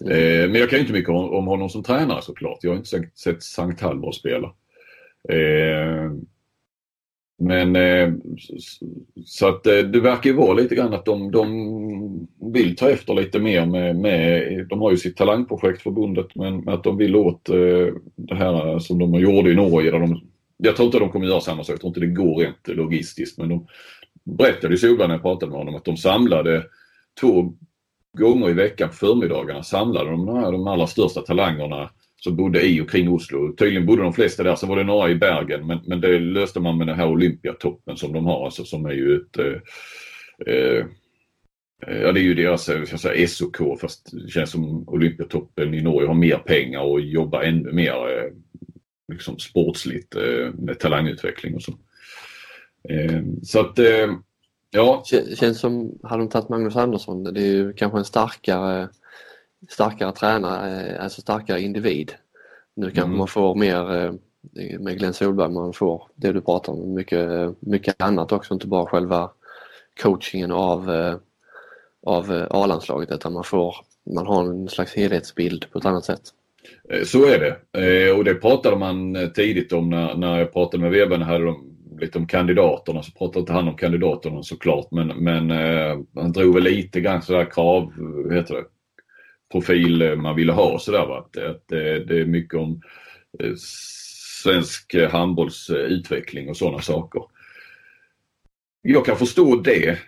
Mm. 0.01 0.51
men 0.51 0.61
jag 0.61 0.71
kan 0.71 0.77
ju 0.77 0.81
inte 0.81 0.93
mycket 0.93 1.11
om, 1.11 1.31
om 1.31 1.47
honom 1.47 1.69
som 1.69 1.83
tränare 1.83 2.23
såklart. 2.23 2.59
Jag 2.61 2.71
har 2.71 2.77
inte 2.77 3.09
sett 3.15 3.43
Sankt 3.43 3.81
Halvor 3.81 4.13
spela. 4.13 4.53
Men 7.39 7.77
eh, 7.77 8.13
så 9.25 9.49
att 9.49 9.67
eh, 9.67 9.79
det 9.79 10.01
verkar 10.01 10.31
ju 10.31 10.37
vara 10.37 10.55
lite 10.55 10.75
grann 10.75 10.95
att 10.95 11.05
de, 11.05 11.31
de 11.31 12.29
vill 12.53 12.77
ta 12.77 12.91
efter 12.91 13.15
lite 13.15 13.39
mer 13.39 13.67
med, 13.67 13.97
med 13.97 14.67
de 14.69 14.81
har 14.81 14.91
ju 14.91 14.97
sitt 14.97 15.17
talangprojekt 15.17 15.83
förbundet 15.83 16.27
men 16.35 16.69
att 16.69 16.85
de 16.85 16.97
vill 16.97 17.17
åt 17.17 17.49
eh, 17.49 17.95
det 18.17 18.35
här 18.35 18.79
som 18.79 18.99
de 18.99 19.15
gjorde 19.15 19.51
i 19.51 19.55
Norge. 19.55 19.91
Där 19.91 19.99
de, 19.99 20.21
jag 20.57 20.77
tror 20.77 20.87
inte 20.87 20.99
de 20.99 21.11
kommer 21.11 21.27
göra 21.27 21.41
samma 21.41 21.65
sak, 21.65 21.73
jag 21.73 21.81
tror 21.81 21.89
inte 21.89 22.01
det 22.01 22.07
går 22.07 22.37
rent 22.37 22.69
logistiskt 22.69 23.39
men 23.39 23.49
de 23.49 23.67
berättade 24.25 24.75
i 24.75 24.77
Solberg 24.77 25.09
när 25.09 25.15
jag 25.15 25.23
pratade 25.23 25.51
med 25.51 25.59
honom 25.59 25.75
att 25.75 25.85
de 25.85 25.97
samlade 25.97 26.65
två 27.21 27.53
gånger 28.19 28.51
i 28.51 28.53
veckan 28.53 28.89
på 28.89 28.95
förmiddagarna 28.95 29.63
samlade 29.63 30.11
de 30.11 30.27
de, 30.27 30.37
här, 30.37 30.53
de 30.53 30.67
allra 30.67 30.87
största 30.87 31.21
talangerna 31.21 31.91
som 32.25 32.37
bodde 32.37 32.67
i 32.67 32.81
och 32.81 32.91
kring 32.91 33.09
Oslo. 33.09 33.53
Tydligen 33.53 33.87
bodde 33.87 34.03
de 34.03 34.13
flesta 34.13 34.43
där, 34.43 34.57
sen 34.57 34.69
var 34.69 34.77
det 34.77 34.85
några 34.85 35.11
i 35.11 35.15
Bergen 35.15 35.67
men, 35.67 35.81
men 35.87 36.01
det 36.01 36.19
löste 36.19 36.61
man 36.61 36.79
med 36.79 36.87
den 36.87 36.97
här 36.97 37.09
Olympiatoppen 37.09 37.97
som 37.97 38.13
de 38.13 38.27
har, 38.27 38.45
alltså 38.45 38.65
som 38.65 38.87
är 38.87 38.93
ju 38.93 39.17
ett 39.17 39.39
eh, 39.39 40.55
eh, 40.55 40.87
Ja 41.87 42.13
det 42.13 42.21
är 42.21 42.25
ju 42.25 42.35
deras 42.35 42.69
eh, 42.69 42.83
jag 42.91 43.01
säga, 43.01 43.29
SOK 43.29 43.81
fast 43.81 44.11
det 44.13 44.31
känns 44.31 44.51
som 44.51 44.89
Olympiatoppen 44.89 45.75
i 45.75 45.83
Norge 45.83 46.09
har 46.09 46.15
mer 46.15 46.37
pengar 46.37 46.81
och 46.81 47.01
jobbar 47.01 47.43
ännu 47.43 47.73
mer 47.73 47.93
eh, 47.93 48.33
liksom 49.13 49.39
sportsligt 49.39 50.17
eh, 50.17 50.55
med 50.55 50.79
talangutveckling 50.79 51.55
och 51.55 51.63
så. 51.63 51.73
Eh, 52.89 53.23
så 53.43 53.61
att 53.61 53.79
eh, 53.79 54.15
ja, 54.71 55.05
Känns 55.39 55.61
som, 55.61 55.99
hade 56.03 56.23
de 56.23 56.29
tagit 56.29 56.49
Magnus 56.49 56.77
Andersson, 56.77 57.25
det 57.25 57.41
är 57.41 57.53
ju 57.53 57.73
kanske 57.73 57.99
en 57.99 58.05
starkare, 58.05 58.89
starkare 59.69 60.13
tränare, 60.13 60.91
eh, 60.95 61.05
alltså 61.05 61.21
starkare 61.21 61.61
individ. 61.61 62.13
Nu 62.75 62.87
kanske 62.87 63.03
Mm. 63.03 63.19
man 63.19 63.29
får 63.29 63.55
mer 63.55 63.97
eh, 63.97 64.13
med 64.81 64.99
Glenn 64.99 65.13
Solberg, 65.15 65.51
man 65.51 65.73
får 65.73 66.03
det 66.15 66.33
du 66.33 66.41
pratar 66.41 66.73
om, 66.73 66.95
mycket, 66.95 67.55
mycket 67.61 68.03
annat 68.03 68.33
också, 68.33 68.55
inte 68.55 68.67
bara 68.67 68.87
själva 68.87 69.31
coachingen 70.03 70.53
av, 70.53 70.91
eh, 70.91 71.17
av 72.07 72.33
eh, 72.33 72.47
A-landslaget 72.51 73.11
utan 73.11 73.33
man 73.33 73.45
får 73.45 73.77
man 74.15 74.27
har 74.27 74.45
en 74.45 74.69
slags 74.69 74.95
helhetsbild 74.95 75.67
på 75.73 75.79
ett 75.79 75.85
annat 75.85 76.05
sätt. 76.05 76.21
Eh, 76.91 77.05
så 77.05 77.27
är 77.27 77.39
det. 77.39 77.57
Eh, 78.09 78.17
och 78.17 78.25
det 78.25 78.35
pratade 78.35 78.77
man 78.77 79.17
eh, 79.17 79.29
tidigt 79.29 79.73
om 79.73 79.91
när, 79.91 80.15
när 80.15 80.39
jag 80.39 80.53
pratade 80.53 80.83
med 80.83 80.91
Weberna 80.93 81.25
här 81.25 81.47
om, 81.47 81.77
lite 82.01 82.19
om 82.19 82.27
kandidaterna. 82.27 83.03
Så 83.03 83.13
pratade 83.13 83.41
inte 83.41 83.53
han 83.53 83.69
om 83.69 83.77
kandidaterna 83.77 84.43
såklart 84.43 84.91
men, 84.91 85.07
men 85.09 85.51
han 86.15 86.33
drog 86.33 86.55
väl 86.55 86.63
lite 86.63 87.01
grann 87.01 87.23
sådär 87.23 87.51
krav, 87.51 87.93
heter 88.33 88.55
det, 88.55 88.65
profil 89.55 90.17
man 90.17 90.37
ville 90.37 90.53
ha 90.53 90.79
sådär 90.79 91.07
va. 91.07 91.19
Att, 91.19 91.37
att 91.37 91.69
det 91.69 92.21
är 92.21 92.27
mycket 92.27 92.55
om 92.55 92.81
svensk 94.43 94.95
handbollsutveckling 95.11 96.49
och 96.49 96.57
sådana 96.57 96.81
saker. 96.81 97.23
Jag 98.83 99.07
kan 99.07 99.17
förstå 99.17 99.57
det. 99.57 99.99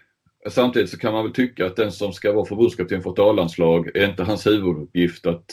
Samtidigt 0.48 0.90
så 0.90 0.98
kan 0.98 1.12
man 1.12 1.24
väl 1.24 1.32
tycka 1.32 1.66
att 1.66 1.76
den 1.76 1.92
som 1.92 2.12
ska 2.12 2.32
vara 2.32 2.46
förbundskapten 2.46 3.02
för 3.02 3.10
ett 3.10 3.18
A-landslag 3.18 3.96
är 3.96 4.08
inte 4.08 4.22
hans 4.22 4.46
huvuduppgift 4.46 5.26
att 5.26 5.52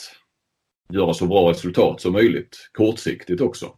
göra 0.93 1.13
så 1.13 1.25
bra 1.25 1.49
resultat 1.49 2.01
som 2.01 2.13
möjligt 2.13 2.69
kortsiktigt 2.73 3.41
också. 3.41 3.77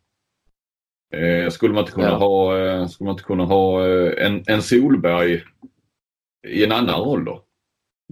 Eh, 1.13 1.49
skulle 1.49 1.73
man 1.73 1.81
inte 1.81 1.91
kunna 1.91 2.07
ja. 2.07 2.17
ha, 2.17 2.57
eh, 2.57 2.87
skulle 2.87 3.05
man 3.05 3.13
inte 3.13 3.23
kunna 3.23 3.45
ha 3.45 3.87
eh, 3.87 4.25
en, 4.25 4.43
en 4.47 4.61
Solberg 4.61 5.43
i 6.47 6.63
en 6.63 6.71
annan 6.71 7.01
roll 7.01 7.25
då? 7.25 7.44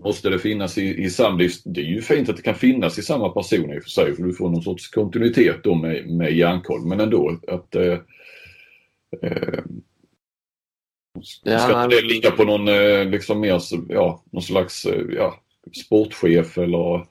Måste 0.01 0.29
det 0.29 0.39
finnas 0.39 0.77
i, 0.77 1.03
i 1.03 1.09
samma... 1.09 1.37
Det 1.65 1.81
är 1.81 1.85
ju 1.85 2.01
fint 2.01 2.29
att 2.29 2.35
det 2.35 2.41
kan 2.41 2.55
finnas 2.55 2.99
i 2.99 3.01
samma 3.01 3.29
person 3.29 3.73
i 3.73 3.79
och 3.79 3.83
för 3.83 3.89
sig 3.89 4.15
för 4.15 4.23
du 4.23 4.33
får 4.33 4.49
någon 4.49 4.63
sorts 4.63 4.89
kontinuitet 4.89 5.63
då 5.63 5.75
med, 5.75 6.07
med 6.09 6.33
Hjärnkoll 6.33 6.85
men 6.85 6.99
ändå 6.99 7.39
att 7.47 7.75
eh, 7.75 7.99
eh, 9.21 9.63
Ska 11.21 11.83
inte 11.83 11.95
det 11.95 12.07
ligga 12.07 12.31
på 12.31 12.43
någon 12.43 12.67
eh, 12.67 13.05
liksom 13.05 13.39
mer, 13.39 13.61
ja, 13.89 14.23
någon 14.31 14.43
slags 14.43 14.85
eh, 14.85 15.01
ja, 15.15 15.39
sportchef 15.85 16.57
eller 16.57 17.07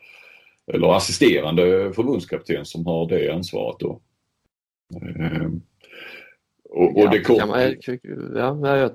eller 0.66 0.96
assisterande 0.96 1.92
förbundskapten 1.94 2.64
som 2.64 2.86
har 2.86 3.08
det 3.08 3.32
ansvaret 3.32 3.76
då. 3.80 4.00
Och, 6.74 6.96
och 6.96 7.04
ja, 7.04 7.10
det 7.10 7.20
kom... 7.20 7.38
kan, 7.38 7.48
man, 7.48 7.60
ja, 8.34 8.76
jag 8.76 8.90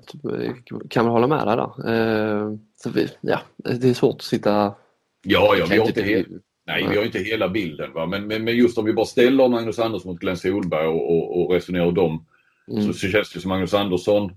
kan 0.89 1.05
man 1.05 1.13
hålla 1.13 1.27
med 1.27 1.47
dig 1.47 1.55
där. 1.55 1.89
Ehm, 1.89 2.59
så 2.75 2.89
vi, 2.89 3.09
ja, 3.21 3.39
det 3.57 3.89
är 3.89 3.93
svårt 3.93 4.15
att 4.15 4.21
sitta... 4.21 4.75
Ja, 5.21 5.55
ja 5.59 5.65
vi 5.69 5.77
har 5.77 5.87
inte, 5.87 6.01
he... 6.01 6.25
Nej, 6.65 6.87
vi 6.89 6.97
har 6.97 7.05
inte 7.05 7.19
hela 7.19 7.49
bilden. 7.49 7.93
Va? 7.93 8.05
Men, 8.05 8.27
men, 8.27 8.43
men 8.43 8.55
just 8.55 8.77
om 8.77 8.85
vi 8.85 8.93
bara 8.93 9.05
ställer 9.05 9.47
Magnus 9.47 9.79
Andersson 9.79 10.11
mot 10.11 10.19
Glenn 10.19 10.37
Solberg 10.37 10.87
och, 10.87 11.11
och, 11.11 11.41
och 11.41 11.51
resonerar 11.53 11.91
dem 11.91 12.25
mm. 12.71 12.83
så, 12.83 12.93
så 12.93 13.07
känns 13.07 13.33
det 13.33 13.39
som 13.39 13.49
Magnus 13.49 13.73
Andersson 13.73 14.31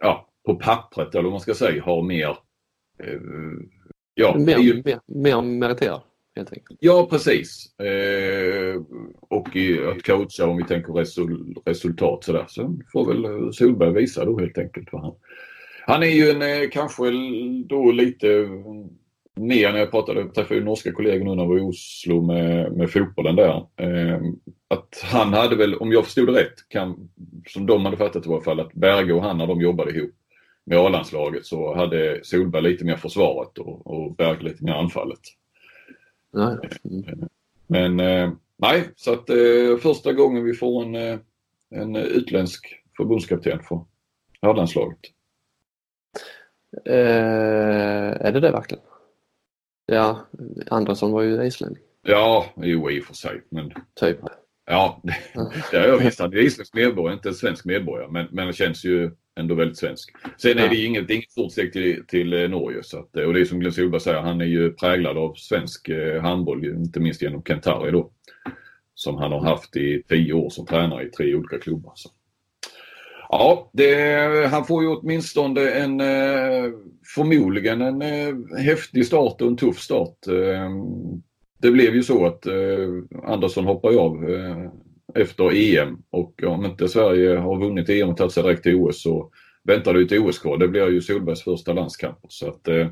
ja, 0.00 0.28
på 0.46 0.54
pappret 0.54 1.14
eller 1.14 1.22
vad 1.22 1.32
man 1.32 1.40
ska 1.40 1.54
säga 1.54 1.82
har 1.82 2.02
mer 2.02 2.36
eh, 3.04 3.20
Ja, 4.20 4.38
mer, 4.38 4.58
ju... 4.58 4.82
mer, 4.84 5.00
mer 5.06 5.42
meriterad 5.42 6.00
helt 6.38 6.52
enkelt. 6.52 6.78
Ja, 6.82 7.06
precis. 7.10 7.78
Eh, 7.78 8.82
och 9.20 9.56
i 9.56 9.84
att 9.84 10.02
coacha 10.02 10.46
om 10.46 10.56
vi 10.56 10.64
tänker 10.64 10.92
resul, 10.92 11.54
resultat 11.64 12.24
sådär. 12.24 12.44
Så 12.48 12.78
får 12.92 13.12
väl 13.12 13.52
Solberg 13.52 13.92
visa 13.92 14.24
då 14.24 14.38
helt 14.38 14.58
enkelt 14.58 14.88
vad 14.92 15.02
han... 15.02 15.14
Han 15.86 16.02
är 16.02 16.06
ju 16.06 16.30
en 16.30 16.42
eh, 16.42 16.68
kanske 16.70 17.04
då 17.68 17.90
lite 17.90 18.48
mer 19.38 19.72
när 19.72 19.78
jag 19.78 19.90
pratade, 19.90 20.28
träffade 20.28 20.60
norska 20.60 20.92
kollegor 20.92 21.24
nu 21.24 21.34
när 21.34 21.42
jag 21.42 21.48
var 21.48 21.58
i 21.58 21.60
Oslo 21.60 22.26
med, 22.26 22.72
med 22.72 22.90
fotbollen 22.90 23.36
där. 23.36 23.66
Eh, 23.76 24.20
att 24.68 25.04
han 25.04 25.32
hade 25.32 25.56
väl, 25.56 25.74
om 25.74 25.92
jag 25.92 26.04
förstod 26.04 26.26
det 26.26 26.40
rätt, 26.40 26.68
kan, 26.68 27.10
som 27.46 27.66
de 27.66 27.84
hade 27.84 27.96
fattat 27.96 28.26
i 28.26 28.28
alla 28.30 28.40
fall, 28.40 28.60
att 28.60 28.72
Berge 28.72 29.12
och 29.12 29.22
han 29.22 29.38
när 29.38 29.46
de 29.46 29.60
jobbade 29.60 29.90
ihop 29.90 30.14
med 30.66 30.78
A-landslaget 30.78 31.46
så 31.46 31.74
hade 31.74 32.20
Solberg 32.22 32.62
lite 32.62 32.84
mer 32.84 32.96
försvaret 32.96 33.58
och, 33.58 33.86
och 33.86 34.16
Berg 34.16 34.44
lite 34.44 34.64
mer 34.64 34.72
anfallet. 34.72 35.20
Mm. 36.34 37.28
Men 37.66 38.00
eh, 38.00 38.32
nej, 38.56 38.90
så 38.96 39.12
att 39.12 39.30
eh, 39.30 39.76
första 39.82 40.12
gången 40.12 40.44
vi 40.44 40.54
får 40.54 40.82
en, 40.82 40.94
eh, 40.94 41.18
en 41.70 41.96
utländsk 41.96 42.82
förbundskapten 42.96 43.62
för 43.62 43.84
herrlandslaget. 44.42 44.98
Eh, 46.84 48.26
är 48.26 48.32
det 48.32 48.40
det 48.40 48.50
verkligen? 48.50 48.84
Ja, 49.86 50.26
Andersson 50.70 51.12
var 51.12 51.22
ju 51.22 51.46
islänning. 51.46 51.82
Ja, 52.02 52.46
jo 52.56 52.90
i 52.90 53.00
och 53.00 53.04
för 53.04 53.14
sig. 53.14 53.42
Men... 53.50 53.72
Typ. 54.00 54.18
Ja, 54.66 55.00
det, 55.02 55.14
det 55.70 55.76
är 55.76 55.88
jag 55.88 55.98
visst. 55.98 56.20
Han 56.20 56.32
är 56.32 56.36
isländsk 56.36 56.74
medborgare, 56.74 57.14
inte 57.14 57.34
svensk 57.34 57.64
medborgare. 57.64 58.10
Men, 58.10 58.26
men 58.30 58.46
det 58.46 58.52
känns 58.52 58.84
ju 58.84 59.10
ändå 59.38 59.54
väldigt 59.54 59.78
svensk. 59.78 60.10
Sen 60.36 60.58
är 60.58 60.68
det 60.68 60.76
inget, 60.76 61.08
det 61.08 61.12
är 61.12 61.16
inget 61.16 61.30
stort 61.30 61.52
steg 61.52 61.72
till, 61.72 62.04
till 62.06 62.32
eh, 62.32 62.48
Norge. 62.48 62.82
Så 62.82 62.98
att, 62.98 63.16
och 63.16 63.34
det 63.34 63.40
är 63.40 63.44
som 63.44 63.60
Glenn 63.60 63.72
Solberg 63.72 64.00
säger, 64.00 64.20
han 64.20 64.40
är 64.40 64.44
ju 64.44 64.72
präglad 64.72 65.18
av 65.18 65.34
svensk 65.34 65.88
eh, 65.88 66.22
handboll, 66.22 66.64
inte 66.64 67.00
minst 67.00 67.22
genom 67.22 67.42
Kentari 67.42 67.90
då. 67.90 68.10
Som 68.94 69.16
han 69.16 69.32
har 69.32 69.40
haft 69.40 69.76
i 69.76 70.02
tio 70.08 70.32
år 70.32 70.50
som 70.50 70.66
tränare 70.66 71.06
i 71.06 71.10
tre 71.10 71.34
olika 71.34 71.58
klubbar. 71.58 71.92
Så. 71.94 72.10
Ja, 73.28 73.70
det, 73.72 74.48
han 74.50 74.64
får 74.64 74.82
ju 74.82 74.88
åtminstone 74.88 75.70
en, 75.70 76.00
eh, 76.00 76.70
förmodligen 77.14 77.82
en 77.82 78.02
häftig 78.58 79.06
start 79.06 79.40
och 79.40 79.48
en 79.48 79.56
tuff 79.56 79.78
start. 79.78 80.16
Det 81.62 81.70
blev 81.70 81.94
ju 81.94 82.02
så 82.02 82.26
att 82.26 82.46
Andersson 83.24 83.64
hoppade 83.64 83.98
av 83.98 84.24
efter 85.14 85.52
EM 85.54 86.02
och 86.10 86.42
om 86.42 86.64
inte 86.64 86.88
Sverige 86.88 87.36
har 87.36 87.60
vunnit 87.60 87.88
EM 87.88 88.08
och 88.08 88.16
tagit 88.16 88.32
sig 88.32 88.42
direkt 88.42 88.62
till 88.62 88.74
OS 88.74 89.02
så 89.02 89.30
väntar 89.64 89.94
det 89.94 90.02
ett 90.02 90.20
OS 90.20 90.38
kvar. 90.38 90.58
Det 90.58 90.68
blir 90.68 90.88
ju 90.88 91.00
Solbergs 91.00 91.42
första 91.42 91.72
landskamp. 91.72 92.18
Så 92.28 92.48
att, 92.48 92.68
eh, 92.68 92.88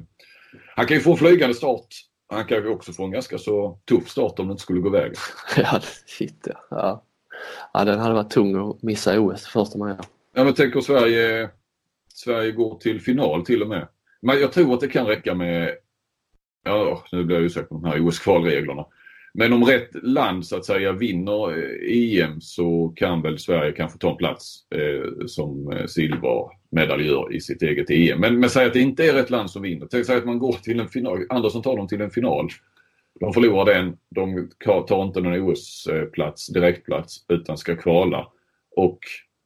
han 0.76 0.86
kan 0.86 0.96
ju 0.96 1.00
få 1.00 1.10
en 1.10 1.16
flygande 1.16 1.54
start. 1.54 1.86
Han 2.28 2.44
kan 2.44 2.58
ju 2.58 2.68
också 2.68 2.92
få 2.92 3.04
en 3.04 3.10
ganska 3.10 3.38
så 3.38 3.78
tuff 3.88 4.08
start 4.08 4.38
om 4.38 4.46
det 4.46 4.50
inte 4.50 4.62
skulle 4.62 4.80
gå 4.80 4.90
vägen. 4.90 5.14
ja, 5.56 5.80
shit 6.06 6.46
ja. 6.46 6.66
ja. 6.70 7.02
Ja, 7.72 7.84
den 7.84 7.98
hade 7.98 8.14
varit 8.14 8.30
tung 8.30 8.70
att 8.70 8.82
missa 8.82 9.20
OS 9.20 9.46
första 9.46 9.78
man 9.78 9.88
gör. 9.88 10.04
Ja, 10.34 10.44
men 10.44 10.54
tänk 10.54 10.76
om 10.76 10.82
Sverige, 10.82 11.50
Sverige 12.14 12.52
går 12.52 12.78
till 12.78 13.00
final 13.00 13.44
till 13.44 13.62
och 13.62 13.68
med. 13.68 13.88
Men 14.22 14.40
jag 14.40 14.52
tror 14.52 14.74
att 14.74 14.80
det 14.80 14.88
kan 14.88 15.06
räcka 15.06 15.34
med, 15.34 15.74
ja 16.64 17.04
nu 17.12 17.24
blir 17.24 17.36
jag 17.36 17.44
osäker 17.44 17.66
på 17.66 17.74
de 17.74 17.84
här 17.84 18.00
OS-kvalreglerna. 18.00 18.86
Men 19.38 19.52
om 19.52 19.64
rätt 19.64 19.90
land 20.02 20.46
så 20.46 20.56
att 20.56 20.64
säga 20.64 20.92
vinner 20.92 21.58
eh, 21.58 22.22
EM 22.22 22.40
så 22.40 22.92
kan 22.96 23.22
väl 23.22 23.38
Sverige 23.38 23.72
kanske 23.72 23.98
ta 23.98 24.10
en 24.10 24.16
plats 24.16 24.66
eh, 24.70 25.26
som 25.26 25.72
eh, 25.72 25.86
silvermedaljör 25.86 27.34
i 27.34 27.40
sitt 27.40 27.62
eget 27.62 27.90
EM. 27.90 28.20
Men, 28.20 28.40
men 28.40 28.50
säg 28.50 28.66
att 28.66 28.72
det 28.72 28.80
inte 28.80 29.04
är 29.04 29.12
rätt 29.12 29.30
land 29.30 29.50
som 29.50 29.62
vinner. 29.62 29.86
Tänk 29.90 30.06
säg 30.06 30.16
att 30.16 30.24
man 30.24 30.38
går 30.38 30.52
till 30.52 30.80
en 30.80 30.88
final. 30.88 31.26
Andersson 31.28 31.62
tar 31.62 31.76
dem 31.76 31.88
till 31.88 32.00
en 32.00 32.10
final. 32.10 32.48
De 33.20 33.32
förlorar 33.32 33.74
den. 33.74 33.96
De 34.10 34.50
tar 34.64 35.04
inte 35.04 35.20
någon 35.20 35.40
OS-plats, 35.40 36.46
direktplats, 36.46 37.24
utan 37.28 37.58
ska 37.58 37.76
kvala. 37.76 38.28
Och 38.76 38.98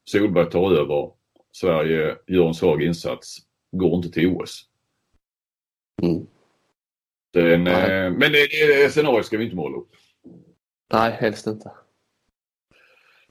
Solberg 0.05 0.51
tar 0.51 0.73
över. 0.73 1.11
Sverige 1.53 2.17
gör 2.27 2.49
en 2.49 2.55
svag 2.55 2.83
insats. 2.83 3.39
Går 3.73 3.97
inte 3.97 4.11
till 4.11 4.27
OS. 4.27 4.65
Mm. 6.03 6.27
Den, 7.33 7.67
eh, 7.67 8.11
men 8.11 8.33
det, 8.33 8.47
det 8.83 8.91
scenariot 8.91 9.27
ska 9.27 9.39
vi 9.39 9.45
inte 9.45 9.57
måla 9.57 9.77
upp. 9.77 9.91
Nej, 10.93 11.13
helst 11.13 11.47
inte. 11.47 11.71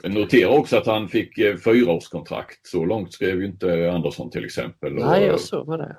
Men 0.04 0.12
notera 0.12 0.50
också 0.50 0.78
att 0.78 0.86
han 0.86 1.08
fick 1.08 1.38
eh, 1.38 1.58
fyraårskontrakt. 1.58 2.68
Så 2.68 2.86
långt 2.86 3.14
skrev 3.14 3.40
ju 3.40 3.46
inte 3.46 3.92
Andersson 3.92 4.32
till 4.32 4.46
exempel. 4.46 4.94
Nej, 4.94 5.26
jag 5.26 5.40
såg 5.40 5.68
med 5.68 5.80
det. 5.80 5.98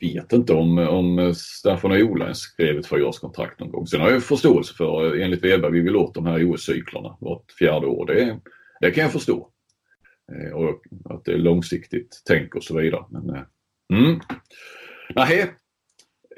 Vet 0.00 0.32
inte 0.32 0.52
om, 0.52 0.78
om 0.78 1.34
Staffan 1.34 1.92
och 1.92 1.98
Ola 1.98 2.34
skrev 2.34 2.78
ett 2.78 2.86
fyraårskontrakt 2.86 3.60
någon 3.60 3.70
gång. 3.70 3.86
Sen 3.86 4.00
har 4.00 4.10
jag 4.10 4.22
förståelse 4.22 4.74
för, 4.74 5.16
eh, 5.16 5.24
enligt 5.24 5.44
Weber, 5.44 5.70
vi 5.70 5.80
vill 5.80 5.96
åt 5.96 6.14
de 6.14 6.26
här 6.26 6.44
OS-cyklerna 6.44 7.16
vart 7.20 7.52
fjärde 7.52 7.86
år. 7.86 8.06
Det, 8.06 8.40
det 8.80 8.90
kan 8.90 9.02
jag 9.02 9.12
förstå. 9.12 9.50
Och 10.54 10.82
att 11.14 11.24
det 11.24 11.32
är 11.32 11.38
långsiktigt 11.38 12.22
tänk 12.24 12.54
och 12.54 12.64
så 12.64 12.76
vidare. 12.76 13.04
Men, 13.10 13.28
mm. 14.00 14.20
Nej, 15.14 15.50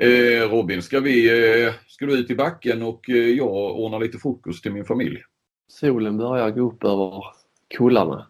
Eh, 0.00 0.50
Robin, 0.50 0.82
ska, 0.82 1.00
vi, 1.00 1.28
eh, 1.64 1.72
ska 1.86 2.06
du 2.06 2.18
ut 2.18 2.30
i 2.30 2.34
backen 2.34 2.82
och 2.82 3.10
eh, 3.10 3.16
jag 3.16 3.80
ordnar 3.80 4.00
lite 4.00 4.18
frukost 4.18 4.62
till 4.62 4.72
min 4.72 4.84
familj? 4.84 5.22
Solen 5.68 6.18
börjar 6.18 6.50
gå 6.50 6.60
upp 6.60 6.84
över 6.84 7.24
kullarna. 7.76 8.26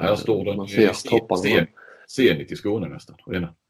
Här 0.00 0.14
står 0.14 0.44
den. 0.44 0.56
Man 0.56 0.68
ser 0.68 0.92
sen, 0.92 1.66
senigt 2.08 2.52
i 2.52 2.56
Skåne 2.56 2.88
nästan. 2.88 3.16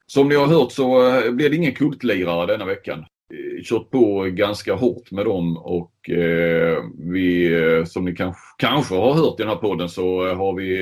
Som 0.06 0.28
ni 0.28 0.34
har 0.34 0.46
hört 0.46 0.72
så 0.72 1.08
eh, 1.08 1.32
blir 1.32 1.50
det 1.50 1.56
ingen 1.56 1.74
kultlirare 1.74 2.46
denna 2.46 2.64
veckan. 2.64 2.98
Eh, 2.98 3.62
kört 3.64 3.90
på 3.90 4.22
ganska 4.22 4.74
hårt 4.74 5.10
med 5.10 5.24
dem 5.24 5.56
och 5.56 6.10
eh, 6.10 6.84
vi, 6.98 7.84
som 7.86 8.04
ni 8.04 8.14
kanske, 8.14 8.40
kanske 8.58 8.94
har 8.94 9.14
hört 9.14 9.40
i 9.40 9.42
den 9.42 9.48
här 9.48 9.56
podden 9.56 9.88
så 9.88 10.34
har 10.34 10.54
vi, 10.54 10.78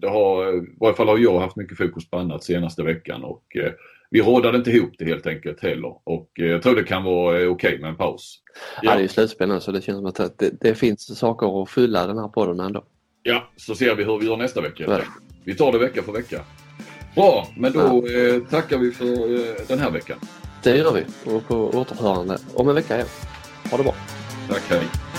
det 0.00 0.08
har, 0.08 0.56
i 0.56 0.76
varje 0.80 0.94
fall 0.94 1.08
har 1.08 1.18
jag 1.18 1.40
haft 1.40 1.56
mycket 1.56 1.78
fokus 1.78 2.10
på 2.10 2.18
annat 2.18 2.44
senaste 2.44 2.82
veckan 2.82 3.24
och 3.24 3.56
vi 4.10 4.22
rådade 4.22 4.58
inte 4.58 4.70
ihop 4.70 4.92
det 4.98 5.04
helt 5.04 5.26
enkelt 5.26 5.62
heller 5.62 5.94
och 6.04 6.30
eh, 6.38 6.46
jag 6.46 6.62
tror 6.62 6.74
det 6.74 6.82
kan 6.82 7.04
vara 7.04 7.40
eh, 7.40 7.48
okej 7.48 7.68
okay 7.68 7.80
med 7.80 7.90
en 7.90 7.96
paus. 7.96 8.42
Ja. 8.82 8.90
ja, 8.90 8.98
det 8.98 9.04
är 9.04 9.08
slutspel 9.08 9.48
nu 9.48 9.60
så 9.60 9.72
det 9.72 9.82
känns 9.82 9.98
som 9.98 10.06
att 10.06 10.38
det, 10.38 10.50
det, 10.60 10.74
finns 10.74 11.18
saker 11.18 11.62
att 11.62 11.70
fylla 11.70 12.06
den 12.06 12.18
här 12.18 12.28
podden 12.28 12.60
ändå. 12.60 12.84
Ja, 13.22 13.50
så 13.56 13.74
ser 13.74 13.94
vi 13.94 14.04
hur 14.04 14.18
vi 14.18 14.26
gör 14.26 14.36
nästa 14.36 14.60
vecka. 14.60 15.02
Vi 15.44 15.54
tar 15.54 15.72
det 15.72 15.78
vecka 15.78 16.02
för 16.02 16.12
vecka. 16.12 16.40
Bra, 17.14 17.48
men 17.56 17.72
då 17.72 18.06
eh, 18.06 18.42
tackar 18.50 18.78
vi 18.78 18.92
för 18.92 19.34
eh, 19.34 19.54
den 19.68 19.78
här 19.78 19.90
veckan. 19.90 20.18
Det 20.62 20.76
gör 20.76 20.92
vi 20.92 21.04
och 21.34 21.48
på 21.48 21.54
återhörande 21.54 22.38
om 22.54 22.68
en 22.68 22.74
vecka 22.74 22.94
igen. 22.94 23.08
Ha 23.70 23.76
det 23.76 23.84
bra. 23.84 23.94
Tack, 24.48 24.62
hej. 24.68 25.09